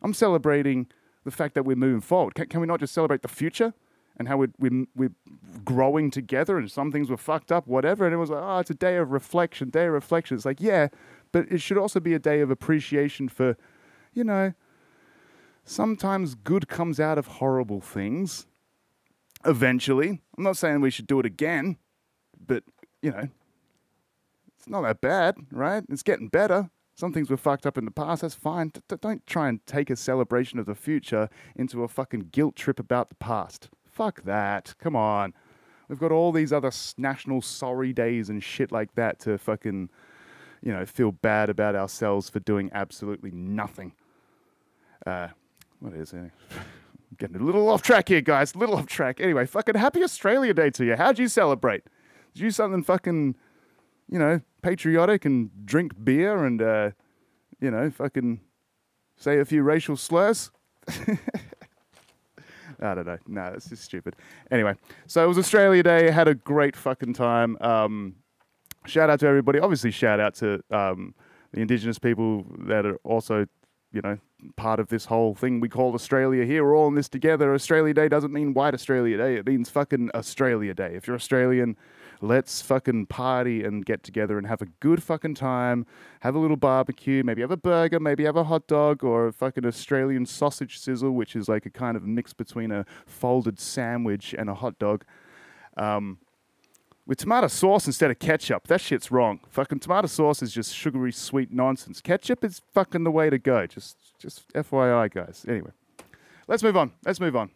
I'm 0.00 0.14
celebrating 0.14 0.86
the 1.24 1.30
fact 1.30 1.54
that 1.54 1.64
we're 1.64 1.76
moving 1.76 2.00
forward. 2.00 2.34
Can, 2.34 2.46
can 2.46 2.60
we 2.60 2.66
not 2.66 2.80
just 2.80 2.94
celebrate 2.94 3.22
the 3.22 3.28
future 3.28 3.74
and 4.16 4.26
how 4.28 4.38
we're, 4.38 4.52
we're, 4.58 4.86
we're, 4.94 5.12
growing 5.64 6.10
together 6.10 6.58
and 6.58 6.70
some 6.70 6.92
things 6.92 7.10
were 7.10 7.16
fucked 7.16 7.52
up, 7.52 7.66
whatever? 7.66 8.06
And 8.06 8.14
it 8.14 8.18
was 8.18 8.30
like, 8.30 8.42
oh, 8.42 8.58
it's 8.58 8.70
a 8.70 8.74
day 8.74 8.96
of 8.96 9.10
reflection, 9.10 9.68
day 9.68 9.86
of 9.86 9.92
reflection. 9.92 10.36
It's 10.36 10.46
like, 10.46 10.60
yeah, 10.60 10.88
but 11.32 11.50
it 11.50 11.60
should 11.60 11.78
also 11.78 12.00
be 12.00 12.14
a 12.14 12.18
day 12.18 12.40
of 12.40 12.50
appreciation 12.50 13.28
for, 13.28 13.56
you 14.14 14.24
know, 14.24 14.54
sometimes 15.64 16.34
good 16.34 16.68
comes 16.68 17.00
out 17.00 17.18
of 17.18 17.26
horrible 17.26 17.80
things. 17.80 18.46
Eventually. 19.44 20.22
I'm 20.38 20.44
not 20.44 20.56
saying 20.56 20.80
we 20.80 20.90
should 20.90 21.06
do 21.06 21.20
it 21.20 21.26
again, 21.26 21.76
but, 22.46 22.64
you 23.02 23.10
know, 23.10 23.28
it's 24.58 24.68
not 24.68 24.82
that 24.82 25.02
bad, 25.02 25.36
right? 25.50 25.84
It's 25.90 26.02
getting 26.02 26.28
better. 26.28 26.70
Some 26.94 27.12
things 27.12 27.28
were 27.28 27.36
fucked 27.36 27.66
up 27.66 27.76
in 27.76 27.84
the 27.84 27.90
past. 27.90 28.22
That's 28.22 28.34
fine. 28.34 28.68
D- 28.68 28.96
don't 29.00 29.26
try 29.26 29.48
and 29.48 29.64
take 29.66 29.90
a 29.90 29.96
celebration 29.96 30.58
of 30.58 30.66
the 30.66 30.74
future 30.74 31.28
into 31.56 31.82
a 31.82 31.88
fucking 31.88 32.28
guilt 32.32 32.56
trip 32.56 32.78
about 32.78 33.08
the 33.10 33.16
past. 33.16 33.68
Fuck 33.84 34.22
that. 34.22 34.74
Come 34.78 34.96
on. 34.96 35.34
We've 35.88 35.98
got 35.98 36.12
all 36.12 36.32
these 36.32 36.52
other 36.52 36.70
national 36.96 37.42
sorry 37.42 37.92
days 37.92 38.30
and 38.30 38.42
shit 38.42 38.72
like 38.72 38.94
that 38.94 39.18
to 39.20 39.36
fucking, 39.36 39.90
you 40.62 40.72
know, 40.72 40.86
feel 40.86 41.12
bad 41.12 41.50
about 41.50 41.74
ourselves 41.74 42.30
for 42.30 42.40
doing 42.40 42.70
absolutely 42.72 43.30
nothing. 43.32 43.92
Uh, 45.04 45.28
what 45.84 45.92
is 45.92 46.14
it? 46.14 46.30
Getting 47.18 47.36
a 47.36 47.44
little 47.44 47.68
off 47.68 47.82
track 47.82 48.08
here, 48.08 48.22
guys. 48.22 48.54
A 48.54 48.58
little 48.58 48.76
off 48.76 48.86
track. 48.86 49.20
Anyway, 49.20 49.44
fucking 49.44 49.74
happy 49.74 50.02
Australia 50.02 50.54
Day 50.54 50.70
to 50.70 50.84
you. 50.84 50.96
How'd 50.96 51.18
you 51.18 51.28
celebrate? 51.28 51.84
Did 52.32 52.40
you 52.40 52.46
do 52.46 52.50
something 52.52 52.82
fucking, 52.82 53.36
you 54.08 54.18
know, 54.18 54.40
patriotic 54.62 55.26
and 55.26 55.50
drink 55.66 55.92
beer 56.02 56.42
and, 56.46 56.62
uh, 56.62 56.90
you 57.60 57.70
know, 57.70 57.90
fucking 57.90 58.40
say 59.16 59.38
a 59.38 59.44
few 59.44 59.62
racial 59.62 59.96
slurs? 59.96 60.50
I 62.80 62.94
don't 62.94 63.06
know. 63.06 63.18
No, 63.26 63.52
it's 63.54 63.68
just 63.68 63.84
stupid. 63.84 64.16
Anyway, 64.50 64.74
so 65.06 65.22
it 65.22 65.28
was 65.28 65.36
Australia 65.36 65.82
Day. 65.82 66.10
Had 66.10 66.28
a 66.28 66.34
great 66.34 66.76
fucking 66.76 67.12
time. 67.12 67.58
Um, 67.60 68.16
shout 68.86 69.10
out 69.10 69.20
to 69.20 69.26
everybody. 69.26 69.58
Obviously, 69.58 69.90
shout 69.90 70.18
out 70.18 70.34
to 70.36 70.62
um, 70.70 71.14
the 71.52 71.60
Indigenous 71.60 71.98
people 71.98 72.46
that 72.60 72.86
are 72.86 72.96
also, 73.04 73.46
you 73.92 74.00
know, 74.00 74.18
part 74.56 74.80
of 74.80 74.88
this 74.88 75.06
whole 75.06 75.34
thing 75.34 75.60
we 75.60 75.68
call 75.68 75.94
Australia 75.94 76.44
here. 76.44 76.64
We're 76.64 76.76
all 76.76 76.88
in 76.88 76.94
this 76.94 77.08
together. 77.08 77.54
Australia 77.54 77.94
Day 77.94 78.08
doesn't 78.08 78.32
mean 78.32 78.54
White 78.54 78.74
Australia 78.74 79.16
Day. 79.16 79.36
It 79.36 79.46
means 79.46 79.70
fucking 79.70 80.10
Australia 80.14 80.74
Day. 80.74 80.94
If 80.94 81.06
you're 81.06 81.16
Australian, 81.16 81.76
let's 82.20 82.62
fucking 82.62 83.06
party 83.06 83.64
and 83.64 83.84
get 83.84 84.02
together 84.02 84.38
and 84.38 84.46
have 84.46 84.62
a 84.62 84.66
good 84.80 85.02
fucking 85.02 85.34
time. 85.34 85.86
Have 86.20 86.34
a 86.34 86.38
little 86.38 86.56
barbecue. 86.56 87.22
Maybe 87.22 87.40
have 87.40 87.50
a 87.50 87.56
burger. 87.56 88.00
Maybe 88.00 88.24
have 88.24 88.36
a 88.36 88.44
hot 88.44 88.66
dog 88.66 89.04
or 89.04 89.28
a 89.28 89.32
fucking 89.32 89.64
Australian 89.64 90.26
sausage 90.26 90.78
sizzle, 90.78 91.12
which 91.12 91.36
is 91.36 91.48
like 91.48 91.66
a 91.66 91.70
kind 91.70 91.96
of 91.96 92.04
mix 92.04 92.32
between 92.32 92.70
a 92.70 92.84
folded 93.06 93.58
sandwich 93.58 94.34
and 94.36 94.48
a 94.48 94.54
hot 94.54 94.78
dog. 94.78 95.04
Um, 95.76 96.18
with 97.06 97.18
tomato 97.18 97.48
sauce 97.48 97.86
instead 97.86 98.10
of 98.10 98.18
ketchup. 98.18 98.66
That 98.68 98.80
shit's 98.80 99.10
wrong. 99.10 99.40
Fucking 99.50 99.80
tomato 99.80 100.06
sauce 100.06 100.42
is 100.42 100.52
just 100.52 100.74
sugary 100.74 101.12
sweet 101.12 101.52
nonsense. 101.52 102.00
Ketchup 102.00 102.44
is 102.44 102.62
fucking 102.72 103.04
the 103.04 103.10
way 103.10 103.30
to 103.30 103.38
go. 103.38 103.66
Just 103.66 103.96
just 104.18 104.52
FYI, 104.52 105.12
guys. 105.12 105.44
Anyway, 105.48 105.70
let's 106.48 106.62
move 106.62 106.76
on. 106.76 106.92
Let's 107.04 107.20
move 107.20 107.36
on. 107.36 107.50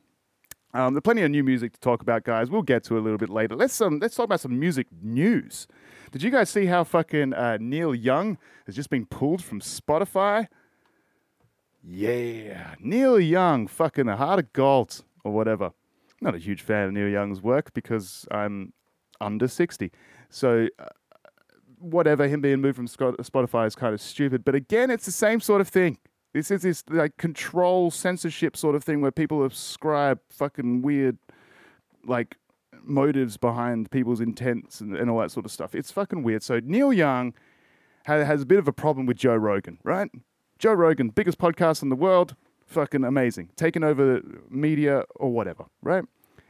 Um, 0.75 0.93
there's 0.93 1.03
plenty 1.03 1.23
of 1.23 1.31
new 1.31 1.43
music 1.43 1.73
to 1.73 1.81
talk 1.81 2.03
about, 2.03 2.25
guys. 2.25 2.51
We'll 2.51 2.63
get 2.63 2.85
to 2.85 2.97
it 2.97 3.01
a 3.01 3.03
little 3.03 3.19
bit 3.19 3.31
later. 3.31 3.57
Let's 3.57 3.81
um, 3.81 3.99
let's 4.01 4.15
talk 4.15 4.25
about 4.25 4.41
some 4.41 4.59
music 4.59 4.87
news. 5.03 5.67
Did 6.13 6.23
you 6.23 6.31
guys 6.31 6.51
see 6.51 6.67
how 6.67 6.85
fucking 6.85 7.35
uh, 7.35 7.59
Neil 7.61 7.95
Young 7.95 8.39
has 8.67 8.75
just 8.75 8.91
been 8.91 9.07
pulled 9.07 9.43
from 9.43 9.61
Spotify? 9.61 10.49
Yeah, 11.83 12.75
Neil 12.81 13.19
Young, 13.19 13.67
fucking 13.67 14.07
the 14.07 14.17
heart 14.17 14.41
of 14.41 14.53
gold 14.53 15.05
or 15.25 15.33
whatever. 15.33 15.73
Not 16.21 16.35
a 16.35 16.39
huge 16.39 16.61
fan 16.63 16.89
of 16.89 16.93
Neil 16.93 17.09
Young's 17.09 17.41
work 17.41 17.73
because 17.73 18.27
I'm 18.31 18.73
under 19.21 19.49
60. 19.49 19.91
So, 20.31 20.69
uh, 20.79 20.87
whatever, 21.79 22.27
him 22.29 22.41
being 22.41 22.61
moved 22.61 22.77
from 22.77 22.87
Spotify 22.89 23.67
is 23.67 23.75
kind 23.75 23.95
of 23.95 24.01
stupid. 24.01 24.45
But 24.45 24.55
again, 24.55 24.91
it's 24.91 25.07
the 25.07 25.13
same 25.13 25.41
sort 25.41 25.61
of 25.61 25.69
thing. 25.69 25.99
This 26.35 26.51
is 26.51 26.63
this 26.63 26.85
like 26.89 27.17
control 27.17 27.91
censorship 27.91 28.57
sort 28.57 28.75
of 28.75 28.85
thing 28.85 29.01
where 29.01 29.11
people 29.11 29.45
ascribe 29.45 30.21
fucking 30.31 30.83
weird, 30.83 31.19
like, 32.05 32.37
motives 32.83 33.37
behind 33.37 33.91
people's 33.91 34.21
intents 34.21 34.81
and, 34.81 34.97
and 34.97 35.11
all 35.11 35.21
that 35.21 35.31
sort 35.31 35.47
of 35.47 35.53
stuff. 35.53 35.75
It's 35.75 35.91
fucking 35.91 36.23
weird. 36.23 36.43
So, 36.43 36.61
Neil 36.63 36.93
Young 36.93 37.35
has, 38.05 38.27
has 38.27 38.43
a 38.43 38.47
bit 38.47 38.59
of 38.59 38.69
a 38.69 38.73
problem 38.73 39.07
with 39.07 39.17
Joe 39.17 39.37
Rogan, 39.37 39.79
right? 39.85 40.11
Joe 40.59 40.73
Rogan, 40.73 41.11
biggest 41.11 41.39
podcast 41.39 41.83
in 41.83 41.89
the 41.89 41.97
world, 41.97 42.35
fucking 42.67 43.05
amazing, 43.05 43.51
taking 43.57 43.85
over 43.85 44.21
media 44.51 45.05
or 45.17 45.31
whatever, 45.31 45.67
right? 45.83 46.05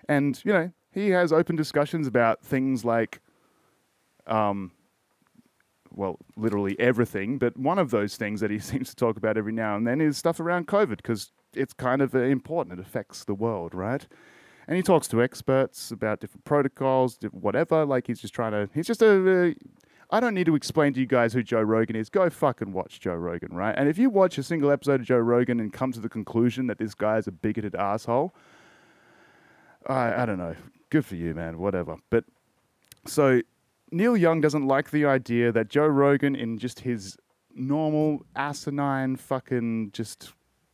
And, 0.09 0.41
you 0.45 0.53
know, 0.53 0.73
he 0.93 1.11
has 1.11 1.33
open 1.33 1.57
discussions 1.57 2.07
about 2.07 2.43
things 2.43 2.85
like, 2.85 3.21
um, 4.27 4.73
well, 5.95 6.19
literally 6.37 6.79
everything. 6.79 7.39
But 7.39 7.57
one 7.57 7.79
of 7.79 7.91
those 7.91 8.17
things 8.17 8.41
that 8.41 8.51
he 8.51 8.59
seems 8.59 8.91
to 8.91 8.97
talk 8.97 9.17
about 9.17 9.37
every 9.37 9.53
now 9.53 9.77
and 9.77 9.87
then 9.87 10.01
is 10.01 10.17
stuff 10.17 10.41
around 10.41 10.67
COVID 10.67 10.97
because 10.99 11.33
it's 11.55 11.73
kind 11.73 12.03
of 12.03 12.15
uh, 12.15 12.21
important. 12.21 12.79
It 12.79 12.83
affects 12.83 13.25
the 13.25 13.35
world, 13.35 13.75
right? 13.75 14.07
And 14.67 14.77
he 14.77 14.83
talks 14.83 15.09
to 15.09 15.23
experts 15.23 15.91
about 15.91 16.21
different 16.21 16.45
protocols, 16.45 17.19
whatever. 17.31 17.87
Like 17.87 18.07
he's 18.07 18.21
just 18.21 18.35
trying 18.35 18.53
to. 18.53 18.69
He's 18.75 18.87
just 18.87 19.03
a. 19.03 19.55
I 20.11 20.21
don't 20.21 20.35
need 20.35 20.47
to 20.47 20.55
explain 20.55 20.95
to 20.95 21.01
you 21.01 21.07
guys 21.07 21.35
who 21.35 21.43
Joe 21.43 21.61
Rogan 21.61 21.95
is. 21.95 22.09
Go 22.09 22.31
fucking 22.31 22.73
watch 22.73 22.99
Joe 22.99 23.15
Rogan, 23.15 23.55
right? 23.55 23.75
And 23.77 23.91
if 23.91 23.99
you 23.99 24.09
watch 24.09 24.39
a 24.39 24.43
single 24.43 24.71
episode 24.71 25.01
of 25.01 25.07
Joe 25.07 25.19
Rogan 25.19 25.61
and 25.61 25.71
come 25.71 25.93
to 25.93 26.01
the 26.01 26.09
conclusion 26.09 26.67
that 26.69 26.79
this 26.79 26.95
guy 26.95 27.19
is 27.19 27.27
a 27.27 27.33
bigoted 27.33 27.75
asshole, 27.75 28.35
I, 29.87 30.23
I 30.23 30.27
don't 30.27 30.39
know 30.39 30.57
good 30.91 31.05
for 31.05 31.17
you, 31.17 31.35
man, 31.35 31.59
whatever. 31.59 31.97
But 32.11 32.25
so 33.07 33.43
Neil 33.91 34.17
Young 34.17 34.41
doesn't 34.41 34.67
like 34.67 34.91
the 34.91 35.07
idea 35.07 35.53
that 35.53 35.69
Joe 35.69 35.87
Rogan, 35.87 36.35
in 36.35 36.59
just 36.59 36.81
his 36.81 37.17
normal 37.55 38.25
asinine 38.37 39.17
fucking 39.17 39.91
just 39.93 40.33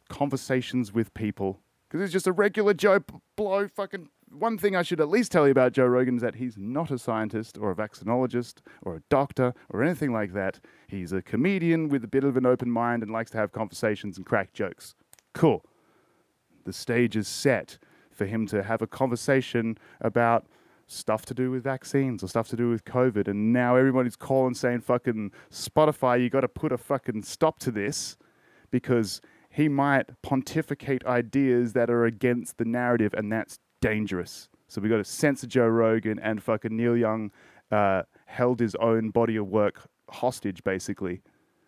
conversations 0.09 0.93
with 0.93 1.15
people, 1.15 1.61
because 1.89 2.03
it's 2.03 2.13
just 2.13 2.27
a 2.27 2.33
regular 2.33 2.75
Joe 2.75 3.01
Blow 3.37 3.69
fucking. 3.69 4.09
One 4.31 4.59
thing 4.59 4.75
I 4.75 4.83
should 4.83 5.01
at 5.01 5.09
least 5.09 5.31
tell 5.31 5.47
you 5.47 5.53
about 5.53 5.75
Joe 5.75 5.87
Rogan 5.87 6.17
is 6.17 6.23
that 6.23 6.35
he's 6.35 6.57
not 6.59 6.91
a 6.91 6.99
scientist 6.99 7.57
or 7.57 7.71
a 7.71 7.77
vaccinologist 7.77 8.55
or 8.83 8.97
a 8.97 9.03
doctor 9.09 9.55
or 9.71 9.81
anything 9.81 10.13
like 10.13 10.33
that. 10.33 10.59
He's 10.89 11.13
a 11.13 11.23
comedian 11.23 11.89
with 11.89 12.03
a 12.03 12.09
bit 12.09 12.25
of 12.25 12.37
an 12.37 12.45
open 12.45 12.69
mind 12.69 13.05
and 13.05 13.13
likes 13.13 13.31
to 13.31 13.39
have 13.39 13.53
conversations 13.53 14.17
and 14.17 14.27
crack 14.27 14.53
jokes. 14.53 14.97
Cool. 15.35 15.65
The 16.65 16.73
stage 16.73 17.15
is 17.15 17.29
set 17.29 17.79
for 18.15 18.27
him 18.27 18.47
to 18.47 18.63
have 18.63 18.83
a 18.83 18.87
conversation 18.87 19.79
about 20.01 20.47
stuff 20.87 21.25
to 21.27 21.35
do 21.35 21.51
with 21.51 21.65
vaccines 21.65 22.23
or 22.23 22.29
stuff 22.29 22.49
to 22.49 22.57
do 22.57 22.71
with 22.71 22.85
COVID. 22.85 23.29
And 23.29 23.53
now 23.53 23.77
everybody's 23.77 24.17
calling 24.17 24.55
saying, 24.55 24.81
fucking 24.83 25.33
Spotify, 25.51 26.23
you 26.23 26.31
got 26.31 26.43
to 26.43 26.49
put 26.49 26.73
a 26.73 26.79
fucking 26.79 27.23
stop 27.23 27.59
to 27.61 27.71
this 27.71 28.17
because 28.71 29.21
he 29.51 29.69
might 29.69 30.11
pontificate 30.23 31.05
ideas 31.07 31.73
that 31.75 31.89
are 31.89 32.05
against 32.05 32.59
the 32.59 32.65
narrative, 32.65 33.15
and 33.15 33.31
that's 33.31 33.59
dangerous. 33.81 34.49
So 34.67 34.81
we 34.81 34.89
got 34.89 34.97
to 34.97 35.05
censor 35.05 35.47
Joe 35.47 35.69
Rogan 35.69 36.19
and 36.19 36.43
fucking 36.43 36.77
Neil 36.77 36.97
Young 36.97 37.31
uh, 37.71 38.03
held 38.27 38.59
his 38.59 38.75
own 38.75 39.11
body 39.11 39.37
of 39.37 39.47
work 39.47 39.89
hostage, 40.11 40.65
basically. 40.65 41.23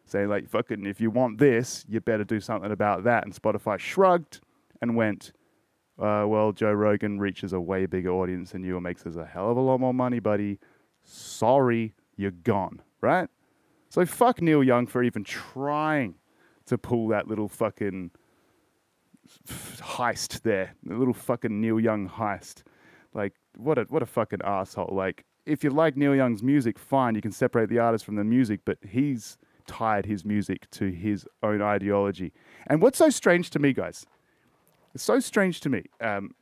Saying, 0.05 0.29
like, 0.29 0.49
fucking, 0.49 0.85
if 0.87 1.01
you 1.01 1.11
want 1.11 1.39
this, 1.39 1.85
you 1.89 2.01
better 2.01 2.25
do 2.25 2.41
something 2.41 2.71
about 2.71 3.05
that. 3.05 3.25
And 3.25 3.33
Spotify 3.33 3.79
shrugged 3.79 4.41
and 4.83 4.97
went, 4.97 5.33
uh, 5.99 6.25
well, 6.27 6.53
Joe 6.53 6.73
Rogan 6.73 7.19
reaches 7.19 7.53
a 7.53 7.61
way 7.61 7.87
bigger 7.87 8.11
audience 8.11 8.53
than 8.53 8.63
you 8.63 8.75
and 8.77 8.83
makes 8.83 9.07
us 9.07 9.17
a 9.17 9.25
hell 9.25 9.51
of 9.51 9.57
a 9.57 9.61
lot 9.61 9.81
more 9.81 9.95
money, 9.95 10.21
buddy. 10.21 10.59
Sorry, 11.05 11.95
you're 12.17 12.33
gone, 12.33 12.83
right? 13.01 13.29
So 13.89 14.05
fuck 14.05 14.43
Neil 14.43 14.63
Young 14.63 14.87
for 14.87 15.03
even 15.03 15.25
trying 15.25 16.17
to 16.67 16.77
pull 16.77 17.09
that 17.09 17.29
little 17.29 17.49
fucking 17.49 18.11
heist 19.79 20.43
there, 20.43 20.75
the 20.85 20.95
little 20.97 21.15
fucking 21.15 21.61
Neil 21.61 21.81
Young 21.81 22.09
heist. 22.09 22.63
Like, 23.15 23.33
what 23.57 23.79
a 23.79 23.87
what 23.89 24.03
a 24.03 24.07
fucking 24.07 24.41
asshole. 24.45 24.91
Like, 24.93 25.25
if 25.47 25.65
you 25.65 25.71
like 25.71 25.97
Neil 25.97 26.15
Young's 26.15 26.43
music, 26.43 26.79
fine, 26.79 27.15
you 27.15 27.23
can 27.23 27.33
separate 27.33 27.71
the 27.71 27.79
artist 27.79 28.05
from 28.05 28.17
the 28.17 28.25
music, 28.25 28.61
but 28.65 28.79
he's 28.87 29.39
tied 29.67 30.07
his 30.07 30.25
music 30.25 30.71
to 30.73 30.91
his 30.91 31.27
own 31.43 31.63
ideology. 31.63 32.33
And 32.67 32.83
what's 32.83 32.99
so 32.99 33.11
strange 33.11 33.51
to 33.51 33.59
me, 33.59 33.73
guys, 33.73 34.05
it's 34.97 35.05
so 35.05 35.21
strange 35.21 35.61
to 35.61 35.69
me 35.69 35.85
um, 36.01 36.35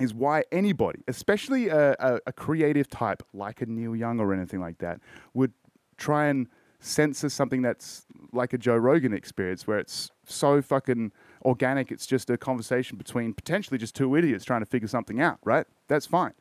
is 0.00 0.12
why 0.12 0.42
anybody, 0.50 1.04
especially 1.06 1.68
a, 1.68 1.92
a, 2.00 2.18
a, 2.26 2.32
creative 2.32 2.90
type 2.90 3.22
like 3.32 3.62
a 3.62 3.66
Neil 3.66 3.94
Young 3.94 4.18
or 4.18 4.34
anything 4.34 4.60
like 4.60 4.78
that, 4.78 4.98
would 5.34 5.52
try 5.96 6.26
and 6.26 6.48
censor 6.80 7.28
something 7.28 7.62
that's 7.62 8.04
like 8.32 8.52
a 8.52 8.58
Joe 8.58 8.74
Rogan 8.74 9.14
experience 9.14 9.68
where 9.68 9.78
it's 9.78 10.10
so 10.24 10.60
fucking 10.60 11.12
organic. 11.44 11.92
It's 11.92 12.08
just 12.08 12.28
a 12.28 12.36
conversation 12.36 12.98
between 12.98 13.32
potentially 13.32 13.78
just 13.78 13.94
two 13.94 14.16
idiots 14.16 14.44
trying 14.44 14.62
to 14.62 14.66
figure 14.66 14.88
something 14.88 15.20
out, 15.20 15.38
right? 15.44 15.66
That's 15.86 16.06
fine. 16.06 16.32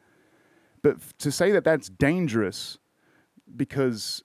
But 0.81 0.95
f- 0.95 1.15
to 1.19 1.31
say 1.31 1.51
that 1.51 1.63
that's 1.63 1.89
dangerous 1.89 2.79
because 3.55 4.23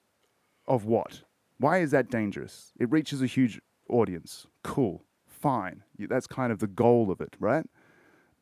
of 0.66 0.86
what? 0.86 1.20
Why 1.58 1.80
is 1.80 1.90
that 1.90 2.10
dangerous? 2.10 2.72
It 2.80 2.90
reaches 2.90 3.20
a 3.20 3.26
huge 3.26 3.60
audience. 3.90 4.46
Cool 4.64 5.04
fine. 5.40 5.82
That's 5.98 6.26
kind 6.26 6.52
of 6.52 6.58
the 6.58 6.66
goal 6.66 7.10
of 7.10 7.20
it, 7.20 7.36
right? 7.38 7.66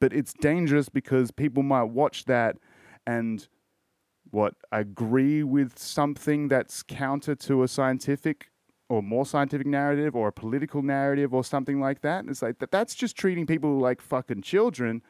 But 0.00 0.12
it's 0.12 0.32
dangerous 0.32 0.88
because 0.88 1.30
people 1.30 1.62
might 1.62 1.84
watch 1.84 2.24
that 2.26 2.56
and 3.06 3.48
what 4.30 4.54
agree 4.70 5.42
with 5.42 5.78
something 5.78 6.48
that's 6.48 6.82
counter 6.82 7.34
to 7.34 7.62
a 7.62 7.68
scientific 7.68 8.50
or 8.88 9.02
more 9.02 9.26
scientific 9.26 9.66
narrative 9.66 10.14
or 10.16 10.28
a 10.28 10.32
political 10.32 10.82
narrative 10.82 11.34
or 11.34 11.44
something 11.44 11.80
like 11.80 12.00
that. 12.02 12.20
And 12.20 12.30
It's 12.30 12.42
like 12.42 12.58
that 12.58 12.70
that's 12.70 12.94
just 12.94 13.16
treating 13.16 13.46
people 13.46 13.78
like 13.78 14.00
fucking 14.00 14.42
children 14.42 15.02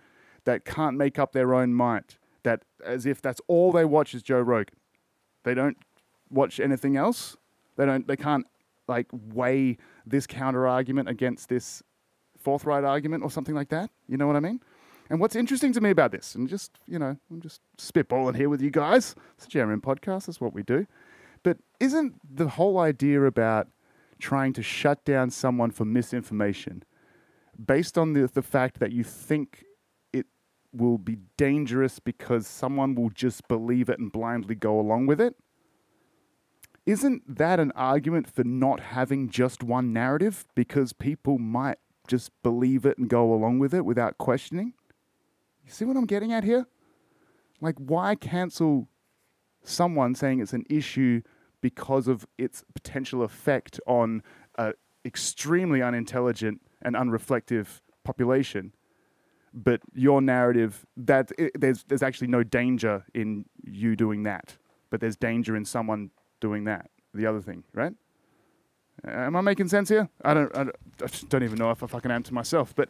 that 0.44 0.64
can't 0.64 0.96
make 0.96 1.18
up 1.18 1.32
their 1.32 1.54
own 1.54 1.74
mind. 1.74 2.16
That 2.42 2.62
as 2.84 3.06
if 3.06 3.20
that's 3.20 3.40
all 3.46 3.72
they 3.72 3.84
watch 3.84 4.14
is 4.14 4.22
Joe 4.22 4.40
Rogan. 4.40 4.76
They 5.44 5.54
don't 5.54 5.76
watch 6.30 6.60
anything 6.60 6.96
else. 6.96 7.36
They 7.76 7.86
don't 7.86 8.06
they 8.06 8.16
can't 8.16 8.46
like 8.88 9.06
weigh 9.12 9.76
this 10.10 10.26
counter 10.26 10.66
argument 10.66 11.08
against 11.08 11.48
this 11.48 11.82
forthright 12.38 12.84
argument 12.84 13.22
or 13.24 13.30
something 13.30 13.54
like 13.54 13.68
that. 13.68 13.90
You 14.08 14.16
know 14.16 14.26
what 14.26 14.36
I 14.36 14.40
mean? 14.40 14.60
And 15.10 15.20
what's 15.20 15.36
interesting 15.36 15.72
to 15.72 15.80
me 15.80 15.90
about 15.90 16.12
this, 16.12 16.34
and 16.34 16.48
just, 16.48 16.78
you 16.86 16.98
know, 16.98 17.16
I'm 17.30 17.40
just 17.40 17.60
spitballing 17.78 18.36
here 18.36 18.48
with 18.48 18.60
you 18.60 18.70
guys. 18.70 19.14
It's 19.36 19.46
a 19.46 19.48
JRM 19.48 19.80
podcast, 19.80 20.26
that's 20.26 20.40
what 20.40 20.52
we 20.52 20.62
do. 20.62 20.86
But 21.42 21.58
isn't 21.80 22.14
the 22.36 22.48
whole 22.48 22.78
idea 22.78 23.22
about 23.22 23.68
trying 24.18 24.52
to 24.52 24.62
shut 24.62 25.04
down 25.04 25.30
someone 25.30 25.70
for 25.70 25.84
misinformation 25.84 26.82
based 27.64 27.96
on 27.96 28.12
the, 28.12 28.26
the 28.26 28.42
fact 28.42 28.80
that 28.80 28.92
you 28.92 29.04
think 29.04 29.64
it 30.12 30.26
will 30.72 30.98
be 30.98 31.18
dangerous 31.36 31.98
because 32.00 32.46
someone 32.46 32.94
will 32.94 33.10
just 33.10 33.46
believe 33.48 33.88
it 33.88 33.98
and 33.98 34.12
blindly 34.12 34.54
go 34.54 34.78
along 34.78 35.06
with 35.06 35.20
it? 35.20 35.36
Isn't 36.88 37.36
that 37.36 37.60
an 37.60 37.70
argument 37.72 38.34
for 38.34 38.44
not 38.44 38.80
having 38.80 39.28
just 39.28 39.62
one 39.62 39.92
narrative? 39.92 40.46
Because 40.54 40.94
people 40.94 41.36
might 41.38 41.76
just 42.06 42.30
believe 42.42 42.86
it 42.86 42.96
and 42.96 43.10
go 43.10 43.30
along 43.30 43.58
with 43.58 43.74
it 43.74 43.84
without 43.84 44.16
questioning? 44.16 44.72
You 45.66 45.70
see 45.70 45.84
what 45.84 45.98
I'm 45.98 46.06
getting 46.06 46.32
at 46.32 46.44
here? 46.44 46.66
Like, 47.60 47.74
why 47.76 48.14
cancel 48.14 48.88
someone 49.62 50.14
saying 50.14 50.40
it's 50.40 50.54
an 50.54 50.64
issue 50.70 51.20
because 51.60 52.08
of 52.08 52.26
its 52.38 52.64
potential 52.72 53.22
effect 53.22 53.78
on 53.86 54.22
an 54.56 54.72
extremely 55.04 55.82
unintelligent 55.82 56.62
and 56.80 56.96
unreflective 56.96 57.82
population? 58.02 58.72
But 59.52 59.82
your 59.92 60.22
narrative 60.22 60.86
that 60.96 61.32
i 61.38 61.50
there's 61.54 61.84
there's 61.84 62.02
actually 62.02 62.28
no 62.28 62.42
danger 62.42 63.04
in 63.12 63.44
you 63.62 63.94
doing 63.94 64.22
that, 64.22 64.56
but 64.88 65.02
there's 65.02 65.16
danger 65.16 65.54
in 65.54 65.66
someone 65.66 66.12
doing 66.40 66.64
that. 66.64 66.90
The 67.14 67.26
other 67.26 67.40
thing, 67.40 67.64
right? 67.74 67.92
Am 69.04 69.36
I 69.36 69.40
making 69.40 69.68
sense 69.68 69.88
here? 69.88 70.08
I 70.24 70.34
don't, 70.34 70.56
I 70.56 70.64
don't, 70.64 70.76
I 71.02 71.06
don't 71.28 71.42
even 71.42 71.58
know 71.58 71.70
if 71.70 71.82
I 71.82 71.86
fucking 71.86 72.10
am 72.10 72.22
to 72.24 72.34
myself, 72.34 72.74
but 72.74 72.88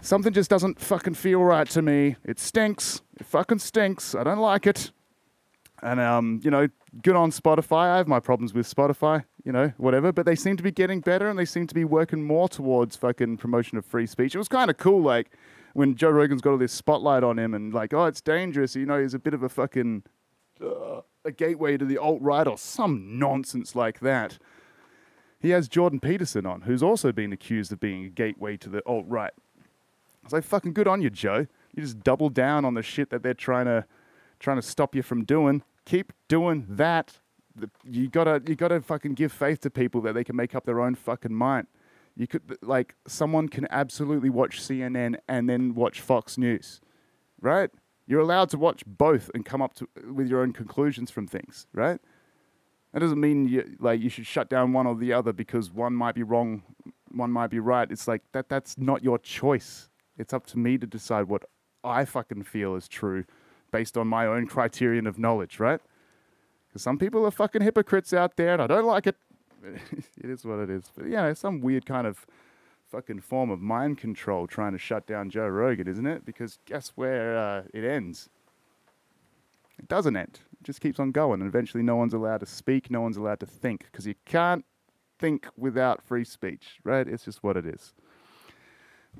something 0.00 0.32
just 0.32 0.48
doesn't 0.48 0.80
fucking 0.80 1.14
feel 1.14 1.42
right 1.42 1.68
to 1.70 1.82
me. 1.82 2.16
It 2.24 2.38
stinks. 2.38 3.02
It 3.18 3.26
fucking 3.26 3.58
stinks. 3.58 4.14
I 4.14 4.22
don't 4.22 4.38
like 4.38 4.66
it. 4.66 4.92
And 5.82 5.98
um, 5.98 6.40
you 6.44 6.50
know, 6.50 6.68
good 7.02 7.16
on 7.16 7.32
Spotify. 7.32 7.90
I 7.90 7.96
have 7.96 8.06
my 8.06 8.20
problems 8.20 8.54
with 8.54 8.72
Spotify, 8.72 9.24
you 9.44 9.50
know, 9.50 9.72
whatever. 9.76 10.12
But 10.12 10.26
they 10.26 10.36
seem 10.36 10.56
to 10.56 10.62
be 10.62 10.70
getting 10.70 11.00
better, 11.00 11.28
and 11.28 11.36
they 11.36 11.44
seem 11.44 11.66
to 11.66 11.74
be 11.74 11.84
working 11.84 12.22
more 12.22 12.48
towards 12.48 12.94
fucking 12.94 13.38
promotion 13.38 13.78
of 13.78 13.84
free 13.84 14.06
speech. 14.06 14.34
It 14.34 14.38
was 14.38 14.48
kind 14.48 14.70
of 14.70 14.76
cool, 14.76 15.02
like 15.02 15.36
when 15.74 15.96
Joe 15.96 16.10
Rogan's 16.10 16.40
got 16.40 16.50
all 16.52 16.58
this 16.58 16.72
spotlight 16.72 17.24
on 17.24 17.38
him, 17.38 17.54
and 17.54 17.74
like, 17.74 17.92
oh, 17.92 18.06
it's 18.06 18.20
dangerous. 18.20 18.76
You 18.76 18.86
know, 18.86 19.02
he's 19.02 19.14
a 19.14 19.18
bit 19.18 19.34
of 19.34 19.42
a 19.42 19.48
fucking 19.48 20.04
uh, 20.62 21.02
a 21.24 21.30
gateway 21.30 21.76
to 21.76 21.84
the 21.84 21.98
alt 21.98 22.20
right 22.20 22.46
or 22.46 22.58
some 22.58 23.18
nonsense 23.18 23.74
like 23.74 24.00
that. 24.00 24.38
He 25.40 25.50
has 25.50 25.68
Jordan 25.68 25.98
Peterson 25.98 26.46
on, 26.46 26.62
who's 26.62 26.82
also 26.82 27.10
been 27.10 27.32
accused 27.32 27.72
of 27.72 27.80
being 27.80 28.04
a 28.04 28.08
gateway 28.08 28.56
to 28.58 28.68
the 28.68 28.80
alt 28.86 29.04
right. 29.08 29.32
It's 30.24 30.32
like 30.32 30.44
fucking 30.44 30.72
good 30.72 30.86
on 30.86 31.02
you, 31.02 31.10
Joe. 31.10 31.46
You 31.74 31.82
just 31.82 32.00
double 32.00 32.28
down 32.28 32.64
on 32.64 32.74
the 32.74 32.82
shit 32.82 33.10
that 33.10 33.22
they're 33.22 33.34
trying 33.34 33.66
to 33.66 33.84
trying 34.38 34.56
to 34.56 34.62
stop 34.62 34.94
you 34.94 35.02
from 35.02 35.24
doing. 35.24 35.62
Keep 35.84 36.12
doing 36.28 36.66
that. 36.68 37.18
You 37.84 38.08
gotta 38.08 38.42
you 38.46 38.54
gotta 38.54 38.80
fucking 38.80 39.14
give 39.14 39.32
faith 39.32 39.60
to 39.62 39.70
people 39.70 40.00
that 40.02 40.12
they 40.12 40.24
can 40.24 40.36
make 40.36 40.54
up 40.54 40.64
their 40.64 40.80
own 40.80 40.94
fucking 40.94 41.34
mind. 41.34 41.66
You 42.16 42.26
could 42.26 42.58
like 42.62 42.94
someone 43.06 43.48
can 43.48 43.66
absolutely 43.70 44.30
watch 44.30 44.60
CNN 44.60 45.16
and 45.28 45.48
then 45.48 45.74
watch 45.74 46.00
Fox 46.00 46.38
News, 46.38 46.80
right? 47.40 47.70
You're 48.06 48.20
allowed 48.20 48.50
to 48.50 48.58
watch 48.58 48.82
both 48.86 49.30
and 49.34 49.44
come 49.44 49.62
up 49.62 49.74
to, 49.74 49.88
with 50.12 50.28
your 50.28 50.42
own 50.42 50.52
conclusions 50.52 51.10
from 51.10 51.26
things, 51.26 51.66
right? 51.72 52.00
That 52.92 53.00
doesn't 53.00 53.20
mean 53.20 53.48
you 53.48 53.76
like 53.78 54.00
you 54.00 54.10
should 54.10 54.26
shut 54.26 54.50
down 54.50 54.72
one 54.72 54.86
or 54.86 54.94
the 54.94 55.12
other 55.12 55.32
because 55.32 55.70
one 55.70 55.94
might 55.94 56.14
be 56.14 56.22
wrong, 56.22 56.62
one 57.10 57.30
might 57.30 57.48
be 57.48 57.58
right. 57.58 57.90
It's 57.90 58.06
like 58.06 58.22
that 58.32 58.48
that's 58.48 58.76
not 58.76 59.02
your 59.02 59.18
choice. 59.18 59.88
It's 60.18 60.34
up 60.34 60.46
to 60.48 60.58
me 60.58 60.76
to 60.76 60.86
decide 60.86 61.28
what 61.28 61.44
I 61.82 62.04
fucking 62.04 62.42
feel 62.44 62.74
is 62.74 62.88
true 62.88 63.24
based 63.70 63.96
on 63.96 64.06
my 64.06 64.26
own 64.26 64.46
criterion 64.46 65.06
of 65.06 65.18
knowledge, 65.18 65.58
right? 65.58 65.80
Because 66.68 66.82
some 66.82 66.98
people 66.98 67.24
are 67.26 67.30
fucking 67.30 67.62
hypocrites 67.62 68.12
out 68.12 68.36
there 68.36 68.52
and 68.52 68.62
I 68.62 68.66
don't 68.66 68.84
like 68.84 69.06
it. 69.06 69.16
it 69.64 70.30
is 70.30 70.44
what 70.44 70.58
it 70.58 70.68
is. 70.68 70.84
But 70.94 71.08
yeah, 71.08 71.32
some 71.32 71.60
weird 71.60 71.86
kind 71.86 72.06
of 72.06 72.26
fucking 72.92 73.20
form 73.20 73.50
of 73.50 73.58
mind 73.60 73.96
control 73.96 74.46
trying 74.46 74.72
to 74.72 74.78
shut 74.78 75.06
down 75.06 75.30
Joe 75.30 75.48
Rogan, 75.48 75.88
isn't 75.88 76.06
it? 76.06 76.26
Because 76.26 76.58
guess 76.66 76.92
where 76.94 77.36
uh, 77.36 77.62
it 77.72 77.84
ends? 77.84 78.28
It 79.78 79.88
doesn't 79.88 80.14
end. 80.14 80.40
It 80.52 80.64
just 80.64 80.82
keeps 80.82 81.00
on 81.00 81.10
going, 81.10 81.40
and 81.40 81.48
eventually, 81.48 81.82
no 81.82 81.96
one's 81.96 82.12
allowed 82.12 82.40
to 82.40 82.46
speak, 82.46 82.90
no 82.90 83.00
one's 83.00 83.16
allowed 83.16 83.40
to 83.40 83.46
think, 83.46 83.86
because 83.90 84.06
you 84.06 84.14
can't 84.26 84.64
think 85.18 85.46
without 85.56 86.04
free 86.04 86.24
speech, 86.24 86.80
right? 86.84 87.08
It's 87.08 87.24
just 87.24 87.42
what 87.42 87.56
it 87.56 87.64
is. 87.64 87.94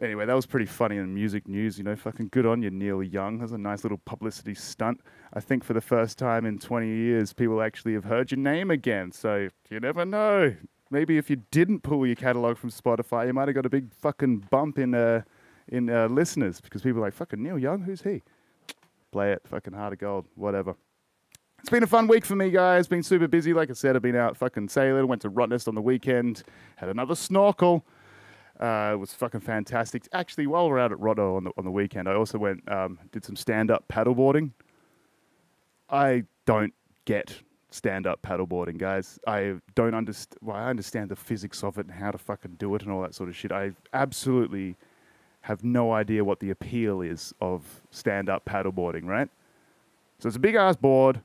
Anyway, 0.01 0.27
that 0.27 0.35
was 0.35 0.47
pretty 0.47 0.67
funny 0.67 0.99
in 0.99 1.15
music 1.15 1.49
news. 1.49 1.79
You 1.79 1.85
know, 1.85 1.97
fucking 1.97 2.29
good 2.31 2.47
on 2.47 2.63
you, 2.63 2.71
Neil 2.71 3.03
Young. 3.03 3.39
That 3.39 3.45
was 3.45 3.53
a 3.53 3.59
nice 3.59 3.85
little 3.85 4.01
publicity 4.05 4.55
stunt. 4.55 5.01
I 5.33 5.41
think 5.41 5.65
for 5.65 5.73
the 5.73 5.81
first 5.81 6.19
time 6.19 6.45
in 6.45 6.59
20 6.59 6.89
years, 6.89 7.33
people 7.33 7.63
actually 7.63 7.95
have 7.95 8.05
heard 8.05 8.31
your 8.31 8.39
name 8.39 8.71
again. 8.71 9.13
So 9.13 9.49
you 9.71 9.81
never 9.81 10.05
know. 10.05 10.55
Maybe 10.93 11.17
if 11.17 11.31
you 11.31 11.37
didn't 11.51 11.83
pull 11.83 12.07
your 12.07 12.17
catalog 12.17 12.59
from 12.59 12.71
Spotify, 12.71 13.27
you 13.27 13.33
might 13.33 13.49
have 13.49 13.55
got 13.55 13.65
a 13.65 13.71
big 13.71 13.95
fucking 13.95 14.47
bump 14.51 14.79
in 14.79 14.95
uh, 14.95 15.23
in 15.69 15.89
uh, 15.89 16.07
listeners 16.09 16.61
because 16.61 16.83
people 16.83 17.01
are 17.01 17.07
like, 17.07 17.15
fucking 17.15 17.43
Neil 17.43 17.59
Young, 17.59 17.81
who's 17.81 18.03
he? 18.03 18.23
Play 19.11 19.33
it, 19.33 19.41
fucking 19.47 19.73
heart 19.73 19.95
of 19.95 19.99
gold, 19.99 20.27
whatever. 20.35 20.75
It's 21.61 21.71
been 21.71 21.83
a 21.83 21.87
fun 21.87 22.09
week 22.09 22.27
for 22.27 22.37
me, 22.37 22.51
guys. 22.51 22.89
Been 22.89 23.03
super 23.03 23.27
busy. 23.27 23.55
Like 23.55 23.71
I 23.71 23.73
said, 23.73 23.97
I've 23.97 24.03
been 24.03 24.17
out 24.17 24.37
fucking 24.37 24.69
sailing. 24.69 25.09
Went 25.09 25.23
to 25.23 25.31
Rottnest 25.31 25.67
on 25.67 25.75
the 25.75 25.81
weekend. 25.81 26.43
Had 26.77 26.91
another 26.91 27.15
snorkel. 27.15 27.87
Uh, 28.61 28.91
it 28.93 28.97
was 28.97 29.15
fucking 29.15 29.41
fantastic. 29.41 30.07
Actually, 30.13 30.47
while 30.47 30.69
we're 30.69 30.79
out 30.79 30.93
at 30.93 30.99
Rotto 30.99 31.37
on 31.37 31.45
the 31.45 31.53
on 31.57 31.65
the 31.65 31.71
weekend, 31.71 32.07
I 32.07 32.15
also 32.15 32.37
went 32.37 32.71
um, 32.71 32.99
did 33.13 33.25
some 33.25 33.37
stand 33.37 33.71
up 33.71 33.87
paddleboarding. 33.89 34.51
I 35.89 36.25
don't 36.45 36.75
get 37.07 37.41
stand 37.73 38.07
up 38.07 38.23
paddleboarding, 38.23 38.79
guys. 38.79 39.19
I 39.27 39.55
don't 39.75 39.95
understand. 39.95 40.39
Well, 40.43 40.57
I 40.57 40.69
understand 40.71 41.09
the 41.09 41.17
physics 41.17 41.65
of 41.65 41.79
it 41.79 41.87
and 41.87 41.95
how 41.95 42.11
to 42.11 42.19
fucking 42.19 42.57
do 42.59 42.75
it 42.75 42.83
and 42.83 42.93
all 42.93 43.03
that 43.03 43.15
sort 43.15 43.29
of 43.29 43.37
shit. 43.37 43.51
I 43.51 43.73
absolutely 43.93 44.77
have 45.43 45.65
no 45.65 45.93
idea 45.93 46.25
what 46.25 46.39
the 46.39 46.51
appeal 46.51 47.01
is 47.01 47.35
of 47.41 47.83
stand 47.91 48.29
up 48.29 48.45
paddleboarding, 48.45 49.05
right? 49.05 49.29
So 50.21 50.29
it's 50.29 50.37
a 50.37 50.41
big 50.41 50.55
ass 50.55 50.77
board, 50.77 51.21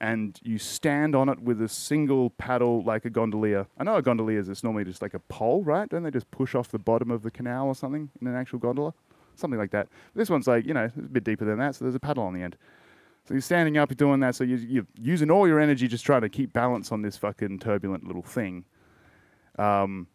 and 0.00 0.40
you 0.42 0.56
stand 0.56 1.14
on 1.14 1.28
it 1.28 1.40
with 1.40 1.60
a 1.60 1.68
single 1.68 2.30
paddle 2.30 2.82
like 2.82 3.04
a 3.04 3.10
gondolier. 3.10 3.66
I 3.76 3.84
know 3.84 3.96
a 3.96 4.02
gondolier 4.02 4.38
is 4.38 4.48
it's 4.48 4.64
normally 4.64 4.84
just 4.84 5.02
like 5.02 5.12
a 5.12 5.18
pole, 5.18 5.62
right? 5.62 5.86
Don't 5.86 6.04
they 6.04 6.10
just 6.10 6.30
push 6.30 6.54
off 6.54 6.68
the 6.68 6.78
bottom 6.78 7.10
of 7.10 7.22
the 7.22 7.30
canal 7.30 7.66
or 7.66 7.74
something 7.74 8.08
in 8.18 8.26
an 8.26 8.34
actual 8.34 8.58
gondola? 8.58 8.94
Something 9.34 9.58
like 9.58 9.72
that. 9.72 9.88
This 10.14 10.30
one's 10.30 10.46
like, 10.46 10.64
you 10.66 10.72
know, 10.72 10.84
it's 10.84 10.96
a 10.96 11.00
bit 11.00 11.24
deeper 11.24 11.44
than 11.44 11.58
that, 11.58 11.74
so 11.74 11.84
there's 11.84 11.94
a 11.94 12.00
paddle 12.00 12.24
on 12.24 12.32
the 12.32 12.42
end. 12.42 12.56
So 13.30 13.34
you're 13.34 13.42
standing 13.42 13.78
up, 13.78 13.90
you're 13.90 13.94
doing 13.94 14.18
that, 14.20 14.34
so 14.34 14.42
you're, 14.42 14.58
you're 14.58 14.86
using 15.00 15.30
all 15.30 15.46
your 15.46 15.60
energy 15.60 15.86
just 15.86 16.04
trying 16.04 16.22
to 16.22 16.28
keep 16.28 16.52
balance 16.52 16.90
on 16.90 17.02
this 17.02 17.16
fucking 17.16 17.60
turbulent 17.60 18.04
little 18.04 18.24
thing. 18.24 18.64
Um, 19.56 20.08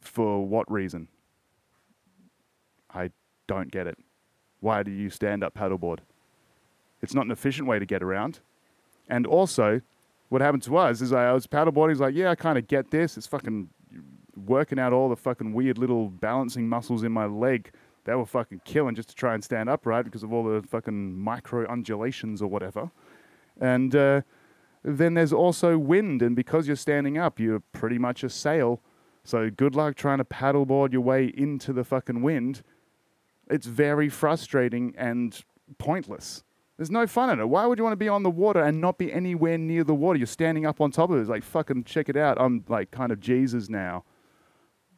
for 0.00 0.46
what 0.46 0.70
reason? 0.70 1.08
I 2.94 3.10
don't 3.48 3.72
get 3.72 3.88
it. 3.88 3.98
Why 4.60 4.84
do 4.84 4.92
you 4.92 5.10
stand 5.10 5.42
up 5.42 5.54
paddleboard? 5.54 5.98
It's 7.02 7.14
not 7.14 7.24
an 7.24 7.32
efficient 7.32 7.66
way 7.66 7.80
to 7.80 7.84
get 7.84 8.00
around. 8.00 8.38
And 9.08 9.26
also, 9.26 9.80
what 10.28 10.40
happened 10.40 10.62
to 10.62 10.76
us 10.76 11.00
is 11.00 11.12
I 11.12 11.32
was 11.32 11.48
paddleboarding. 11.48 11.88
He's 11.88 12.00
like, 12.00 12.14
yeah, 12.14 12.30
I 12.30 12.36
kind 12.36 12.58
of 12.58 12.68
get 12.68 12.92
this. 12.92 13.16
It's 13.16 13.26
fucking 13.26 13.70
working 14.46 14.78
out 14.78 14.92
all 14.92 15.08
the 15.08 15.16
fucking 15.16 15.52
weird 15.52 15.78
little 15.78 16.10
balancing 16.10 16.68
muscles 16.68 17.02
in 17.02 17.10
my 17.10 17.26
leg. 17.26 17.72
They 18.08 18.14
were 18.14 18.24
fucking 18.24 18.62
killing 18.64 18.94
just 18.94 19.10
to 19.10 19.14
try 19.14 19.34
and 19.34 19.44
stand 19.44 19.68
upright 19.68 20.06
because 20.06 20.22
of 20.22 20.32
all 20.32 20.42
the 20.42 20.66
fucking 20.66 21.18
micro 21.18 21.70
undulations 21.70 22.40
or 22.40 22.48
whatever. 22.48 22.90
And 23.60 23.94
uh, 23.94 24.22
then 24.82 25.12
there's 25.12 25.34
also 25.34 25.76
wind, 25.76 26.22
and 26.22 26.34
because 26.34 26.66
you're 26.66 26.76
standing 26.76 27.18
up, 27.18 27.38
you're 27.38 27.60
pretty 27.60 27.98
much 27.98 28.24
a 28.24 28.30
sail. 28.30 28.80
So 29.24 29.50
good 29.50 29.74
luck 29.74 29.94
trying 29.94 30.16
to 30.18 30.24
paddleboard 30.24 30.90
your 30.90 31.02
way 31.02 31.26
into 31.26 31.74
the 31.74 31.84
fucking 31.84 32.22
wind. 32.22 32.62
It's 33.50 33.66
very 33.66 34.08
frustrating 34.08 34.94
and 34.96 35.38
pointless. 35.76 36.44
There's 36.78 36.90
no 36.90 37.06
fun 37.06 37.28
in 37.28 37.40
it. 37.40 37.48
Why 37.50 37.66
would 37.66 37.76
you 37.76 37.84
want 37.84 37.92
to 37.92 37.98
be 37.98 38.08
on 38.08 38.22
the 38.22 38.30
water 38.30 38.62
and 38.62 38.80
not 38.80 38.96
be 38.96 39.12
anywhere 39.12 39.58
near 39.58 39.84
the 39.84 39.94
water? 39.94 40.16
You're 40.16 40.26
standing 40.28 40.64
up 40.64 40.80
on 40.80 40.92
top 40.92 41.10
of 41.10 41.18
it. 41.18 41.20
It's 41.20 41.28
like, 41.28 41.44
fucking 41.44 41.84
check 41.84 42.08
it 42.08 42.16
out. 42.16 42.40
I'm 42.40 42.64
like 42.68 42.90
kind 42.90 43.12
of 43.12 43.20
Jesus 43.20 43.68
now. 43.68 44.04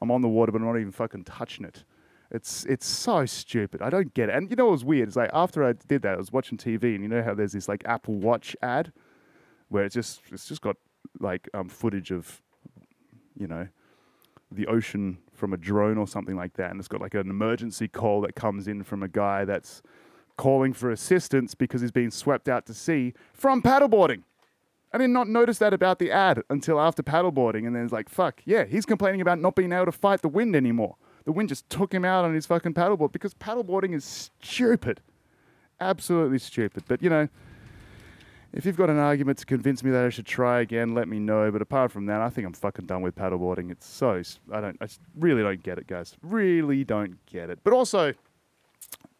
I'm 0.01 0.13
on 0.13 0.23
the 0.23 0.29
water, 0.29 0.53
but 0.53 0.61
I'm 0.61 0.69
not 0.69 0.79
even 0.79 0.93
fucking 0.93 1.25
touching 1.25 1.65
it. 1.65 1.83
It's 2.31 2.65
it's 2.67 2.87
so 2.87 3.27
stupid. 3.27 3.83
I 3.83 3.91
don't 3.91 4.15
get 4.15 4.29
it. 4.29 4.37
And 4.37 4.49
you 4.51 4.57
know 4.57 4.67
what 4.67 4.73
was 4.73 4.85
weird? 4.85 5.09
It's 5.09 5.17
like 5.17 5.31
after 5.33 5.65
I 5.65 5.73
did 5.73 6.03
that, 6.03 6.15
I 6.15 6.17
was 6.17 6.33
watching 6.33 6.59
TV, 6.59 6.95
and 6.95 7.03
you 7.03 7.09
know 7.09 7.23
how 7.23 7.35
there's 7.35 7.53
this 7.53 7.69
like 7.69 7.83
Apple 7.87 8.15
Watch 8.15 8.57
ad 8.63 8.93
where 9.69 9.85
it's 9.85 9.95
just 9.95 10.21
it's 10.31 10.47
just 10.47 10.61
got 10.61 10.77
like 11.19 11.49
um, 11.55 11.69
footage 11.69 12.11
of 12.11 12.41
you 13.37 13.49
know 13.49 13.69
the 14.53 14.67
ocean 14.67 15.19
from 15.33 15.53
a 15.53 15.57
drone 15.57 15.99
or 15.99 16.07
something 16.07 16.37
like 16.37 16.55
that, 16.55 16.71
and 16.71 16.79
it's 16.79 16.89
got 16.89 17.01
like 17.01 17.15
an 17.15 17.31
emergency 17.31 17.89
call 17.89 18.21
that 18.21 18.35
comes 18.35 18.69
in 18.69 18.85
from 18.85 19.03
a 19.03 19.09
guy 19.09 19.45
that's 19.45 19.83
calling 20.37 20.73
for 20.73 20.91
assistance 20.91 21.55
because 21.55 21.81
he's 21.81 21.91
being 21.91 22.11
swept 22.11 22.49
out 22.49 22.67
to 22.67 22.75
sea 22.75 23.13
from 23.33 23.61
paddleboarding. 23.61 24.23
I 24.93 24.99
did 24.99 25.11
not 25.11 25.29
notice 25.29 25.59
that 25.59 25.73
about 25.73 25.99
the 25.99 26.11
ad 26.11 26.43
until 26.51 26.81
after 26.81 27.03
paddleboarding, 27.03 27.67
and 27.67 27.77
then 27.77 27.85
it's 27.85 27.93
like, 27.93 28.09
fuck, 28.09 28.41
yeah, 28.45 28.65
he's 28.65 28.87
complaining 28.87 29.21
about 29.21 29.39
not 29.39 29.55
being 29.55 29.73
able 29.73 29.87
to 29.87 29.93
fight 29.93 30.23
the 30.23 30.29
wind 30.29 30.57
anymore. 30.57 30.97
The 31.25 31.33
wind 31.33 31.49
just 31.49 31.69
took 31.69 31.93
him 31.93 32.05
out 32.05 32.25
on 32.25 32.35
his 32.35 32.47
fucking 32.47 32.75
paddleboard 32.75 33.13
because 33.13 33.35
paddleboarding 33.35 33.95
is 33.95 34.31
stupid. 34.41 35.01
Absolutely 35.81 36.39
stupid. 36.39 36.85
But, 36.89 37.03
you 37.03 37.11
know, 37.11 37.29
if 38.53 38.67
you've 38.67 38.77
got 38.77 38.91
an 38.91 38.99
argument 38.99 39.39
to 39.39 39.47
convince 39.47 39.85
me 39.85 39.91
that 39.91 40.05
I 40.05 40.09
should 40.09 40.27
try 40.27 40.61
again, 40.61 40.95
let 40.95 41.09
me 41.09 41.19
know. 41.19 41.51
But 41.51 41.63
apart 41.63 41.93
from 41.93 42.07
that, 42.07 42.21
I 42.21 42.31
think 42.31 42.47
I'm 42.47 42.53
fucking 42.53 42.87
done 42.87 43.03
with 43.03 43.15
paddleboarding. 43.15 43.71
It's 43.71 43.87
so, 43.87 44.23
I 44.53 44.61
don't, 44.61 44.77
I 44.81 44.89
really 45.19 45.43
don't 45.43 45.63
get 45.63 45.79
it, 45.79 45.87
guys. 45.87 46.17
Really 46.23 46.85
don't 46.85 47.25
get 47.27 47.49
it. 47.51 47.61
But 47.63 47.73
also, 47.73 48.15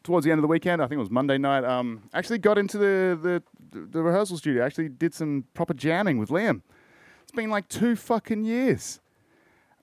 towards 0.03 0.25
the 0.25 0.33
end 0.33 0.39
of 0.39 0.43
the 0.43 0.49
weekend, 0.49 0.83
I 0.83 0.87
think 0.87 0.97
it 0.97 1.03
was 1.03 1.11
Monday 1.11 1.39
night, 1.39 1.65
um, 1.65 2.03
actually 2.13 2.39
got 2.39 2.59
into 2.59 2.79
the, 2.79 3.43
the, 3.71 3.81
the 3.87 4.03
rehearsal 4.03 4.37
studio. 4.37 4.65
Actually 4.65 4.89
did 4.89 5.15
some 5.15 5.45
proper 5.55 5.75
jamming 5.75 6.19
with 6.19 6.31
Liam. 6.31 6.63
It's 7.23 7.33
been 7.33 7.51
like 7.51 7.69
two 7.69 7.95
fucking 7.95 8.43
years. 8.43 9.01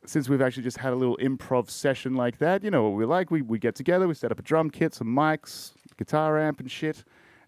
Since 0.05 0.29
we've 0.29 0.41
actually 0.41 0.63
just 0.63 0.77
had 0.77 0.93
a 0.93 0.95
little 0.95 1.17
improv 1.17 1.69
session 1.69 2.15
like 2.15 2.37
that, 2.39 2.63
you 2.63 2.71
know 2.71 2.83
what 2.83 2.97
we 2.97 3.05
like. 3.05 3.31
We 3.31 3.41
we 3.41 3.59
get 3.59 3.75
together, 3.75 4.07
we 4.07 4.13
set 4.13 4.31
up 4.31 4.39
a 4.39 4.43
drum 4.43 4.69
kit, 4.69 4.93
some 4.93 5.07
mics, 5.07 5.73
guitar 5.97 6.39
amp, 6.39 6.59
and 6.59 6.69
shit, 6.69 7.03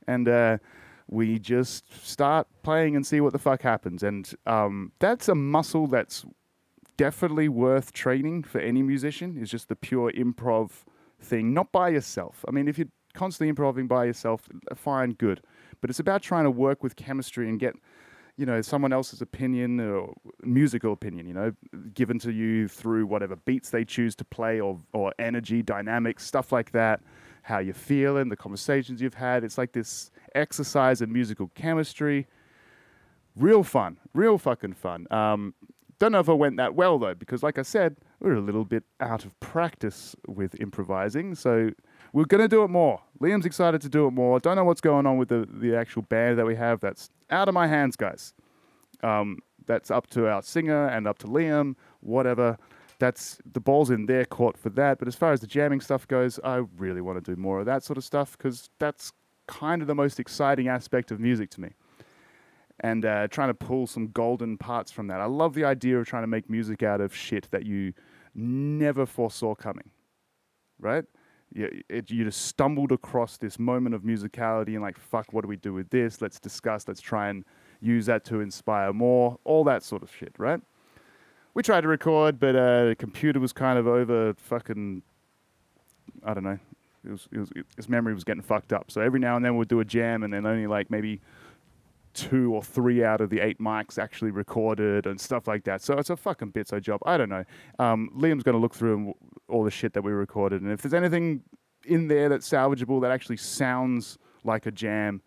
and 0.08 0.28
uh, 0.28 0.58
we 1.08 1.40
just 1.40 2.06
start 2.06 2.48
playing 2.64 2.96
and 2.96 3.06
see 3.06 3.22
what 3.22 3.34
the 3.34 3.40
fuck 3.40 3.62
happens. 3.62 4.04
And 4.04 4.32
um, 4.46 4.92
that's 5.00 5.28
a 5.28 5.36
muscle 5.36 5.88
that's 5.88 6.26
definitely 6.98 7.50
worth 7.50 7.94
training 7.94 8.44
for 8.44 8.60
any 8.60 8.82
musician. 8.82 9.38
Is 9.38 9.50
just 9.50 9.70
the 9.70 9.76
pure 9.76 10.12
improv 10.12 10.72
thing, 11.22 11.54
not 11.54 11.72
by 11.72 11.90
yourself. 11.90 12.44
I 12.48 12.52
mean, 12.52 12.68
if 12.68 12.78
you're 12.78 12.88
constantly 13.14 13.50
improvising 13.50 13.88
by 13.88 14.06
yourself, 14.06 14.48
fine, 14.76 15.12
good. 15.12 15.42
But 15.82 15.90
it's 15.90 16.00
about 16.00 16.22
trying 16.22 16.44
to 16.44 16.52
work 16.52 16.84
with 16.84 16.96
chemistry 16.96 17.48
and 17.50 17.60
get 17.60 17.74
you 18.40 18.46
know, 18.46 18.62
someone 18.62 18.94
else's 18.94 19.22
opinion 19.22 19.82
or 19.82 20.14
musical 20.44 20.94
opinion, 20.94 21.28
you 21.28 21.34
know, 21.34 21.52
given 21.94 22.18
to 22.20 22.32
you 22.32 22.70
through 22.70 23.06
whatever 23.06 23.36
beats 23.36 23.70
they 23.70 23.84
choose 23.84 24.16
to 24.16 24.24
play 24.24 24.62
or, 24.62 24.80
or 24.94 25.14
energy, 25.20 25.62
dynamics, 25.62 26.26
stuff 26.26 26.54
like 26.54 26.72
that, 26.72 27.02
how 27.42 27.60
you're 27.60 27.74
feeling, 27.74 28.30
the 28.30 28.38
conversations 28.38 29.02
you've 29.02 29.16
had. 29.16 29.44
It's 29.44 29.58
like 29.58 29.74
this 29.74 30.10
exercise 30.36 31.02
in 31.02 31.12
musical 31.12 31.52
chemistry. 31.54 32.28
Real 33.36 33.62
fun, 33.62 33.98
real 34.14 34.38
fucking 34.38 34.74
fun. 34.74 35.06
Um, 35.12 35.54
don't 36.00 36.14
know 36.14 36.22
if 36.22 36.30
it 36.30 36.36
went 36.36 36.56
that 36.56 36.76
well 36.76 36.98
though, 36.98 37.16
because 37.16 37.44
like 37.44 37.58
I 37.58 37.64
said, 37.64 37.98
we're 38.22 38.36
a 38.36 38.42
little 38.42 38.64
bit 38.64 38.86
out 39.02 39.26
of 39.26 39.38
practice 39.42 40.16
with 40.28 40.56
improvising. 40.62 41.36
So 41.36 41.72
we're 42.14 42.26
going 42.26 42.42
to 42.42 42.48
do 42.48 42.64
it 42.64 42.70
more. 42.70 43.02
Liam's 43.22 43.46
excited 43.46 43.82
to 43.82 43.90
do 43.90 44.08
it 44.08 44.12
more. 44.12 44.38
I 44.38 44.40
Don't 44.40 44.56
know 44.56 44.64
what's 44.64 44.82
going 44.82 45.06
on 45.06 45.18
with 45.18 45.30
the, 45.30 45.48
the 45.52 45.76
actual 45.76 46.02
band 46.04 46.40
that 46.40 46.46
we 46.46 46.56
have. 46.56 46.80
That's 46.80 47.10
out 47.30 47.48
of 47.48 47.54
my 47.54 47.68
hands, 47.68 47.96
guys. 47.96 48.34
Um, 49.04 49.40
that's 49.66 49.92
up 49.92 50.08
to 50.08 50.28
our 50.28 50.42
singer 50.42 50.88
and 50.88 51.08
up 51.08 51.20
to 51.20 51.28
Liam, 51.28 51.76
whatever. 52.00 52.58
That's 52.98 53.38
the 53.50 53.60
ball's 53.60 53.92
in 53.92 54.08
their 54.08 54.26
court 54.26 54.58
for 54.58 54.70
that. 54.72 55.00
But 55.00 55.08
as 55.08 55.16
far 55.16 55.32
as 55.32 55.40
the 55.40 55.48
jamming 55.48 55.80
stuff 55.82 56.08
goes, 56.08 56.40
I 56.44 56.64
really 56.78 57.02
want 57.02 57.24
to 57.24 57.36
do 57.36 57.40
more 57.40 57.60
of 57.60 57.66
that 57.68 57.84
sort 57.84 57.98
of 57.98 58.04
stuff 58.04 58.38
because 58.38 58.70
that's 58.80 59.14
kind 59.48 59.82
of 59.82 59.88
the 59.88 59.96
most 59.96 60.20
exciting 60.20 60.68
aspect 60.68 61.12
of 61.12 61.20
music 61.20 61.50
to 61.52 61.62
me. 61.62 61.70
And 62.82 63.06
uh, 63.06 63.28
trying 63.28 63.50
to 63.50 63.54
pull 63.54 63.88
some 63.88 64.08
golden 64.08 64.58
parts 64.58 64.92
from 64.92 65.08
that. 65.08 65.20
I 65.20 65.26
love 65.26 65.54
the 65.54 65.66
idea 65.66 66.00
of 66.00 66.08
trying 66.08 66.24
to 66.24 66.28
make 66.28 66.50
music 66.50 66.82
out 66.82 67.02
of 67.02 67.16
shit 67.16 67.48
that 67.52 67.66
you 67.66 67.94
never 68.34 69.06
foresaw 69.06 69.54
coming, 69.54 69.90
right? 70.80 71.04
You, 71.54 71.82
it, 71.90 72.12
you 72.12 72.24
just 72.24 72.46
stumbled 72.46 72.92
across 72.92 73.38
this 73.38 73.58
moment 73.58 73.96
of 73.96 74.04
musicality 74.04 74.70
and 74.70 74.82
like, 74.82 74.98
fuck, 74.98 75.34
what 75.34 75.42
do 75.42 75.48
we 75.48 75.56
do 75.56 75.74
with 75.74 75.90
this? 75.90 76.22
Let's 76.22 76.40
discuss. 76.40 76.88
Let's 76.88 77.02
try 77.02 77.30
and 77.30 77.44
use 77.82 78.06
that 78.06 78.26
to 78.26 78.42
inspire 78.42 78.94
more. 78.94 79.40
All 79.44 79.64
that 79.64 79.84
sort 79.84 80.04
of 80.04 80.12
shit, 80.14 80.34
right? 80.38 80.62
We 81.54 81.64
tried 81.64 81.82
to 81.82 81.88
record, 81.88 82.40
but 82.40 82.56
uh, 82.56 82.86
the 82.90 82.96
computer 82.98 83.40
was 83.40 83.54
kind 83.54 83.80
of 83.80 83.88
over 83.88 84.34
fucking. 84.36 85.02
I 86.24 86.34
don't 86.34 86.44
know. 86.44 86.60
It 87.06 87.12
was, 87.12 87.28
it 87.32 87.40
was, 87.40 87.50
it, 87.56 87.66
his 87.76 87.90
memory 87.90 88.14
was 88.14 88.24
getting 88.24 88.44
fucked 88.44 88.74
up. 88.74 88.92
So 88.92 89.02
every 89.02 89.20
now 89.20 89.36
and 89.36 89.44
then 89.44 89.58
we'd 89.58 89.68
do 89.68 89.80
a 89.80 89.86
jam, 89.86 90.24
and 90.24 90.32
then 90.34 90.46
only 90.46 90.68
like 90.68 90.92
maybe 90.92 91.22
two 92.14 92.54
or 92.54 92.62
three 92.62 93.04
out 93.04 93.22
of 93.22 93.30
the 93.30 93.40
eight 93.40 93.60
mics 93.60 93.98
actually 93.98 94.32
recorded 94.32 95.06
and 95.06 95.20
stuff 95.20 95.48
like 95.48 95.64
that. 95.64 95.82
So 95.82 95.98
it's 95.98 96.10
a 96.10 96.18
fucking 96.18 96.52
bitso 96.52 96.82
job. 96.82 97.02
I 97.06 97.18
don't 97.18 97.30
know. 97.30 97.44
Um, 97.78 98.10
Liam's 98.18 98.44
going 98.44 98.56
to 98.56 98.60
look 98.60 98.74
through 98.74 99.14
all 99.50 99.64
the 99.64 99.72
shit 99.72 99.94
that 99.94 100.04
we 100.04 100.12
recorded, 100.12 100.62
and 100.62 100.72
if 100.72 100.82
there's 100.82 100.94
anything 100.94 101.44
in 101.86 102.08
there 102.08 102.30
that's 102.30 102.48
salvageable 102.50 103.02
that 103.02 103.12
actually 103.12 103.38
sounds 103.38 104.18
like 104.44 104.66
a 104.66 104.72
jam, 104.72 105.22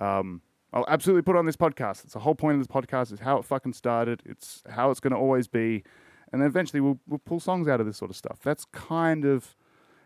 um, 0.00 0.42
I'll 0.72 0.84
absolutely 0.88 1.22
put 1.22 1.36
on 1.36 1.46
this 1.46 1.56
podcast. 1.56 2.04
It's 2.04 2.14
the 2.14 2.20
whole 2.20 2.34
point 2.34 2.54
of 2.54 2.60
this 2.60 2.66
podcast. 2.66 3.12
Is 3.12 3.20
how 3.20 3.38
it 3.38 3.44
fucking 3.44 3.74
started. 3.74 4.22
It's 4.24 4.62
how 4.68 4.90
it's 4.90 5.00
going 5.00 5.12
to 5.12 5.18
always 5.18 5.46
be, 5.46 5.84
and 6.32 6.42
then 6.42 6.48
eventually 6.48 6.80
we'll 6.80 6.98
we'll 7.06 7.20
pull 7.20 7.40
songs 7.40 7.68
out 7.68 7.80
of 7.80 7.86
this 7.86 7.96
sort 7.96 8.10
of 8.10 8.16
stuff. 8.16 8.40
That's 8.42 8.64
kind 8.66 9.24
of 9.24 9.54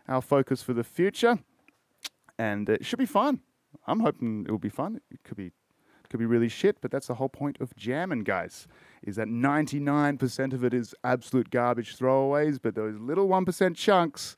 our 0.07 0.21
focus 0.21 0.61
for 0.61 0.73
the 0.73 0.83
future, 0.83 1.39
and 2.37 2.69
it 2.69 2.85
should 2.85 2.99
be 2.99 3.05
fun. 3.05 3.41
I'm 3.87 4.01
hoping 4.01 4.45
it 4.47 4.51
will 4.51 4.57
be 4.59 4.69
fun. 4.69 4.99
It 5.11 5.23
could 5.23 5.37
be 5.37 5.51
could 6.09 6.19
be 6.19 6.25
really 6.25 6.49
shit, 6.49 6.81
but 6.81 6.91
that's 6.91 7.07
the 7.07 7.15
whole 7.15 7.29
point 7.29 7.57
of 7.59 7.75
jamming, 7.75 8.23
guys. 8.23 8.67
Is 9.03 9.15
that 9.15 9.27
99% 9.27 10.53
of 10.53 10.63
it 10.63 10.73
is 10.73 10.93
absolute 11.03 11.49
garbage 11.49 11.97
throwaways, 11.97 12.59
but 12.61 12.75
those 12.75 12.99
little 12.99 13.27
1% 13.27 13.75
chunks, 13.75 14.35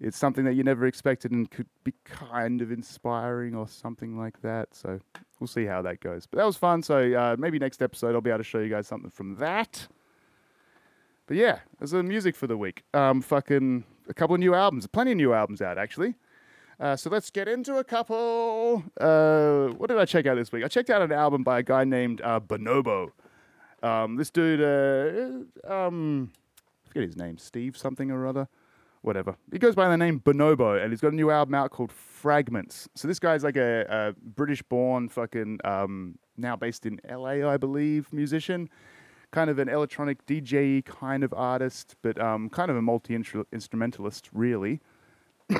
it's 0.00 0.16
something 0.16 0.44
that 0.44 0.54
you 0.54 0.64
never 0.64 0.86
expected 0.86 1.30
and 1.30 1.50
could 1.50 1.68
be 1.84 1.92
kind 2.04 2.60
of 2.60 2.72
inspiring 2.72 3.54
or 3.54 3.68
something 3.68 4.18
like 4.18 4.40
that. 4.42 4.74
So 4.74 5.00
we'll 5.38 5.46
see 5.46 5.64
how 5.64 5.82
that 5.82 6.00
goes. 6.00 6.26
But 6.26 6.38
that 6.38 6.46
was 6.46 6.56
fun. 6.56 6.82
So 6.82 7.12
uh, 7.14 7.36
maybe 7.38 7.58
next 7.58 7.82
episode 7.82 8.14
I'll 8.14 8.20
be 8.20 8.30
able 8.30 8.38
to 8.38 8.44
show 8.44 8.58
you 8.58 8.68
guys 8.68 8.86
something 8.86 9.10
from 9.10 9.36
that. 9.36 9.88
But 11.26 11.36
yeah, 11.36 11.60
there's 11.78 11.90
the 11.90 12.02
music 12.02 12.36
for 12.36 12.46
the 12.46 12.56
week. 12.56 12.84
Um, 12.94 13.20
fucking 13.20 13.84
a 14.08 14.14
couple 14.14 14.34
of 14.34 14.40
new 14.40 14.54
albums, 14.54 14.86
plenty 14.86 15.12
of 15.12 15.16
new 15.16 15.32
albums 15.32 15.60
out 15.60 15.78
actually. 15.78 16.14
Uh, 16.78 16.94
so 16.94 17.08
let's 17.08 17.30
get 17.30 17.48
into 17.48 17.76
a 17.76 17.84
couple. 17.84 18.84
Uh, 19.00 19.68
what 19.78 19.88
did 19.88 19.98
I 19.98 20.04
check 20.04 20.26
out 20.26 20.34
this 20.34 20.52
week? 20.52 20.62
I 20.62 20.68
checked 20.68 20.90
out 20.90 21.00
an 21.00 21.12
album 21.12 21.42
by 21.42 21.60
a 21.60 21.62
guy 21.62 21.84
named 21.84 22.20
uh, 22.22 22.38
Bonobo. 22.38 23.12
Um, 23.82 24.16
this 24.16 24.30
dude, 24.30 24.60
uh, 24.60 25.72
um, 25.72 26.32
I 26.84 26.88
forget 26.88 27.04
his 27.04 27.16
name, 27.16 27.38
Steve 27.38 27.76
something 27.78 28.10
or 28.10 28.26
other, 28.26 28.48
whatever. 29.00 29.36
He 29.50 29.58
goes 29.58 29.74
by 29.74 29.88
the 29.88 29.96
name 29.96 30.20
Bonobo, 30.20 30.82
and 30.82 30.92
he's 30.92 31.00
got 31.00 31.12
a 31.12 31.16
new 31.16 31.30
album 31.30 31.54
out 31.54 31.70
called 31.70 31.92
Fragments. 31.92 32.88
So 32.94 33.08
this 33.08 33.18
guy's 33.18 33.42
like 33.42 33.56
a, 33.56 33.86
a 33.88 34.14
British-born, 34.20 35.08
fucking 35.08 35.60
um, 35.64 36.18
now 36.36 36.56
based 36.56 36.84
in 36.84 37.00
LA, 37.08 37.48
I 37.48 37.56
believe, 37.56 38.12
musician. 38.12 38.68
Kind 39.30 39.48
of 39.48 39.58
an 39.58 39.68
electronic 39.68 40.24
DJ 40.26 40.84
kind 40.84 41.24
of 41.24 41.32
artist, 41.32 41.96
but 42.02 42.20
um, 42.20 42.50
kind 42.50 42.70
of 42.70 42.76
a 42.76 42.82
multi 42.82 43.14
instrumentalist, 43.14 44.28
really. 44.32 44.80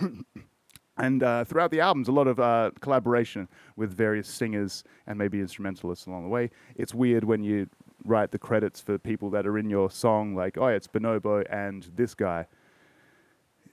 And 0.98 1.22
uh, 1.22 1.44
throughout 1.44 1.70
the 1.70 1.80
albums, 1.80 2.08
a 2.08 2.12
lot 2.12 2.26
of 2.26 2.40
uh, 2.40 2.70
collaboration 2.80 3.48
with 3.76 3.92
various 3.92 4.28
singers 4.28 4.82
and 5.06 5.18
maybe 5.18 5.40
instrumentalists 5.40 6.06
along 6.06 6.22
the 6.22 6.28
way. 6.30 6.50
It's 6.74 6.94
weird 6.94 7.24
when 7.24 7.42
you 7.42 7.68
write 8.04 8.30
the 8.30 8.38
credits 8.38 8.80
for 8.80 8.98
people 8.98 9.28
that 9.30 9.46
are 9.46 9.58
in 9.58 9.68
your 9.68 9.90
song, 9.90 10.34
like, 10.34 10.56
oh, 10.56 10.68
it's 10.68 10.86
Bonobo 10.86 11.44
and 11.50 11.88
this 11.96 12.14
guy. 12.14 12.46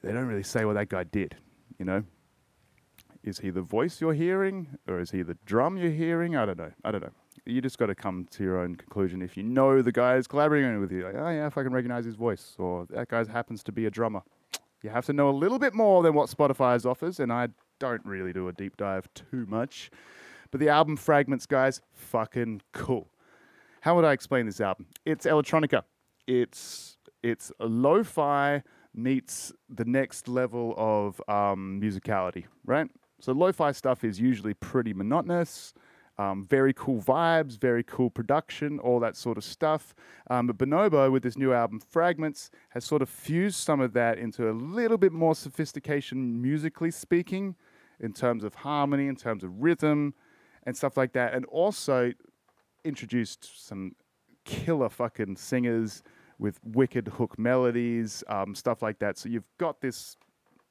They 0.04 0.12
don't 0.12 0.26
really 0.26 0.44
say 0.44 0.66
what 0.66 0.74
that 0.74 0.90
guy 0.90 1.06
did, 1.06 1.36
you 1.80 1.86
know? 1.86 2.04
Is 3.24 3.40
he 3.40 3.52
the 3.52 3.62
voice 3.62 4.02
you're 4.02 4.14
hearing, 4.14 4.78
or 4.86 5.00
is 5.00 5.12
he 5.12 5.22
the 5.22 5.38
drum 5.46 5.78
you're 5.78 5.92
hearing? 5.92 6.36
I 6.36 6.46
don't 6.46 6.58
know. 6.58 6.72
I 6.84 6.92
don't 6.92 7.02
know. 7.02 7.12
You 7.46 7.62
just 7.62 7.78
got 7.78 7.86
to 7.86 7.96
come 7.96 8.28
to 8.32 8.44
your 8.44 8.60
own 8.60 8.76
conclusion. 8.76 9.22
If 9.22 9.38
you 9.38 9.44
know 9.44 9.82
the 9.82 9.94
guy 9.94 10.18
is 10.18 10.28
collaborating 10.28 10.82
with 10.82 10.92
you, 10.92 11.06
like, 11.06 11.16
oh 11.16 11.30
yeah, 11.30 11.48
if 11.48 11.58
I 11.58 11.64
can 11.64 11.72
recognize 11.72 12.04
his 12.04 12.16
voice, 12.16 12.56
or 12.58 12.86
that 12.90 13.08
guy 13.08 13.24
happens 13.32 13.64
to 13.64 13.72
be 13.72 13.86
a 13.86 13.90
drummer. 13.90 14.24
You 14.84 14.90
have 14.90 15.06
to 15.06 15.14
know 15.14 15.30
a 15.30 15.32
little 15.32 15.60
bit 15.60 15.74
more 15.74 16.04
than 16.04 16.14
what 16.14 16.30
Spotify's 16.30 16.86
offers, 16.86 17.20
and 17.20 17.32
I 17.32 17.48
don't 17.80 18.06
really 18.06 18.34
do 18.34 18.50
a 18.50 18.54
deep 18.54 18.76
dive 18.76 19.08
too 19.14 19.46
much. 19.48 19.90
But 20.52 20.60
the 20.60 20.70
album 20.70 20.98
Fragments, 20.98 21.46
guys, 21.46 21.82
fucking 21.94 22.62
cool. 22.74 23.08
How 23.82 23.96
would 23.96 24.06
I 24.06 24.12
explain 24.12 24.46
this 24.46 24.62
album? 24.62 24.88
It's 25.06 25.26
electronica. 25.26 25.84
It's 26.28 26.98
it's 27.24 27.52
lo-fi 27.60 28.62
meets 28.94 29.54
the 29.70 29.86
next 29.86 30.28
level 30.28 30.76
of 30.78 31.22
um, 31.28 31.80
musicality, 31.82 32.46
right? 32.66 32.88
So 33.20 33.32
lo-fi 33.32 33.72
stuff 33.72 34.04
is 34.04 34.20
usually 34.20 34.54
pretty 34.54 34.94
monotonous. 34.94 35.74
Um, 36.20 36.46
very 36.46 36.74
cool 36.74 37.02
vibes, 37.02 37.60
very 37.60 37.84
cool 37.84 38.12
production, 38.12 38.78
all 38.80 39.00
that 39.00 39.16
sort 39.16 39.38
of 39.38 39.44
stuff. 39.44 39.96
Um, 40.30 40.46
but 40.46 40.58
Bonobo, 40.60 41.12
with 41.12 41.24
this 41.24 41.38
new 41.38 41.54
album 41.54 41.80
Fragments, 41.80 42.52
has 42.70 42.86
sort 42.86 43.02
of 43.02 43.10
fused 43.10 43.56
some 43.56 43.82
of 43.82 43.94
that 43.94 44.20
into 44.20 44.50
a 44.50 44.54
little 44.54 44.98
bit 44.98 45.12
more 45.12 45.34
sophistication, 45.34 46.40
musically 46.40 46.92
speaking, 46.92 47.56
in 48.00 48.14
terms 48.14 48.44
of 48.44 48.54
harmony, 48.54 49.08
in 49.08 49.16
terms 49.16 49.44
of 49.44 49.64
rhythm, 49.64 50.14
and 50.66 50.78
stuff 50.78 50.98
like 50.98 51.14
that. 51.14 51.34
And 51.34 51.46
also 51.46 52.14
introduced 52.84 53.66
some 53.68 53.96
killer 54.46 54.90
fucking 54.90 55.36
singers 55.38 56.04
with 56.38 56.60
wicked 56.64 57.08
hook 57.08 57.40
melodies, 57.40 58.24
um, 58.28 58.54
stuff 58.54 58.82
like 58.82 59.00
that. 59.00 59.18
So 59.18 59.30
you've 59.30 59.48
got 59.58 59.82
this, 59.82 60.18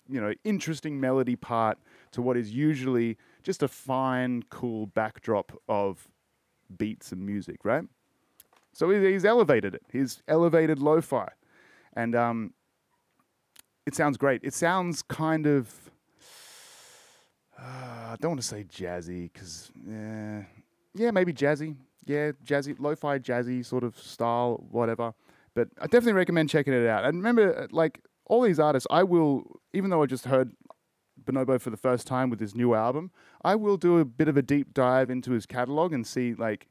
you 0.09 0.21
know, 0.21 0.35
interesting 0.45 1.01
melody 1.01 1.37
part 1.37 1.79
to 2.13 2.23
what 2.23 2.37
is 2.37 2.53
usually 2.53 3.17
just 3.43 3.63
a 3.63 3.69
fine, 3.69 4.45
cool 4.51 4.87
backdrop 4.87 5.53
of 5.69 6.09
beats 6.77 7.13
and 7.13 7.25
music, 7.25 7.65
right? 7.65 7.85
So 8.73 8.89
he's 8.91 9.25
elevated 9.25 9.75
it. 9.75 9.83
He's 9.93 10.23
elevated 10.29 10.79
lo-fi, 10.79 11.29
and 11.95 12.15
um, 12.15 12.55
it 13.87 13.95
sounds 13.95 14.17
great. 14.17 14.41
It 14.43 14.55
sounds 14.55 15.03
kind 15.03 15.47
of 15.47 15.91
uh, 17.59 18.13
I 18.13 18.17
don't 18.21 18.33
want 18.33 18.41
to 18.41 18.47
say 18.47 18.65
jazzy 18.65 19.31
because 19.33 19.71
yeah, 19.87 20.43
yeah, 20.95 21.11
maybe 21.11 21.33
jazzy. 21.33 21.77
Yeah, 22.05 22.33
jazzy, 22.45 22.75
lo-fi, 22.79 23.21
jazzy 23.21 23.65
sort 23.65 23.85
of 23.85 23.97
style, 23.97 24.65
whatever. 24.71 25.15
But 25.55 25.69
I 25.79 25.85
definitely 25.85 26.15
recommend 26.15 26.49
checking 26.49 26.73
it 26.73 26.87
out. 26.89 27.05
And 27.05 27.19
remember, 27.19 27.69
like 27.71 28.01
all 28.27 28.43
these 28.43 28.59
artists, 28.59 28.89
I 28.91 29.05
will, 29.05 29.61
even 29.73 29.91
though 29.91 30.03
I 30.03 30.07
just 30.07 30.25
heard 30.25 30.51
Bonobo 31.25 31.61
for 31.61 31.71
the 31.71 31.77
first 31.77 32.07
time 32.07 32.31
with 32.31 32.41
his 32.41 32.55
new 32.55 32.75
album, 32.75 33.11
I 33.43 33.55
will 33.55 33.77
do 33.77 33.99
a 33.99 34.05
bit 34.05 34.29
of 34.29 34.37
a 34.37 34.43
deep 34.43 34.75
dive 34.75 35.11
into 35.11 35.33
his 35.33 35.47
catalog 35.47 35.93
and 35.93 36.07
see 36.07 36.35
like 36.35 36.69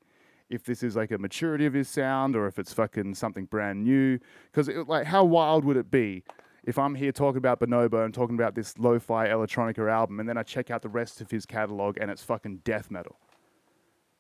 if 0.49 0.63
this 0.65 0.83
is 0.83 0.95
like 0.95 1.11
a 1.11 1.17
maturity 1.17 1.65
of 1.65 1.73
his 1.73 1.87
sound 1.87 2.35
or 2.35 2.45
if 2.45 2.59
it's 2.59 2.73
fucking 2.73 3.15
something 3.15 3.45
brand 3.45 3.83
new. 3.83 4.19
Because 4.51 4.67
like, 4.87 5.07
how 5.07 5.23
wild 5.23 5.63
would 5.65 5.77
it 5.77 5.89
be 5.89 6.23
if 6.63 6.77
I'm 6.77 6.95
here 6.95 7.11
talking 7.11 7.37
about 7.37 7.59
Bonobo 7.59 8.05
and 8.05 8.13
talking 8.13 8.35
about 8.35 8.53
this 8.53 8.77
lo-fi 8.77 9.27
electronica 9.27 9.89
album, 9.89 10.19
and 10.19 10.27
then 10.27 10.37
I 10.37 10.43
check 10.43 10.69
out 10.69 10.81
the 10.81 10.89
rest 10.89 11.21
of 11.21 11.31
his 11.31 11.45
catalog 11.45 11.97
and 11.99 12.11
it's 12.11 12.23
fucking 12.23 12.57
death 12.63 12.91
metal? 12.91 13.17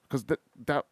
Because 0.03 0.25
that 0.25 0.39
that 0.65 0.85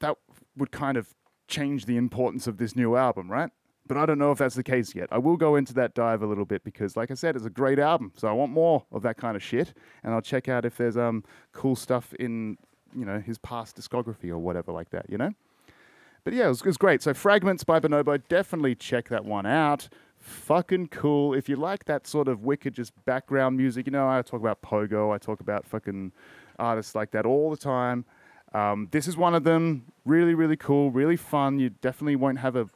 that 0.00 0.18
would 0.56 0.72
kind 0.72 0.96
of 0.96 1.14
change 1.48 1.86
the 1.86 1.96
importance 1.96 2.46
of 2.46 2.58
this 2.58 2.74
new 2.74 2.96
album, 2.96 3.30
right? 3.30 3.50
But 3.86 3.96
I 3.96 4.06
don't 4.06 4.18
know 4.18 4.30
if 4.30 4.38
that's 4.38 4.54
the 4.54 4.62
case 4.62 4.94
yet. 4.94 5.08
I 5.10 5.18
will 5.18 5.36
go 5.36 5.56
into 5.56 5.74
that 5.74 5.94
dive 5.94 6.22
a 6.22 6.26
little 6.26 6.44
bit 6.44 6.62
because, 6.62 6.96
like 6.96 7.10
I 7.10 7.14
said, 7.14 7.34
it's 7.34 7.44
a 7.44 7.50
great 7.50 7.78
album. 7.78 8.12
So 8.16 8.28
I 8.28 8.32
want 8.32 8.52
more 8.52 8.84
of 8.92 9.02
that 9.02 9.16
kind 9.16 9.36
of 9.36 9.42
shit, 9.42 9.74
and 10.04 10.14
I'll 10.14 10.22
check 10.22 10.48
out 10.48 10.64
if 10.64 10.76
there's 10.76 10.96
um 10.96 11.24
cool 11.52 11.76
stuff 11.76 12.14
in 12.14 12.58
you 12.96 13.04
know 13.04 13.20
his 13.20 13.38
past 13.38 13.76
discography 13.76 14.30
or 14.30 14.38
whatever 14.38 14.72
like 14.72 14.90
that. 14.90 15.06
You 15.08 15.18
know. 15.18 15.32
But 16.24 16.34
yeah, 16.34 16.44
it 16.46 16.48
was, 16.48 16.60
it 16.60 16.66
was 16.66 16.76
great. 16.76 17.02
So 17.02 17.14
Fragments 17.14 17.64
by 17.64 17.80
Bonobo, 17.80 18.22
definitely 18.28 18.76
check 18.76 19.08
that 19.08 19.24
one 19.24 19.44
out. 19.44 19.88
Fucking 20.18 20.88
cool. 20.88 21.34
If 21.34 21.48
you 21.48 21.56
like 21.56 21.86
that 21.86 22.06
sort 22.06 22.28
of 22.28 22.44
wicked, 22.44 22.74
just 22.74 22.92
background 23.04 23.56
music, 23.56 23.86
you 23.86 23.92
know, 23.92 24.08
I 24.08 24.22
talk 24.22 24.38
about 24.38 24.62
Pogo, 24.62 25.12
I 25.12 25.18
talk 25.18 25.40
about 25.40 25.66
fucking 25.66 26.12
artists 26.60 26.94
like 26.94 27.10
that 27.10 27.26
all 27.26 27.50
the 27.50 27.56
time. 27.56 28.04
Um, 28.54 28.86
this 28.92 29.08
is 29.08 29.16
one 29.16 29.34
of 29.34 29.42
them. 29.42 29.86
Really, 30.04 30.34
really 30.34 30.56
cool, 30.56 30.92
really 30.92 31.16
fun. 31.16 31.58
You 31.58 31.70
definitely 31.70 32.16
won't 32.16 32.38
have 32.38 32.54
a 32.54 32.68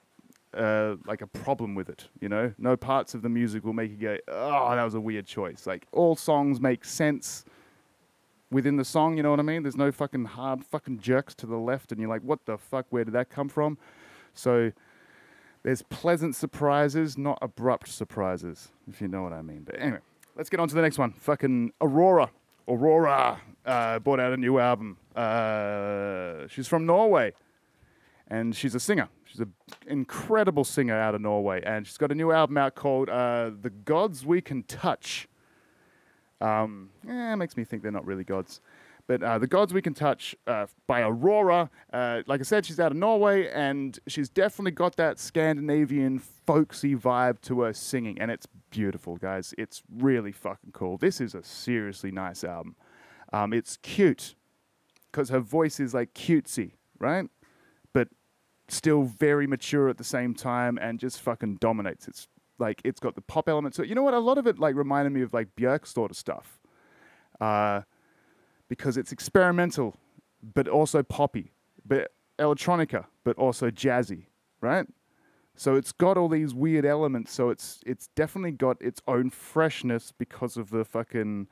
uh, 0.57 0.97
like 1.07 1.23
a 1.23 1.27
problem 1.27 1.75
with 1.75 1.89
it. 1.89 2.09
You 2.21 2.29
know, 2.29 2.53
no 2.59 2.77
parts 2.77 3.15
of 3.15 3.23
the 3.23 3.29
music 3.29 3.65
will 3.65 3.73
make 3.73 3.91
you 3.91 3.97
go, 3.97 4.17
"Oh, 4.29 4.75
that 4.75 4.83
was 4.83 4.95
a 4.95 5.01
weird 5.01 5.27
choice." 5.27 5.67
Like 5.67 5.87
all 5.93 6.17
songs 6.17 6.61
make 6.61 6.85
sense 6.85 7.45
within 8.51 8.77
the 8.77 8.85
song. 8.85 9.17
You 9.17 9.23
know 9.23 9.31
what 9.31 9.41
I 9.41 9.45
mean? 9.45 9.63
There's 9.63 9.77
no 9.77 9.93
fucking 9.93 10.25
hard 10.25 10.65
fucking 10.65 11.01
jerks 11.01 11.35
to 11.37 11.47
the 11.47 11.59
left, 11.59 11.93
and 11.93 12.01
you're 12.01 12.11
like, 12.11 12.23
"What 12.23 12.47
the 12.47 12.59
fuck? 12.59 12.87
Where 12.91 13.05
did 13.05 13.15
that 13.15 13.31
come 13.31 13.49
from?" 13.49 13.79
So 14.35 14.73
there's 15.63 15.83
pleasant 15.83 16.37
surprises, 16.37 17.19
not 17.19 17.39
abrupt 17.43 17.89
surprises, 17.89 18.69
if 18.89 19.01
you 19.01 19.09
know 19.09 19.23
what 19.23 19.33
I 19.33 19.43
mean. 19.43 19.63
But 19.65 19.81
anyway, 19.81 20.01
let's 20.37 20.49
get 20.49 20.61
on 20.61 20.69
to 20.69 20.75
the 20.75 20.83
next 20.83 20.99
one. 20.99 21.13
Fucking 21.13 21.73
Aurora. 21.81 22.31
Aurora 22.69 23.41
uh, 23.65 23.99
out 24.07 24.21
a 24.21 24.37
new 24.37 24.59
album. 24.59 24.99
Uh, 25.15 26.47
she's 26.49 26.69
from 26.69 26.87
Norway 26.87 27.33
and 28.29 28.55
she's 28.55 28.75
a 28.75 28.81
singer. 28.81 29.09
She's 29.27 29.41
an 29.41 29.53
incredible 29.87 30.65
singer 30.65 30.99
out 30.99 31.15
of 31.15 31.21
Norway, 31.21 31.63
and 31.65 31.87
she's 31.87 31.99
got 31.99 32.13
a 32.13 32.15
new 32.15 32.33
album 32.33 32.57
out 32.57 32.75
called 32.75 33.09
uh, 33.09 33.51
"The 33.61 33.71
Gods 33.71 34.25
We 34.25 34.41
Can 34.41 34.63
Touch." 34.63 35.29
Um, 36.41 36.91
it 37.07 37.37
makes 37.37 37.57
me 37.57 37.65
think 37.65 37.83
they're 37.83 37.91
not 37.93 38.07
really 38.07 38.25
gods, 38.25 38.61
but 39.07 39.23
uh, 39.23 39.39
"The 39.39 39.47
Gods 39.47 39.75
We 39.75 39.83
Can 39.83 39.95
Touch" 39.95 40.37
uh, 40.47 40.67
by 40.87 41.03
Aurora. 41.03 41.71
Uh, 41.93 42.23
like 42.27 42.41
I 42.41 42.45
said, 42.45 42.65
she's 42.65 42.79
out 42.79 42.93
of 42.93 42.99
Norway, 42.99 43.49
and 43.49 43.99
she's 44.07 44.29
definitely 44.29 44.73
got 44.73 44.97
that 44.97 45.19
Scandinavian 45.19 46.19
folksy 46.19 46.95
vibe 46.95 47.41
to 47.43 47.63
her 47.63 47.73
singing, 47.73 48.21
and 48.21 48.31
it's 48.31 48.47
beautiful, 48.71 49.17
guys. 49.17 49.55
It's 49.59 49.83
really 49.91 50.33
fucking 50.33 50.73
cool. 50.73 50.99
This 50.99 51.21
is 51.21 51.35
a 51.35 51.43
seriously 51.43 52.11
nice 52.11 52.45
album. 52.45 52.77
Um, 53.33 53.53
it's 53.53 53.77
cute 53.79 54.35
because 55.11 55.31
her 55.31 55.41
voice 55.41 55.81
is 55.81 55.95
like 55.95 56.15
cutesy, 56.15 56.73
right? 56.99 57.29
Still 58.69 59.05
very 59.05 59.47
mature 59.47 59.89
at 59.89 59.99
the 59.99 60.05
same 60.05 60.35
time 60.35 60.79
and 60.81 60.99
just 60.99 61.21
fucking 61.21 61.57
dominates. 61.57 62.09
It's 62.09 62.29
like 62.59 62.81
it's 62.85 63.01
got 63.01 63.15
the 63.15 63.21
pop 63.21 63.49
element 63.49 63.79
it. 63.79 63.89
You 63.89 63.95
know 63.95 64.03
what? 64.03 64.15
A 64.15 64.19
lot 64.19 64.39
of 64.39 64.47
it 64.47 64.59
like 64.59 64.75
reminded 64.75 65.13
me 65.13 65.23
of 65.23 65.33
like 65.33 65.55
Björk 65.57 65.87
sort 65.87 66.11
of 66.11 66.17
stuff, 66.17 66.59
uh, 67.41 67.83
because 68.69 68.97
it's 68.97 69.13
experimental, 69.13 69.97
but 70.55 70.69
also 70.69 71.03
poppy, 71.03 71.53
but 71.87 72.13
electronica, 72.39 73.07
but 73.25 73.37
also 73.37 73.71
jazzy, 73.71 74.27
right? 74.61 74.87
So 75.55 75.75
it's 75.75 75.93
got 75.93 76.19
all 76.19 76.29
these 76.29 76.55
weird 76.55 76.85
elements. 76.85 77.33
So 77.33 77.51
it's 77.51 77.81
it's 77.87 78.09
definitely 78.09 78.53
got 78.53 78.81
its 78.81 79.01
own 79.07 79.31
freshness 79.31 80.13
because 80.17 80.57
of 80.57 80.71
the 80.71 80.85
fucking 80.85 81.49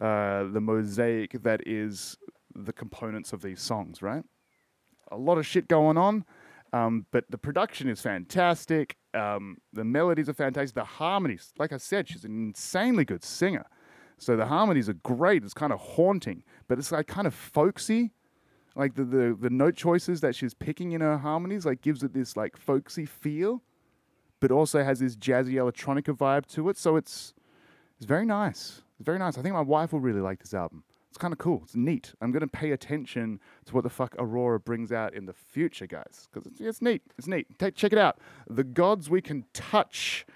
uh, 0.00 0.44
the 0.44 0.60
mosaic 0.60 1.42
that 1.42 1.66
is 1.66 2.18
the 2.54 2.72
components 2.72 3.32
of 3.32 3.42
these 3.42 3.60
songs, 3.60 4.02
right? 4.02 4.24
a 5.10 5.16
lot 5.16 5.38
of 5.38 5.46
shit 5.46 5.68
going 5.68 5.96
on. 5.96 6.24
Um, 6.76 7.06
but 7.10 7.24
the 7.30 7.38
production 7.38 7.88
is 7.88 8.00
fantastic. 8.00 8.96
Um, 9.14 9.58
the 9.72 9.84
melodies 9.84 10.28
are 10.28 10.34
fantastic. 10.34 10.74
The 10.74 10.84
harmonies, 10.84 11.52
like 11.58 11.72
I 11.72 11.78
said, 11.78 12.08
she's 12.08 12.24
an 12.24 12.48
insanely 12.48 13.04
good 13.04 13.24
singer. 13.24 13.66
So 14.18 14.36
the 14.36 14.46
harmonies 14.46 14.88
are 14.88 14.94
great. 14.94 15.42
It's 15.44 15.54
kind 15.54 15.72
of 15.72 15.80
haunting, 15.80 16.42
but 16.68 16.78
it's 16.78 16.92
like 16.92 17.06
kind 17.06 17.26
of 17.26 17.34
folksy. 17.34 18.12
Like 18.74 18.94
the, 18.94 19.04
the, 19.04 19.36
the 19.40 19.50
note 19.50 19.76
choices 19.76 20.20
that 20.20 20.34
she's 20.34 20.52
picking 20.52 20.92
in 20.92 21.00
her 21.00 21.18
harmonies, 21.18 21.64
like 21.64 21.80
gives 21.80 22.02
it 22.02 22.12
this 22.12 22.36
like 22.36 22.56
folksy 22.58 23.06
feel, 23.06 23.62
but 24.40 24.50
also 24.50 24.84
has 24.84 24.98
this 24.98 25.16
jazzy 25.16 25.54
electronica 25.54 26.14
vibe 26.16 26.46
to 26.54 26.68
it. 26.68 26.76
So 26.76 26.96
it's 26.96 27.32
it's 27.96 28.06
very 28.06 28.26
nice. 28.26 28.82
It's 28.98 29.06
very 29.06 29.18
nice. 29.18 29.38
I 29.38 29.42
think 29.42 29.54
my 29.54 29.62
wife 29.62 29.92
will 29.92 30.00
really 30.00 30.20
like 30.20 30.40
this 30.40 30.52
album. 30.52 30.84
It's 31.16 31.22
kind 31.22 31.32
of 31.32 31.38
cool. 31.38 31.62
It's 31.64 31.74
neat. 31.74 32.12
I'm 32.20 32.30
going 32.30 32.42
to 32.42 32.46
pay 32.46 32.72
attention 32.72 33.40
to 33.64 33.74
what 33.74 33.84
the 33.84 33.88
fuck 33.88 34.14
Aurora 34.18 34.60
brings 34.60 34.92
out 34.92 35.14
in 35.14 35.24
the 35.24 35.32
future, 35.32 35.86
guys, 35.86 36.28
because 36.30 36.46
it's, 36.46 36.60
it's, 36.60 36.82
neat. 36.82 37.00
It's 37.16 37.26
neat. 37.26 37.58
Take, 37.58 37.74
check 37.74 37.94
it 37.94 37.98
out. 37.98 38.18
The 38.50 38.62
Gods 38.62 39.08
We 39.08 39.22
Can 39.22 39.46
Touch. 39.54 40.26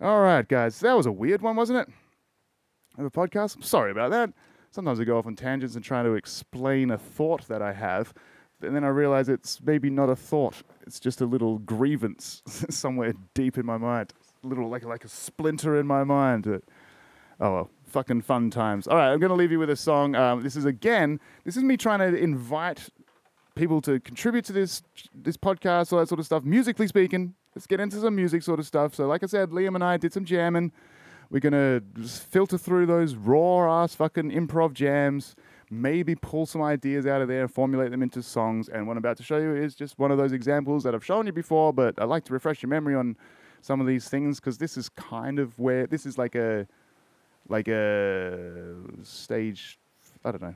All 0.00 0.20
right, 0.20 0.48
guys. 0.48 0.80
That 0.80 0.96
was 0.96 1.06
a 1.06 1.12
weird 1.12 1.42
one, 1.42 1.54
wasn't 1.54 1.78
it? 1.78 1.94
Of 2.98 3.04
a 3.04 3.10
podcast? 3.12 3.62
Sorry 3.62 3.92
about 3.92 4.10
that. 4.10 4.32
Sometimes 4.72 4.98
I 4.98 5.04
go 5.04 5.16
off 5.16 5.26
on 5.26 5.36
tangents 5.36 5.76
and 5.76 5.84
try 5.84 6.02
to 6.02 6.14
explain 6.14 6.90
a 6.90 6.98
thought 6.98 7.46
that 7.46 7.62
I 7.62 7.72
have, 7.72 8.12
and 8.62 8.74
then 8.74 8.82
I 8.82 8.88
realize 8.88 9.28
it's 9.28 9.60
maybe 9.62 9.90
not 9.90 10.10
a 10.10 10.16
thought. 10.16 10.64
It's 10.88 10.98
just 10.98 11.20
a 11.20 11.24
little 11.24 11.58
grievance 11.58 12.42
somewhere 12.68 13.12
deep 13.34 13.58
in 13.58 13.64
my 13.64 13.78
mind. 13.78 14.12
A 14.42 14.48
little 14.48 14.68
like 14.68 14.84
like 14.84 15.04
a 15.04 15.08
splinter 15.08 15.78
in 15.78 15.86
my 15.86 16.02
mind. 16.02 16.48
oh 16.48 16.60
well 17.38 17.70
fucking 17.90 18.22
fun 18.22 18.50
times. 18.50 18.86
All 18.86 18.96
right, 18.96 19.12
I'm 19.12 19.18
going 19.18 19.30
to 19.30 19.36
leave 19.36 19.52
you 19.52 19.58
with 19.58 19.70
a 19.70 19.76
song. 19.76 20.14
Um, 20.14 20.42
this 20.42 20.56
is 20.56 20.64
again, 20.64 21.20
this 21.44 21.56
is 21.56 21.62
me 21.62 21.76
trying 21.76 21.98
to 21.98 22.16
invite 22.16 22.88
people 23.54 23.80
to 23.82 24.00
contribute 24.00 24.44
to 24.46 24.52
this 24.52 24.82
this 25.14 25.36
podcast, 25.36 25.92
all 25.92 25.98
that 25.98 26.08
sort 26.08 26.18
of 26.18 26.26
stuff. 26.26 26.44
Musically 26.44 26.86
speaking, 26.86 27.34
let's 27.54 27.66
get 27.66 27.80
into 27.80 28.00
some 28.00 28.16
music 28.16 28.42
sort 28.42 28.58
of 28.58 28.66
stuff. 28.66 28.94
So, 28.94 29.06
like 29.06 29.22
I 29.22 29.26
said, 29.26 29.50
Liam 29.50 29.74
and 29.74 29.84
I 29.84 29.96
did 29.96 30.12
some 30.12 30.24
jamming. 30.24 30.72
We're 31.30 31.40
gonna 31.40 31.82
filter 32.08 32.58
through 32.58 32.86
those 32.86 33.14
raw 33.14 33.82
ass 33.82 33.94
fucking 33.94 34.30
improv 34.30 34.72
jams. 34.72 35.36
Maybe 35.72 36.16
pull 36.16 36.46
some 36.46 36.62
ideas 36.62 37.06
out 37.06 37.22
of 37.22 37.28
there 37.28 37.42
and 37.42 37.52
formulate 37.52 37.92
them 37.92 38.02
into 38.02 38.22
songs. 38.24 38.68
And 38.68 38.88
what 38.88 38.94
I'm 38.94 38.98
about 38.98 39.16
to 39.18 39.22
show 39.22 39.38
you 39.38 39.54
is 39.54 39.76
just 39.76 40.00
one 40.00 40.10
of 40.10 40.18
those 40.18 40.32
examples 40.32 40.82
that 40.82 40.96
I've 40.96 41.04
shown 41.04 41.26
you 41.26 41.32
before, 41.32 41.72
but 41.72 41.94
I 41.98 42.04
like 42.06 42.24
to 42.24 42.32
refresh 42.32 42.60
your 42.62 42.70
memory 42.70 42.96
on 42.96 43.16
some 43.60 43.80
of 43.80 43.86
these 43.86 44.08
things 44.08 44.40
because 44.40 44.58
this 44.58 44.76
is 44.76 44.88
kind 44.88 45.38
of 45.38 45.56
where 45.58 45.86
this 45.86 46.06
is 46.06 46.18
like 46.18 46.34
a 46.34 46.66
like 47.50 47.68
a 47.68 48.76
stage, 49.02 49.78
I 50.24 50.30
don't 50.30 50.40
know, 50.40 50.54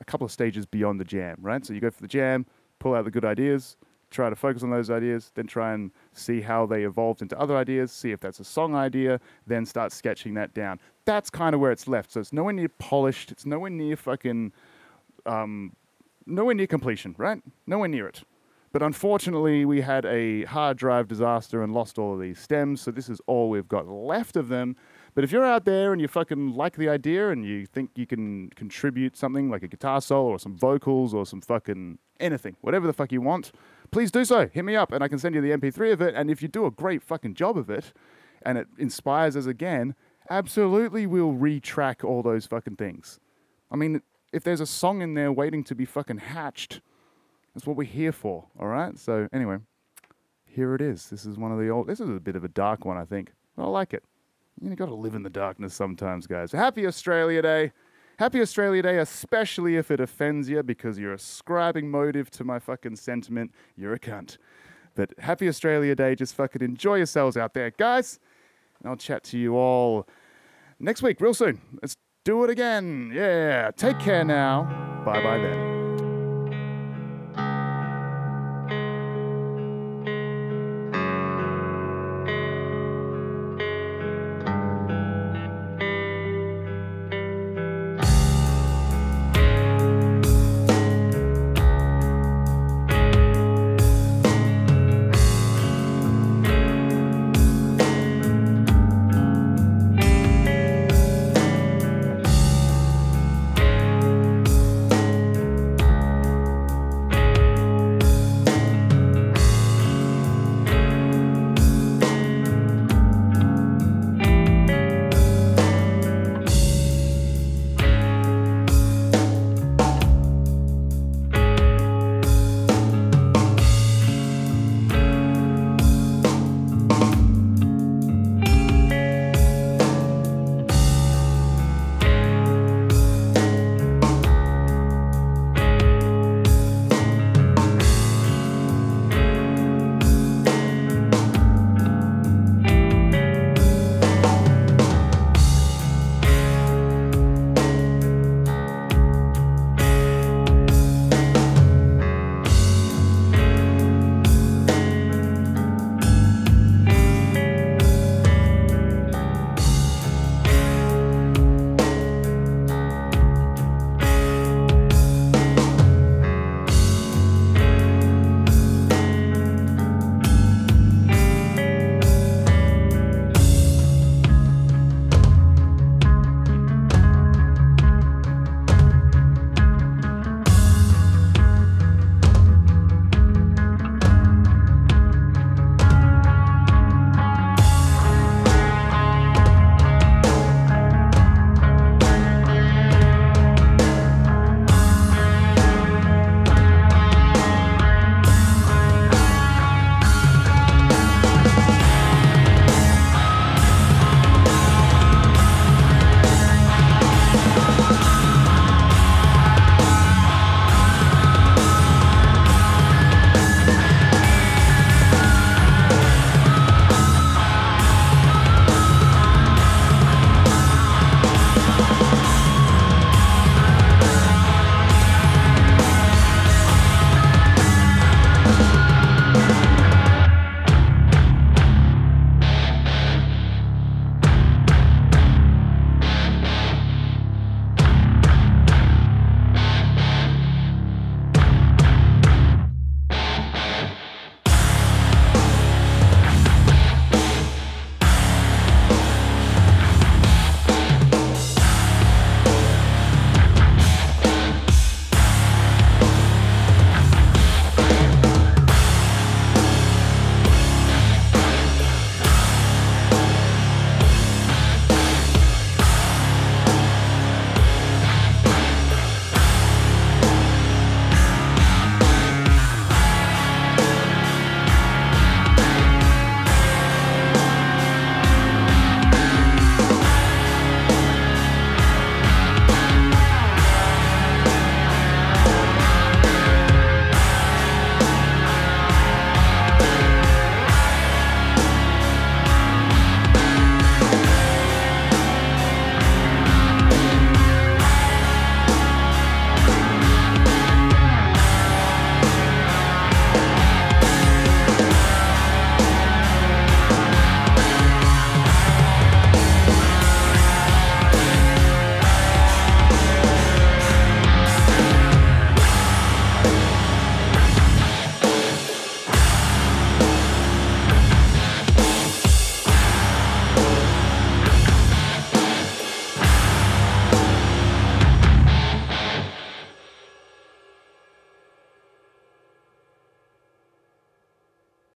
a 0.00 0.04
couple 0.04 0.24
of 0.24 0.32
stages 0.32 0.66
beyond 0.66 1.00
the 1.00 1.04
jam, 1.04 1.36
right? 1.40 1.64
So 1.64 1.72
you 1.72 1.80
go 1.80 1.90
for 1.90 2.02
the 2.02 2.08
jam, 2.08 2.44
pull 2.80 2.94
out 2.94 3.04
the 3.04 3.10
good 3.10 3.24
ideas, 3.24 3.76
try 4.10 4.28
to 4.28 4.36
focus 4.36 4.64
on 4.64 4.70
those 4.70 4.90
ideas, 4.90 5.30
then 5.34 5.46
try 5.46 5.72
and 5.72 5.92
see 6.12 6.40
how 6.40 6.66
they 6.66 6.82
evolved 6.82 7.22
into 7.22 7.38
other 7.38 7.56
ideas, 7.56 7.92
see 7.92 8.10
if 8.10 8.20
that's 8.20 8.40
a 8.40 8.44
song 8.44 8.74
idea, 8.74 9.20
then 9.46 9.64
start 9.64 9.92
sketching 9.92 10.34
that 10.34 10.52
down. 10.52 10.80
That's 11.04 11.30
kind 11.30 11.54
of 11.54 11.60
where 11.60 11.72
it's 11.72 11.86
left. 11.88 12.12
So 12.12 12.20
it's 12.20 12.32
nowhere 12.32 12.52
near 12.52 12.68
polished, 12.68 13.30
it's 13.30 13.46
nowhere 13.46 13.70
near 13.70 13.96
fucking, 13.96 14.52
um, 15.24 15.76
nowhere 16.26 16.54
near 16.54 16.66
completion, 16.66 17.14
right? 17.16 17.40
Nowhere 17.66 17.88
near 17.88 18.08
it. 18.08 18.22
But 18.72 18.82
unfortunately, 18.82 19.64
we 19.64 19.82
had 19.82 20.06
a 20.06 20.44
hard 20.44 20.78
drive 20.78 21.06
disaster 21.06 21.62
and 21.62 21.72
lost 21.72 21.98
all 21.98 22.14
of 22.14 22.20
these 22.20 22.38
stems, 22.38 22.80
so 22.80 22.90
this 22.90 23.08
is 23.08 23.20
all 23.26 23.50
we've 23.50 23.68
got 23.68 23.86
left 23.86 24.36
of 24.36 24.48
them. 24.48 24.76
But 25.14 25.24
if 25.24 25.32
you're 25.32 25.44
out 25.44 25.66
there 25.66 25.92
and 25.92 26.00
you 26.00 26.08
fucking 26.08 26.54
like 26.54 26.76
the 26.76 26.88
idea 26.88 27.30
and 27.30 27.44
you 27.44 27.66
think 27.66 27.90
you 27.96 28.06
can 28.06 28.48
contribute 28.50 29.16
something 29.16 29.50
like 29.50 29.62
a 29.62 29.68
guitar 29.68 30.00
solo 30.00 30.30
or 30.30 30.38
some 30.38 30.56
vocals 30.56 31.12
or 31.12 31.26
some 31.26 31.42
fucking 31.42 31.98
anything, 32.18 32.56
whatever 32.62 32.86
the 32.86 32.94
fuck 32.94 33.12
you 33.12 33.20
want, 33.20 33.52
please 33.90 34.10
do 34.10 34.24
so. 34.24 34.48
Hit 34.48 34.64
me 34.64 34.74
up 34.74 34.90
and 34.90 35.04
I 35.04 35.08
can 35.08 35.18
send 35.18 35.34
you 35.34 35.42
the 35.42 35.50
MP3 35.50 35.92
of 35.92 36.00
it. 36.00 36.14
And 36.14 36.30
if 36.30 36.40
you 36.40 36.48
do 36.48 36.64
a 36.64 36.70
great 36.70 37.02
fucking 37.02 37.34
job 37.34 37.58
of 37.58 37.68
it 37.68 37.92
and 38.40 38.56
it 38.56 38.68
inspires 38.78 39.36
us 39.36 39.44
again, 39.44 39.94
absolutely 40.30 41.06
we'll 41.06 41.34
retrack 41.34 42.02
all 42.02 42.22
those 42.22 42.46
fucking 42.46 42.76
things. 42.76 43.20
I 43.70 43.76
mean, 43.76 44.00
if 44.32 44.44
there's 44.44 44.60
a 44.60 44.66
song 44.66 45.02
in 45.02 45.12
there 45.12 45.30
waiting 45.30 45.62
to 45.64 45.74
be 45.74 45.84
fucking 45.84 46.18
hatched, 46.18 46.80
that's 47.54 47.66
what 47.66 47.76
we're 47.76 47.84
here 47.84 48.12
for, 48.12 48.46
all 48.58 48.68
right? 48.68 48.98
So, 48.98 49.28
anyway, 49.30 49.58
here 50.46 50.74
it 50.74 50.80
is. 50.80 51.10
This 51.10 51.26
is 51.26 51.36
one 51.36 51.52
of 51.52 51.58
the 51.58 51.68
old, 51.68 51.86
this 51.86 52.00
is 52.00 52.08
a 52.08 52.18
bit 52.18 52.34
of 52.34 52.44
a 52.44 52.48
dark 52.48 52.86
one, 52.86 52.96
I 52.96 53.04
think. 53.04 53.32
I 53.58 53.64
like 53.64 53.92
it. 53.92 54.04
You 54.60 54.74
got 54.76 54.86
to 54.86 54.94
live 54.94 55.14
in 55.14 55.22
the 55.22 55.30
darkness 55.30 55.74
sometimes, 55.74 56.26
guys. 56.26 56.52
Happy 56.52 56.86
Australia 56.86 57.42
Day. 57.42 57.72
Happy 58.18 58.40
Australia 58.40 58.82
Day, 58.82 58.98
especially 58.98 59.76
if 59.76 59.90
it 59.90 59.98
offends 59.98 60.48
you 60.48 60.62
because 60.62 60.98
you're 60.98 61.14
ascribing 61.14 61.90
motive 61.90 62.30
to 62.30 62.44
my 62.44 62.58
fucking 62.58 62.96
sentiment. 62.96 63.52
You're 63.76 63.94
a 63.94 63.98
cunt. 63.98 64.36
But 64.94 65.14
happy 65.18 65.48
Australia 65.48 65.94
Day. 65.94 66.14
Just 66.14 66.34
fucking 66.34 66.62
enjoy 66.62 66.96
yourselves 66.96 67.36
out 67.36 67.54
there, 67.54 67.70
guys. 67.70 68.20
And 68.80 68.90
I'll 68.90 68.96
chat 68.96 69.24
to 69.24 69.38
you 69.38 69.56
all 69.56 70.06
next 70.78 71.02
week, 71.02 71.20
real 71.20 71.34
soon. 71.34 71.60
Let's 71.80 71.96
do 72.24 72.44
it 72.44 72.50
again. 72.50 73.10
Yeah. 73.12 73.70
Take 73.76 73.98
care 73.98 74.24
now. 74.24 75.02
Bye 75.04 75.22
bye 75.22 75.38
then. 75.38 75.71